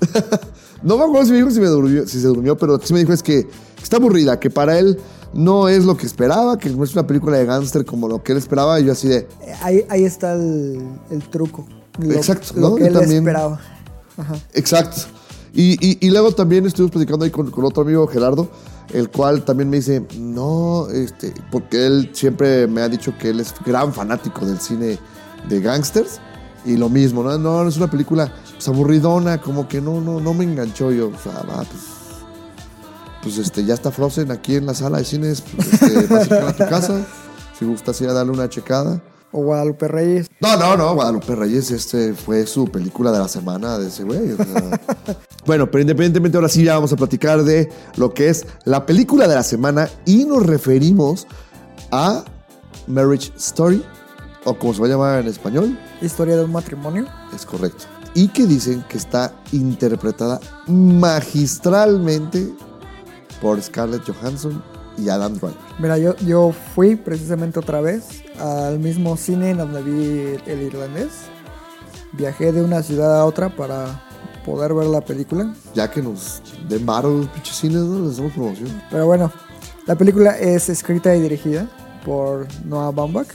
No 0.82 0.96
me 0.96 1.04
acuerdo 1.04 1.26
si 1.26 1.32
me 1.32 1.38
dijo 1.38 1.50
si, 1.50 1.60
me 1.60 1.66
durmió, 1.66 2.06
si 2.06 2.20
se 2.20 2.26
durmió, 2.26 2.56
pero 2.56 2.78
sí 2.82 2.92
me 2.92 3.00
dijo 3.00 3.12
es 3.12 3.22
que 3.22 3.46
está 3.82 3.96
aburrida, 3.98 4.38
que 4.40 4.50
para 4.50 4.78
él 4.78 4.98
no 5.34 5.68
es 5.68 5.84
lo 5.84 5.96
que 5.96 6.06
esperaba, 6.06 6.58
que 6.58 6.70
no 6.70 6.82
es 6.84 6.92
una 6.94 7.06
película 7.06 7.36
de 7.38 7.44
gángster 7.44 7.84
como 7.84 8.08
lo 8.08 8.22
que 8.22 8.32
él 8.32 8.38
esperaba. 8.38 8.80
Y 8.80 8.84
yo 8.86 8.92
así 8.92 9.08
de, 9.08 9.26
Ahí, 9.62 9.84
ahí 9.90 10.04
está 10.04 10.32
el, 10.34 10.82
el 11.10 11.22
truco. 11.28 11.66
Lo, 11.98 12.14
Exacto, 12.14 12.54
Lo 12.56 12.70
¿no? 12.70 12.74
que 12.76 12.82
Yo 12.82 12.86
él 12.88 12.92
también. 12.94 13.18
esperaba. 13.18 13.60
Ajá. 14.16 14.36
exacto. 14.54 15.02
Y, 15.52 15.72
y- 15.84 15.98
y 16.00 16.10
luego 16.10 16.32
también 16.32 16.64
estuvimos 16.66 16.92
platicando 16.92 17.24
ahí 17.24 17.30
con, 17.30 17.50
con 17.50 17.64
otro 17.64 17.82
amigo, 17.82 18.06
Gerardo, 18.06 18.48
el 18.94 19.10
cual 19.10 19.44
también 19.44 19.68
me 19.68 19.78
dice, 19.78 20.06
no, 20.18 20.88
este, 20.88 21.34
porque 21.50 21.86
él 21.86 22.10
siempre 22.12 22.66
me 22.68 22.80
ha 22.82 22.88
dicho 22.88 23.12
que 23.18 23.30
él 23.30 23.40
es 23.40 23.52
gran 23.66 23.92
fanático 23.92 24.46
del 24.46 24.60
cine 24.60 24.98
de 25.48 25.60
gángsters. 25.60 26.20
Y 26.64 26.76
lo 26.76 26.88
mismo, 26.88 27.22
¿no? 27.22 27.38
No, 27.38 27.66
es 27.66 27.76
una 27.76 27.90
película 27.90 28.32
pues, 28.52 28.68
aburridona, 28.68 29.40
como 29.40 29.66
que 29.66 29.80
no, 29.80 30.00
no, 30.00 30.20
no 30.20 30.34
me 30.34 30.44
enganchó 30.44 30.90
yo. 30.90 31.08
O 31.08 31.18
sea, 31.18 31.42
va, 31.42 31.64
pues, 31.64 31.82
pues 33.22 33.38
este, 33.38 33.64
ya 33.64 33.74
está 33.74 33.90
Frozen 33.90 34.30
aquí 34.30 34.56
en 34.56 34.66
la 34.66 34.74
sala 34.74 34.98
de 34.98 35.04
cines, 35.04 35.42
pues, 35.42 35.72
este, 35.72 36.06
vas 36.06 36.30
a 36.30 36.48
a 36.48 36.52
tu 36.52 36.64
casa, 36.68 37.06
si 37.58 37.64
gustas 37.64 38.00
ir 38.00 38.08
a 38.08 38.12
darle 38.12 38.32
una 38.32 38.48
checada. 38.48 39.00
O 39.32 39.44
Guadalupe 39.44 39.86
Reyes. 39.86 40.26
No, 40.40 40.56
no, 40.56 40.76
no, 40.76 40.94
Guadalupe 40.94 41.36
Reyes, 41.36 41.70
este 41.70 42.14
fue 42.14 42.46
su 42.46 42.66
película 42.66 43.12
de 43.12 43.20
la 43.20 43.28
semana 43.28 43.78
de 43.78 43.88
ese 43.88 44.02
güey. 44.02 44.32
o 44.32 44.36
sea. 44.36 44.80
bueno, 45.46 45.70
pero 45.70 45.82
independientemente, 45.82 46.36
ahora 46.36 46.48
sí 46.48 46.64
ya 46.64 46.74
vamos 46.74 46.92
a 46.92 46.96
platicar 46.96 47.44
de 47.44 47.70
lo 47.96 48.12
que 48.12 48.28
es 48.28 48.44
la 48.64 48.86
película 48.86 49.28
de 49.28 49.36
la 49.36 49.44
semana 49.44 49.88
y 50.04 50.24
nos 50.24 50.44
referimos 50.44 51.28
a 51.92 52.24
Marriage 52.88 53.32
Story, 53.36 53.84
o 54.44 54.54
como 54.54 54.72
se 54.74 54.80
va 54.80 54.86
a 54.86 54.90
llamar 54.90 55.20
en 55.20 55.26
español, 55.28 55.78
Historia 56.00 56.36
de 56.36 56.44
un 56.44 56.52
matrimonio. 56.52 57.06
es 57.34 57.44
correcto. 57.44 57.84
Y 58.14 58.28
que 58.28 58.46
dicen 58.46 58.84
que 58.88 58.96
está 58.98 59.32
interpretada 59.52 60.40
magistralmente 60.66 62.52
por 63.40 63.60
Scarlett 63.62 64.02
Johansson 64.04 64.62
y 64.98 65.08
Adam 65.08 65.34
Driver. 65.34 65.56
Mira, 65.78 65.98
yo, 65.98 66.16
yo 66.16 66.52
fui 66.74 66.96
precisamente 66.96 67.58
otra 67.58 67.80
vez 67.80 68.22
al 68.38 68.78
mismo 68.78 69.16
cine 69.16 69.50
en 69.50 69.58
donde 69.58 69.82
vi 69.82 70.40
el 70.50 70.62
irlandés. 70.62 71.10
Viajé 72.12 72.52
de 72.52 72.62
una 72.62 72.82
ciudad 72.82 73.20
a 73.20 73.24
otra 73.24 73.54
para 73.54 74.02
poder 74.44 74.74
ver 74.74 74.86
la 74.86 75.00
película. 75.00 75.54
Ya 75.74 75.90
que 75.90 76.02
nos 76.02 76.42
den 76.68 76.84
varo 76.84 77.18
los 77.18 77.28
pinches 77.28 77.56
cines, 77.56 77.82
¿no? 77.82 78.06
Les 78.06 78.16
damos 78.16 78.32
promoción. 78.32 78.82
Pero 78.90 79.06
bueno, 79.06 79.32
la 79.86 79.94
película 79.94 80.36
es 80.38 80.68
escrita 80.68 81.14
y 81.14 81.20
dirigida 81.20 81.68
por 82.04 82.46
Noah 82.64 82.90
Baumbach 82.90 83.28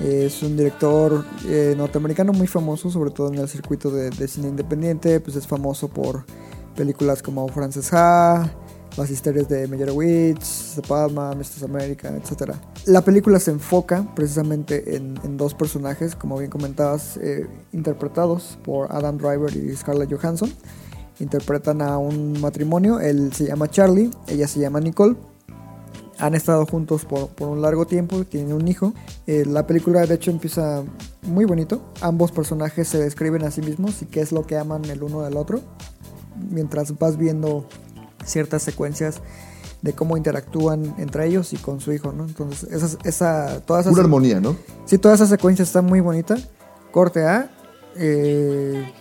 Es 0.00 0.42
un 0.42 0.56
director 0.56 1.24
eh, 1.46 1.74
norteamericano 1.76 2.32
muy 2.32 2.46
famoso, 2.46 2.90
sobre 2.90 3.10
todo 3.10 3.28
en 3.28 3.38
el 3.38 3.48
circuito 3.48 3.90
de, 3.90 4.10
cine 4.28 4.48
independiente. 4.48 5.20
Pues 5.20 5.36
es 5.36 5.46
famoso 5.46 5.88
por 5.88 6.24
películas 6.74 7.22
como 7.22 7.46
Frances 7.48 7.92
Ha, 7.92 8.50
las 8.96 9.10
historias 9.10 9.46
de 9.48 9.68
Meyerowitz, 9.68 10.76
De 10.76 10.82
Palma, 10.82 11.34
Mrs. 11.34 11.64
America, 11.64 12.10
etc. 12.16 12.54
La 12.86 13.02
película 13.02 13.38
se 13.38 13.50
enfoca 13.50 14.06
precisamente 14.14 14.96
en, 14.96 15.18
en 15.22 15.36
dos 15.36 15.52
personajes, 15.52 16.16
como 16.16 16.38
bien 16.38 16.50
comentabas, 16.50 17.18
eh, 17.18 17.46
interpretados 17.72 18.58
por 18.64 18.90
Adam 18.90 19.18
Driver 19.18 19.54
y 19.54 19.76
Scarlett 19.76 20.10
Johansson. 20.10 20.50
Interpretan 21.18 21.82
a 21.82 21.98
un 21.98 22.40
matrimonio, 22.40 23.00
él 23.00 23.34
se 23.34 23.44
llama 23.44 23.68
Charlie, 23.68 24.10
ella 24.28 24.48
se 24.48 24.60
llama 24.60 24.80
Nicole. 24.80 25.16
Han 26.20 26.34
estado 26.34 26.66
juntos 26.66 27.04
por, 27.04 27.28
por 27.28 27.48
un 27.48 27.62
largo 27.62 27.86
tiempo, 27.86 28.24
tienen 28.24 28.52
un 28.52 28.68
hijo. 28.68 28.92
Eh, 29.26 29.44
la 29.46 29.66
película 29.66 30.06
de 30.06 30.14
hecho 30.14 30.30
empieza 30.30 30.82
muy 31.22 31.44
bonito. 31.44 31.82
Ambos 32.00 32.30
personajes 32.30 32.88
se 32.88 32.98
describen 32.98 33.44
a 33.44 33.50
sí 33.50 33.62
mismos 33.62 34.02
y 34.02 34.06
qué 34.06 34.20
es 34.20 34.30
lo 34.32 34.46
que 34.46 34.58
aman 34.58 34.84
el 34.84 35.02
uno 35.02 35.22
del 35.22 35.36
otro. 35.36 35.60
Mientras 36.50 36.98
vas 36.98 37.16
viendo 37.16 37.66
ciertas 38.24 38.62
secuencias 38.62 39.20
de 39.82 39.94
cómo 39.94 40.16
interactúan 40.16 40.94
entre 40.98 41.26
ellos 41.26 41.52
y 41.52 41.56
con 41.56 41.80
su 41.80 41.92
hijo, 41.92 42.12
¿no? 42.12 42.24
Entonces, 42.24 42.70
esa, 42.70 42.98
esa, 43.04 43.60
toda 43.60 43.80
esa 43.80 43.90
Una 43.90 44.02
armonía, 44.02 44.40
¿no? 44.40 44.56
Sí, 44.84 44.98
toda 44.98 45.14
esa 45.14 45.26
secuencia 45.26 45.62
está 45.62 45.80
muy 45.80 46.00
bonita. 46.00 46.36
Corte 46.92 47.24
A, 47.24 47.50
eh, 47.96 48.92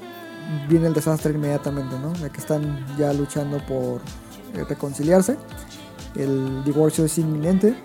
viene 0.69 0.87
el 0.87 0.93
desastre 0.93 1.33
inmediatamente, 1.33 1.97
¿no? 1.99 2.13
De 2.13 2.29
que 2.29 2.37
están 2.39 2.85
ya 2.97 3.11
luchando 3.13 3.57
por 3.65 4.01
eh, 4.55 4.63
reconciliarse. 4.67 5.37
El 6.15 6.63
divorcio 6.63 7.05
es 7.05 7.17
inminente. 7.17 7.75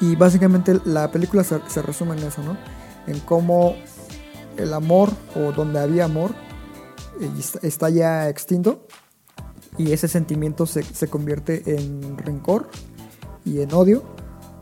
Y 0.00 0.16
básicamente 0.16 0.80
la 0.84 1.10
película 1.10 1.44
se, 1.44 1.82
resume 1.82 2.16
en 2.16 2.24
eso, 2.24 2.42
¿no? 2.42 2.56
En 3.06 3.20
cómo 3.20 3.74
el 4.56 4.74
amor, 4.74 5.10
o 5.34 5.52
donde 5.52 5.80
había 5.80 6.04
amor, 6.04 6.32
eh, 7.20 7.30
está 7.62 7.88
ya 7.90 8.28
extinto. 8.28 8.86
Y 9.76 9.92
ese 9.92 10.08
sentimiento 10.08 10.66
se, 10.66 10.82
se 10.82 11.08
convierte 11.08 11.76
en 11.76 12.18
rencor 12.18 12.68
y 13.44 13.60
en 13.60 13.72
odio. 13.72 14.02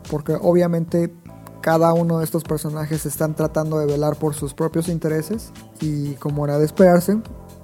Porque 0.09 0.37
obviamente 0.39 1.13
cada 1.61 1.93
uno 1.93 2.19
de 2.19 2.23
estos 2.23 2.43
personajes 2.43 3.05
están 3.05 3.35
tratando 3.35 3.79
de 3.79 3.87
velar 3.87 4.17
por 4.17 4.33
sus 4.33 4.53
propios 4.53 4.87
intereses. 4.87 5.51
Y 5.81 6.13
como 6.13 6.45
era 6.45 6.57
de 6.59 6.65
esperarse, 6.65 7.19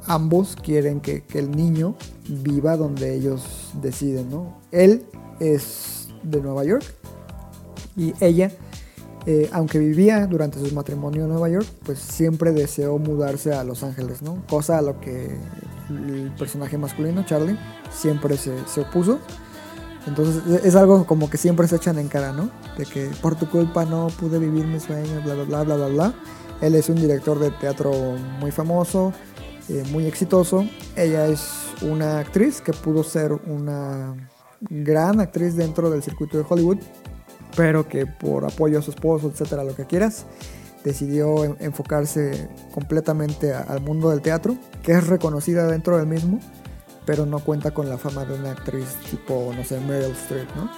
ambos 0.08 0.56
quieren 0.56 1.00
que, 1.02 1.24
el 1.34 1.52
niño 1.52 1.96
viva 2.28 2.78
donde 2.78 3.16
ellos 3.16 3.72
deciden, 3.82 4.30
¿no? 4.30 4.60
Él 4.72 5.06
es 5.40 6.10
de 6.24 6.42
Nueva 6.42 6.64
York 6.64 6.84
y 7.96 8.14
ella, 8.20 8.52
eh, 9.26 9.50
aunque 9.54 9.80
vivía 9.80 10.26
durante 10.28 10.60
su 10.60 10.74
matrimonio 10.74 11.24
en 11.24 11.30
Nueva 11.30 11.50
York, 11.50 11.68
pues 11.86 12.00
siempre 12.00 12.52
deseó 12.52 12.98
mudarse 12.98 13.54
a 13.54 13.64
Los 13.64 13.84
Ángeles, 13.84 14.22
¿no? 14.22 14.44
Cosa 14.48 14.78
a 14.80 14.82
lo 14.82 15.00
que 15.00 15.38
el 15.90 16.32
personaje 16.38 16.78
masculino, 16.78 17.26
Charlie, 17.26 17.58
siempre 17.92 18.38
se, 18.38 18.54
se 18.68 18.82
opuso. 18.82 19.20
Entonces 20.08 20.44
e- 20.48 20.68
es 20.68 20.76
algo 20.76 21.06
como 21.06 21.30
que 21.30 21.38
siempre 21.38 21.68
se 21.68 21.78
echan 21.78 21.98
en 22.00 22.08
cara, 22.08 22.32
¿no? 22.34 22.50
De 22.78 22.86
que 22.86 23.10
por 23.22 23.36
tu 23.36 23.50
culpa 23.50 23.86
no 23.86 24.08
pude 24.08 24.40
vivir 24.40 24.66
mis 24.66 24.84
sueños, 24.84 25.24
bla, 25.24 25.36
bla, 25.36 25.44
bla, 25.44 25.64
bla, 25.64 25.76
bla, 25.76 25.88
bla. 25.88 26.14
Él 26.62 26.76
es 26.76 26.90
un 26.90 26.96
director 26.96 27.40
de 27.40 27.52
teatro 27.52 27.92
muy 28.40 28.52
famoso, 28.52 29.14
eh, 29.70 29.84
muy 29.92 30.06
exitoso. 30.06 30.66
Ella 30.96 31.28
es 31.28 31.42
una 31.82 32.20
actriz 32.20 32.62
que 32.62 32.74
pudo 32.74 33.04
ser 33.04 33.32
una 33.48 34.16
gran 34.62 35.20
actriz 35.20 35.56
dentro 35.56 35.90
del 35.90 36.02
circuito 36.04 36.38
de 36.38 36.46
Hollywood, 36.48 36.78
pero 37.56 37.88
que 37.88 38.06
por 38.06 38.46
apoyo 38.46 38.80
a 38.80 38.82
su 38.82 38.92
esposo, 38.92 39.28
etcétera, 39.30 39.64
lo 39.64 39.76
que 39.76 39.86
quieras, 39.86 40.26
decidió 40.84 41.44
en- 41.46 41.58
enfocarse 41.60 42.50
completamente 42.74 43.54
al 43.54 43.82
mundo 43.82 44.10
del 44.10 44.22
teatro, 44.22 44.56
que 44.82 44.94
es 44.94 45.08
reconocida 45.08 45.68
dentro 45.68 45.98
del 45.98 46.08
mismo, 46.08 46.40
pero 47.06 47.26
no 47.26 47.40
cuenta 47.40 47.72
con 47.72 47.90
la 47.90 47.98
fama 47.98 48.26
de 48.26 48.34
una 48.40 48.52
actriz 48.52 48.86
tipo, 49.10 49.52
no 49.56 49.64
sé, 49.66 49.80
Meryl 49.82 50.12
Streep, 50.12 50.48
¿no? 50.56 50.70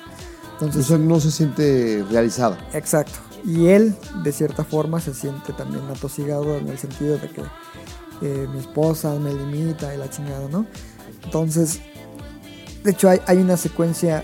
Entonces, 0.54 0.86
Eso 0.86 0.98
no 0.98 1.20
se 1.20 1.32
siente 1.32 2.04
realizada. 2.10 2.58
Exacto. 2.74 3.14
Y 3.46 3.68
él, 3.68 3.94
de 4.24 4.32
cierta 4.32 4.64
forma, 4.64 5.00
se 5.02 5.14
siente 5.14 5.54
también 5.54 5.84
atosigado 5.90 6.56
en 6.58 6.68
el 6.70 6.78
sentido 6.80 7.18
de 7.18 7.30
que 7.30 7.42
eh, 8.22 8.48
mi 8.52 8.60
esposa 8.60 9.14
me 9.20 9.34
limita 9.34 9.94
y 9.94 9.98
la 9.98 10.10
chingada, 10.10 10.48
¿no? 10.50 10.66
Entonces, 11.24 11.82
de 12.84 12.92
hecho, 12.92 13.10
hay, 13.10 13.38
una 13.38 13.58
secuencia 13.58 14.24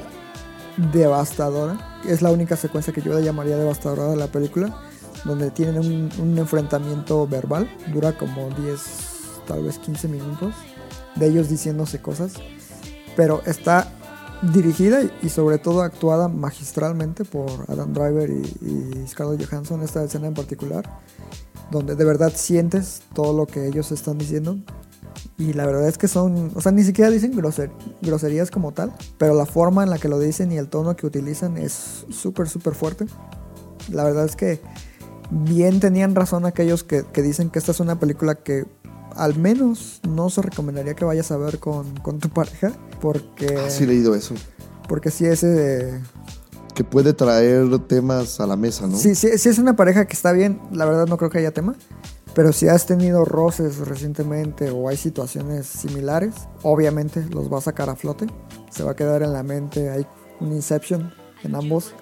devastadora. 0.93 1.99
Es 2.07 2.21
la 2.21 2.31
única 2.31 2.55
secuencia 2.55 2.93
que 2.93 3.01
yo 3.01 3.13
le 3.13 3.23
llamaría 3.23 3.57
devastadora 3.57 4.07
de 4.07 4.15
la 4.15 4.27
película, 4.27 4.83
donde 5.25 5.49
tienen 5.51 5.79
un, 5.79 6.09
un 6.19 6.37
enfrentamiento 6.37 7.27
verbal. 7.27 7.69
Dura 7.91 8.17
como 8.17 8.49
10, 8.49 8.81
tal 9.47 9.63
vez 9.63 9.79
15 9.79 10.07
minutos, 10.07 10.53
de 11.15 11.27
ellos 11.27 11.49
diciéndose 11.49 12.01
cosas. 12.01 12.33
Pero 13.15 13.41
está 13.45 13.91
dirigida 14.41 15.01
y 15.21 15.29
sobre 15.29 15.57
todo 15.57 15.81
actuada 15.81 16.27
magistralmente 16.27 17.25
por 17.25 17.65
Adam 17.67 17.93
Driver 17.93 18.29
y, 18.29 18.43
y 18.61 19.07
Scarlett 19.07 19.47
Johansson, 19.47 19.81
esta 19.83 20.03
escena 20.03 20.27
en 20.27 20.33
particular, 20.33 20.87
donde 21.71 21.95
de 21.95 22.05
verdad 22.05 22.31
sientes 22.35 23.01
todo 23.13 23.35
lo 23.35 23.47
que 23.47 23.67
ellos 23.67 23.91
están 23.91 24.17
diciendo. 24.17 24.57
Y 25.37 25.53
la 25.53 25.65
verdad 25.65 25.87
es 25.87 25.97
que 25.97 26.07
son, 26.07 26.51
o 26.55 26.61
sea, 26.61 26.71
ni 26.71 26.83
siquiera 26.83 27.09
dicen 27.09 27.33
groser- 27.33 27.71
groserías 28.01 28.51
como 28.51 28.71
tal, 28.73 28.93
pero 29.17 29.33
la 29.33 29.45
forma 29.45 29.83
en 29.83 29.89
la 29.89 29.97
que 29.97 30.07
lo 30.07 30.19
dicen 30.19 30.51
y 30.51 30.57
el 30.57 30.67
tono 30.67 30.95
que 30.95 31.05
utilizan 31.07 31.57
es 31.57 32.05
súper, 32.09 32.47
súper 32.47 32.75
fuerte. 32.75 33.05
La 33.89 34.03
verdad 34.03 34.25
es 34.25 34.35
que 34.35 34.61
bien 35.31 35.79
tenían 35.79 36.13
razón 36.15 36.45
aquellos 36.45 36.83
que, 36.83 37.03
que 37.11 37.21
dicen 37.21 37.49
que 37.49 37.59
esta 37.59 37.71
es 37.71 37.79
una 37.79 37.99
película 37.99 38.35
que 38.35 38.65
al 39.15 39.35
menos 39.37 39.99
no 40.07 40.29
se 40.29 40.41
recomendaría 40.41 40.93
que 40.93 41.05
vayas 41.05 41.31
a 41.31 41.37
ver 41.37 41.59
con, 41.59 41.95
con 41.97 42.19
tu 42.19 42.29
pareja, 42.29 42.71
porque, 43.01 43.57
Ah, 43.57 43.69
sí 43.69 43.83
he 43.83 43.87
leído 43.87 44.15
eso. 44.15 44.35
porque 44.87 45.09
sí 45.11 45.25
ese... 45.25 45.99
Que 46.81 46.83
puede 46.83 47.13
traer 47.13 47.77
temas 47.85 48.39
a 48.39 48.47
la 48.47 48.55
mesa, 48.55 48.87
¿no? 48.87 48.97
Sí, 48.97 49.13
sí, 49.13 49.37
sí 49.37 49.49
es 49.49 49.59
una 49.59 49.75
pareja 49.75 50.05
que 50.05 50.13
está 50.13 50.31
bien, 50.31 50.59
la 50.71 50.85
verdad 50.85 51.05
no 51.05 51.15
creo 51.15 51.29
que 51.29 51.37
haya 51.37 51.51
tema. 51.51 51.75
Pero 52.33 52.51
si 52.51 52.67
has 52.69 52.87
tenido 52.87 53.23
roces 53.23 53.77
recientemente 53.87 54.71
o 54.71 54.89
hay 54.89 54.97
situaciones 54.97 55.67
similares, 55.67 56.33
obviamente 56.63 57.23
los 57.29 57.53
va 57.53 57.59
a 57.59 57.61
sacar 57.61 57.87
a 57.91 57.95
flote. 57.95 58.25
Se 58.71 58.81
va 58.81 58.93
a 58.93 58.95
quedar 58.95 59.21
en 59.21 59.31
la 59.31 59.43
mente, 59.43 59.91
hay 59.91 60.07
un 60.39 60.53
Inception 60.53 61.13
en 61.43 61.53
ambos. 61.53 61.93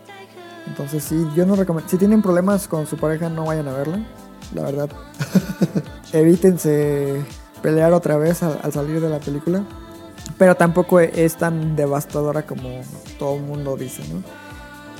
Entonces 0.66 1.04
sí, 1.04 1.28
yo 1.36 1.46
no 1.46 1.58
recomiendo... 1.58 1.90
Si 1.90 1.98
tienen 1.98 2.22
problemas 2.22 2.70
con 2.70 2.88
su 2.88 2.96
pareja, 2.96 3.28
no 3.28 3.44
vayan 3.44 3.68
a 3.68 3.74
verla. 3.74 4.08
La 4.56 4.62
verdad, 4.62 4.90
evítense 6.14 7.22
pelear 7.62 7.92
otra 7.92 8.16
vez 8.16 8.44
al, 8.44 8.62
al 8.64 8.72
salir 8.72 9.02
de 9.02 9.10
la 9.10 9.20
película. 9.20 9.66
Pero 10.38 10.56
tampoco 10.56 11.02
es 11.02 11.36
tan 11.36 11.76
devastadora 11.76 12.46
como 12.46 12.80
todo 13.18 13.36
el 13.36 13.42
mundo 13.42 13.76
dice, 13.76 14.04
¿no? 14.08 14.24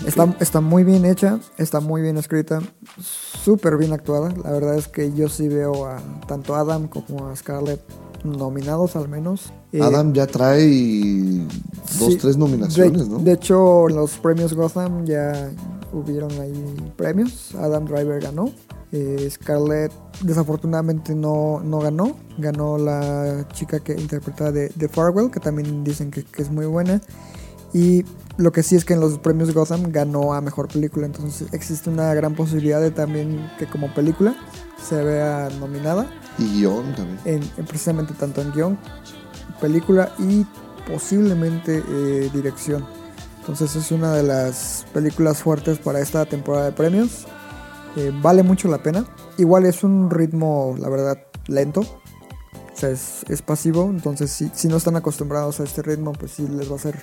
Está, 0.06 0.36
está 0.40 0.62
muy 0.62 0.84
bien 0.84 1.06
hecha, 1.06 1.40
está 1.58 1.80
muy 1.80 2.02
bien 2.02 2.18
escrita, 2.18 2.62
súper 3.00 3.78
bien 3.78 3.94
actuada. 3.94 4.34
La 4.44 4.52
verdad 4.52 4.76
es 4.76 4.88
que 4.88 5.14
yo 5.14 5.30
sí 5.30 5.48
veo 5.48 5.86
a 5.86 5.98
tanto 6.28 6.56
a 6.56 6.62
Adam 6.62 6.88
como 6.88 7.28
a 7.28 7.36
Scarlett 7.36 7.82
nominados 8.24 8.96
al 8.96 9.08
menos. 9.08 9.52
Eh, 9.72 9.82
Adam 9.82 10.14
ya 10.14 10.28
trae 10.28 10.68
dos, 12.00 12.14
sí, 12.14 12.18
tres 12.18 12.38
nominaciones, 12.38 13.04
de, 13.04 13.10
¿no? 13.10 13.20
De 13.20 13.34
hecho, 13.34 13.88
los 13.88 14.18
premios 14.18 14.54
Gotham 14.54 15.06
ya 15.06 15.52
hubieron 15.94 16.32
ahí 16.40 16.92
premios. 16.96 17.54
Adam 17.56 17.86
Driver 17.86 18.22
ganó. 18.22 18.52
Eh, 18.92 19.28
Scarlett 19.30 19.92
desafortunadamente 20.24 21.14
no, 21.14 21.62
no 21.64 21.80
ganó. 21.80 22.16
Ganó 22.38 22.78
la 22.78 23.48
chica 23.54 23.80
que 23.80 23.94
interpreta 23.94 24.52
de, 24.52 24.70
de 24.70 24.90
Farwell, 24.90 25.30
que 25.30 25.40
también 25.40 25.84
dicen 25.84 26.10
que, 26.10 26.24
que 26.24 26.42
es 26.42 26.50
muy 26.50 26.66
buena. 26.66 27.02
Y 27.74 28.04
lo 28.40 28.54
que 28.54 28.64
sí 28.64 28.78
es 28.78 28.86
que 28.86 28.94
en 28.94 29.02
los 29.02 29.20
premios 29.20 29.54
Gotham 29.54 29.92
ganó 29.92 30.34
a 30.34 30.40
mejor 30.40 30.70
película. 30.70 31.06
Entonces 31.06 31.50
existe 31.52 31.90
una 31.90 32.14
gran 32.14 32.36
posibilidad 32.36 32.80
de 32.80 32.90
también 32.90 33.52
que 33.60 33.68
como 33.68 33.94
película 33.94 34.34
se 34.82 35.04
vea 35.04 35.50
nominada. 35.60 36.10
Y 36.38 36.62
guion 36.62 36.96
también. 36.96 37.20
En, 37.26 37.44
en 37.58 37.66
precisamente 37.66 38.14
tanto 38.14 38.42
en 38.42 38.54
guion, 38.54 38.80
película 39.60 40.14
y 40.20 40.46
posiblemente 40.90 41.84
eh, 41.86 42.30
dirección. 42.34 42.86
Entonces 43.42 43.76
es 43.76 43.92
una 43.92 44.14
de 44.14 44.24
las 44.24 44.86
películas 44.94 45.44
fuertes 45.44 45.78
para 45.78 46.00
esta 46.00 46.26
temporada 46.26 46.68
de 46.68 46.72
premios. 46.72 47.26
Eh, 47.98 48.14
vale 48.22 48.44
mucho 48.44 48.70
la 48.70 48.82
pena. 48.82 49.06
Igual 49.38 49.66
es 49.66 49.84
un 49.84 50.10
ritmo, 50.10 50.76
la 50.80 50.88
verdad, 50.88 51.18
lento. 51.48 51.82
O 51.82 52.76
sea, 52.80 52.90
es, 52.90 53.26
es 53.28 53.42
pasivo. 53.42 53.90
Entonces, 53.90 54.32
si, 54.32 54.50
si 54.54 54.70
no 54.70 54.78
están 54.78 54.96
acostumbrados 54.96 55.60
a 55.60 55.66
este 55.66 55.82
ritmo, 55.82 56.14
pues 56.14 56.32
sí 56.32 56.48
les 56.48 56.72
va 56.72 56.76
a 56.76 56.80
ser 56.80 56.96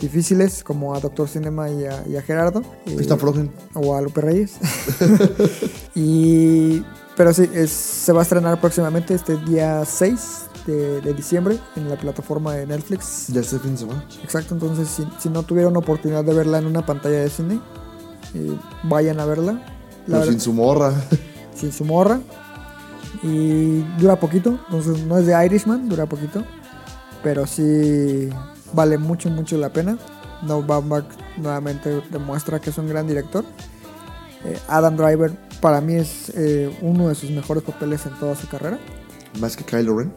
difíciles, 0.00 0.64
como 0.64 0.94
a 0.94 1.00
Doctor 1.00 1.28
Cinema 1.28 1.70
y 1.70 1.84
a, 1.84 2.06
y 2.08 2.16
a 2.16 2.22
Gerardo. 2.22 2.62
Eh, 2.86 2.96
Está 2.98 3.16
flojen. 3.16 3.50
o 3.74 3.94
a 3.94 4.00
Lupe 4.00 4.20
Reyes. 4.20 4.54
y, 5.94 6.82
pero 7.16 7.32
sí, 7.34 7.48
es- 7.54 7.70
se 7.70 8.12
va 8.12 8.20
a 8.20 8.22
estrenar 8.22 8.60
próximamente 8.60 9.14
este 9.14 9.36
día 9.36 9.84
6 9.84 10.20
de, 10.66 11.00
de 11.00 11.14
diciembre 11.14 11.58
en 11.76 11.88
la 11.88 11.96
plataforma 11.96 12.54
de 12.54 12.66
Netflix. 12.66 13.28
Ya 13.28 13.40
este 13.40 13.58
fin 13.58 13.72
de 13.72 13.78
semana. 13.78 14.04
Exacto, 14.22 14.54
entonces 14.54 14.88
si, 14.88 15.06
si 15.18 15.28
no 15.28 15.42
tuvieron 15.42 15.76
oportunidad 15.76 16.24
de 16.24 16.34
verla 16.34 16.58
en 16.58 16.66
una 16.66 16.84
pantalla 16.84 17.18
de 17.20 17.30
cine, 17.30 17.60
eh, 18.34 18.56
vayan 18.84 19.20
a 19.20 19.26
verla. 19.26 19.64
Pero 20.06 20.24
sin 20.24 20.40
su 20.40 20.52
morra. 20.52 20.92
sin 21.54 21.72
su 21.72 21.84
morra. 21.84 22.20
Y 23.22 23.80
dura 23.98 24.18
poquito, 24.18 24.58
entonces 24.70 25.04
no 25.04 25.18
es 25.18 25.26
de 25.26 25.44
Irishman, 25.46 25.88
dura 25.88 26.06
poquito. 26.06 26.44
Pero 27.22 27.46
sí 27.46 28.30
vale 28.72 28.98
mucho, 28.98 29.30
mucho 29.30 29.56
la 29.56 29.72
pena. 29.72 29.98
No 30.42 30.62
Baumbach 30.62 31.04
nuevamente 31.36 32.02
demuestra 32.10 32.60
que 32.60 32.70
es 32.70 32.78
un 32.78 32.88
gran 32.88 33.06
director. 33.06 33.44
Eh, 34.44 34.58
Adam 34.68 34.96
Driver 34.96 35.32
para 35.60 35.80
mí 35.80 35.94
es 35.94 36.32
eh, 36.34 36.74
uno 36.80 37.08
de 37.08 37.14
sus 37.14 37.30
mejores 37.30 37.62
papeles 37.62 38.06
en 38.06 38.18
toda 38.18 38.34
su 38.34 38.48
carrera. 38.48 38.78
Más 39.38 39.56
que 39.56 39.64
Kylo 39.64 39.98
Ren. 39.98 40.12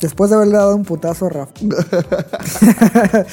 Después 0.00 0.30
de 0.30 0.36
haberle 0.36 0.56
dado 0.56 0.74
un 0.74 0.84
putazo 0.84 1.26
a 1.26 1.28
Rafa. 1.28 1.52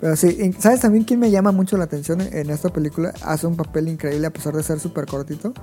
Pero 0.00 0.16
sí, 0.16 0.52
¿sabes 0.58 0.80
también 0.80 1.04
quién 1.04 1.20
me 1.20 1.30
llama 1.30 1.52
mucho 1.52 1.76
la 1.76 1.84
atención 1.84 2.20
en 2.20 2.50
esta 2.50 2.70
película? 2.70 3.14
Hace 3.22 3.46
un 3.46 3.56
papel 3.56 3.88
increíble 3.88 4.26
a 4.26 4.30
pesar 4.30 4.54
de 4.54 4.62
ser 4.62 4.80
súper 4.80 5.06
cortito. 5.06 5.54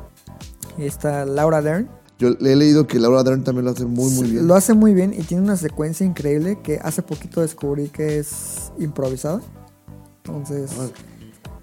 Y 0.78 0.86
está 0.86 1.26
Laura 1.26 1.62
Dern. 1.62 1.90
Yo 2.24 2.30
le 2.40 2.54
he 2.54 2.56
leído 2.56 2.88
que 2.88 3.00
Laura 3.00 3.22
Dern 3.22 3.44
también 3.44 3.66
lo 3.66 3.72
hace 3.72 3.86
muy, 3.86 4.10
muy 4.12 4.30
bien. 4.32 4.48
Lo 4.48 4.56
hace 4.56 4.74
muy 4.74 4.94
bien 4.94 5.14
y 5.14 5.24
tiene 5.24 5.44
una 5.44 5.58
secuencia 5.58 6.06
increíble 6.06 6.58
que 6.64 6.80
hace 6.82 7.02
poquito 7.02 7.42
descubrí 7.42 7.90
que 7.90 8.18
es 8.18 8.72
improvisada. 8.80 9.42
Entonces, 10.24 10.72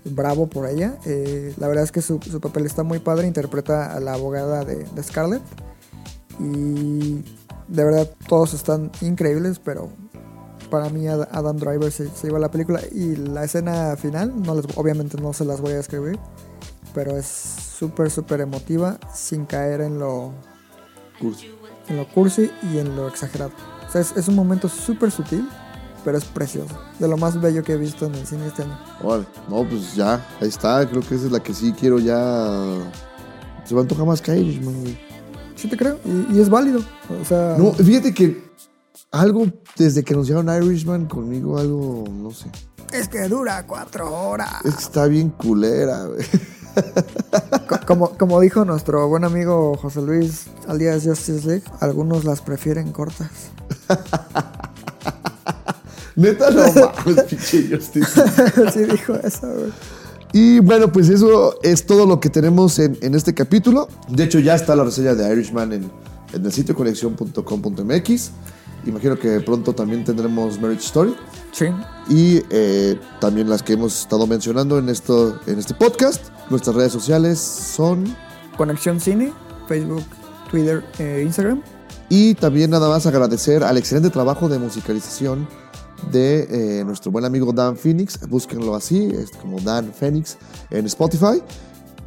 bravo 0.04 0.48
por 0.48 0.68
ella. 0.68 0.98
Eh, 1.06 1.54
la 1.56 1.66
verdad 1.66 1.84
es 1.84 1.92
que 1.92 2.02
su, 2.02 2.20
su 2.20 2.40
papel 2.42 2.66
está 2.66 2.82
muy 2.82 2.98
padre. 2.98 3.26
Interpreta 3.26 3.94
a 3.94 4.00
la 4.00 4.12
abogada 4.12 4.66
de, 4.66 4.84
de 4.84 5.02
Scarlett. 5.02 5.40
Y 6.38 7.24
de 7.68 7.84
verdad 7.84 8.10
todos 8.28 8.52
están 8.52 8.90
increíbles, 9.00 9.58
pero 9.64 9.88
para 10.70 10.90
mí 10.90 11.08
Ad- 11.08 11.28
Adam 11.32 11.56
Driver 11.56 11.90
se, 11.90 12.08
se 12.10 12.26
lleva 12.26 12.38
la 12.38 12.50
película. 12.50 12.82
Y 12.92 13.16
la 13.16 13.44
escena 13.44 13.96
final, 13.96 14.42
no 14.42 14.54
les, 14.54 14.66
obviamente 14.76 15.18
no 15.18 15.32
se 15.32 15.46
las 15.46 15.62
voy 15.62 15.72
a 15.72 15.76
describir, 15.76 16.18
pero 16.92 17.16
es 17.16 17.26
súper, 17.26 18.10
súper 18.10 18.42
emotiva 18.42 18.98
sin 19.14 19.46
caer 19.46 19.80
en 19.80 19.98
lo 19.98 20.32
Cursi. 21.20 21.50
en 21.88 21.96
lo 21.96 22.08
cursi 22.08 22.50
y 22.72 22.78
en 22.78 22.96
lo 22.96 23.08
exagerado. 23.08 23.52
O 23.88 23.92
sea, 23.92 24.00
es, 24.00 24.16
es 24.16 24.28
un 24.28 24.36
momento 24.36 24.68
súper 24.68 25.10
sutil, 25.10 25.48
pero 26.04 26.16
es 26.18 26.24
precioso. 26.24 26.74
De 26.98 27.08
lo 27.08 27.16
más 27.16 27.40
bello 27.40 27.62
que 27.62 27.72
he 27.72 27.76
visto 27.76 28.06
en 28.06 28.14
el 28.14 28.26
cine 28.26 28.46
este 28.46 28.62
año. 28.62 28.78
Órale. 29.02 29.26
No, 29.48 29.64
pues 29.68 29.94
ya, 29.94 30.24
ahí 30.40 30.48
está. 30.48 30.88
Creo 30.88 31.02
que 31.02 31.14
esa 31.16 31.26
es 31.26 31.32
la 31.32 31.40
que 31.40 31.52
sí 31.52 31.72
quiero 31.78 31.98
ya. 31.98 32.16
Se 33.64 33.74
me 33.74 33.80
antoja 33.80 34.04
más 34.04 34.20
que 34.22 34.36
Irishman, 34.36 34.80
güey. 34.82 34.98
Sí 35.56 35.68
te 35.68 35.76
creo, 35.76 35.98
y, 36.04 36.36
y 36.36 36.40
es 36.40 36.48
válido. 36.48 36.80
O 37.20 37.24
sea, 37.24 37.56
No, 37.58 37.72
fíjate 37.72 38.14
que 38.14 38.50
algo 39.10 39.46
desde 39.76 40.02
que 40.02 40.14
anunciaron 40.14 40.48
Irishman 40.48 41.06
conmigo, 41.06 41.58
algo, 41.58 42.04
no 42.08 42.30
sé. 42.30 42.46
es 42.92 43.08
que 43.08 43.28
dura 43.28 43.66
cuatro 43.66 44.10
horas. 44.10 44.64
Es 44.64 44.74
que 44.76 44.82
está 44.82 45.06
bien 45.06 45.28
culera, 45.30 46.04
güey. 46.04 46.24
Co- 47.68 47.78
Como, 47.86 48.10
como 48.10 48.40
dijo 48.40 48.64
nuestro 48.64 49.08
buen 49.08 49.24
amigo 49.24 49.76
José 49.76 50.00
Luis 50.02 50.44
al 50.68 50.78
día 50.78 50.92
de 50.96 51.00
Justice 51.00 51.46
League, 51.46 51.64
algunos 51.80 52.24
las 52.24 52.40
prefieren 52.40 52.92
cortas. 52.92 53.30
Neta, 56.16 56.50
no 56.50 56.62
mames, 56.62 57.24
pinche 57.24 57.68
Justice. 57.70 58.06
sí 58.72 58.84
dijo 58.84 59.14
eso, 59.14 59.48
güey. 59.48 59.72
Y 60.32 60.60
bueno, 60.60 60.92
pues 60.92 61.08
eso 61.08 61.56
es 61.62 61.86
todo 61.86 62.06
lo 62.06 62.20
que 62.20 62.30
tenemos 62.30 62.78
en, 62.78 62.96
en 63.00 63.14
este 63.14 63.34
capítulo. 63.34 63.88
De 64.08 64.24
hecho, 64.24 64.38
ya 64.38 64.54
está 64.54 64.76
la 64.76 64.84
reseña 64.84 65.14
de 65.14 65.32
Irishman 65.32 65.72
en, 65.72 65.90
en 66.32 66.46
el 66.46 66.52
sitio 66.52 66.74
conexión.com.mx. 66.76 68.30
Imagino 68.86 69.18
que 69.18 69.40
pronto 69.40 69.72
también 69.74 70.04
tendremos 70.04 70.60
Marriage 70.60 70.84
Story. 70.86 71.14
Sí. 71.52 71.66
Y 72.08 72.42
eh, 72.50 72.98
también 73.20 73.48
las 73.48 73.62
que 73.62 73.74
hemos 73.74 74.00
estado 74.00 74.26
mencionando 74.26 74.78
en, 74.78 74.88
esto, 74.88 75.38
en 75.46 75.58
este 75.58 75.74
podcast. 75.74 76.28
Nuestras 76.48 76.76
redes 76.76 76.92
sociales 76.92 77.38
son... 77.38 78.16
Conexión 78.56 79.00
Cine, 79.00 79.32
Facebook, 79.68 80.04
Twitter 80.50 80.84
e 80.98 81.22
Instagram. 81.22 81.62
Y 82.08 82.34
también 82.34 82.70
nada 82.70 82.88
más 82.88 83.06
agradecer 83.06 83.62
al 83.62 83.76
excelente 83.76 84.10
trabajo 84.10 84.48
de 84.48 84.58
musicalización 84.58 85.46
de 86.10 86.80
eh, 86.80 86.84
nuestro 86.84 87.12
buen 87.12 87.24
amigo 87.24 87.52
Dan 87.52 87.76
Phoenix. 87.76 88.18
Búsquenlo 88.28 88.74
así, 88.74 89.10
es 89.12 89.30
como 89.30 89.60
Dan 89.60 89.92
Phoenix 89.92 90.36
en 90.70 90.86
Spotify, 90.86 91.42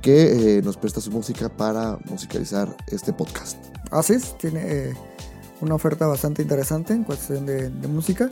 que 0.01 0.57
eh, 0.57 0.61
nos 0.61 0.77
presta 0.77 0.99
su 0.99 1.11
música 1.11 1.49
para 1.49 1.97
musicalizar 2.09 2.75
este 2.87 3.13
podcast. 3.13 3.57
Así 3.91 4.13
es, 4.13 4.37
tiene 4.37 4.61
eh, 4.65 4.93
una 5.63 5.75
oferta 5.75 6.05
bastante 6.07 6.41
interesante 6.41 6.93
en 6.93 7.03
cuestión 7.03 7.45
de, 7.45 7.69
de 7.69 7.87
música. 7.87 8.29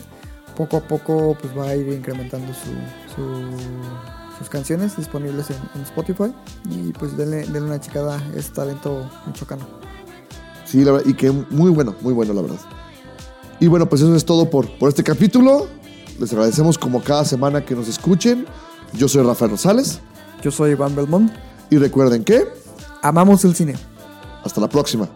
Poco 0.55 0.77
a 0.77 0.81
poco 0.81 1.37
pues 1.41 1.57
va 1.57 1.69
a 1.69 1.75
ir 1.75 1.87
incrementando 1.93 2.53
su, 2.53 2.69
su- 3.15 4.37
sus 4.37 4.49
canciones 4.49 4.97
disponibles 4.97 5.49
en, 5.49 5.57
en 5.75 5.81
Spotify. 5.83 6.33
Y 6.69 6.91
pues 6.93 7.15
denle, 7.17 7.37
denle 7.45 7.61
una 7.61 7.79
checada, 7.79 8.21
es 8.35 8.51
talento 8.51 9.09
michoacano. 9.27 9.65
Sí, 10.65 10.83
la 10.83 10.91
verdad, 10.93 11.07
y 11.09 11.13
que 11.13 11.31
muy 11.31 11.69
bueno, 11.71 11.95
muy 12.01 12.13
bueno, 12.13 12.33
la 12.33 12.41
verdad. 12.41 12.59
Y 13.59 13.67
bueno, 13.67 13.87
pues 13.87 14.01
eso 14.01 14.15
es 14.15 14.25
todo 14.25 14.49
por, 14.49 14.69
por 14.77 14.89
este 14.89 15.03
capítulo. 15.03 15.67
Les 16.19 16.31
agradecemos 16.33 16.77
como 16.77 17.01
cada 17.03 17.25
semana 17.25 17.63
que 17.65 17.75
nos 17.75 17.87
escuchen. 17.87 18.45
Yo 18.93 19.07
soy 19.07 19.23
Rafael 19.23 19.51
Rosales 19.51 19.99
Yo 20.41 20.51
soy 20.51 20.71
Iván 20.71 20.95
Belmont. 20.95 21.31
y 21.69 21.77
recuerden 21.77 22.23
que 22.25 22.45
Amamos 23.01 23.45
el 23.45 23.55
cine. 23.55 23.75
hasta 24.43 24.59
la 24.61 24.67
próxima. 24.69 25.07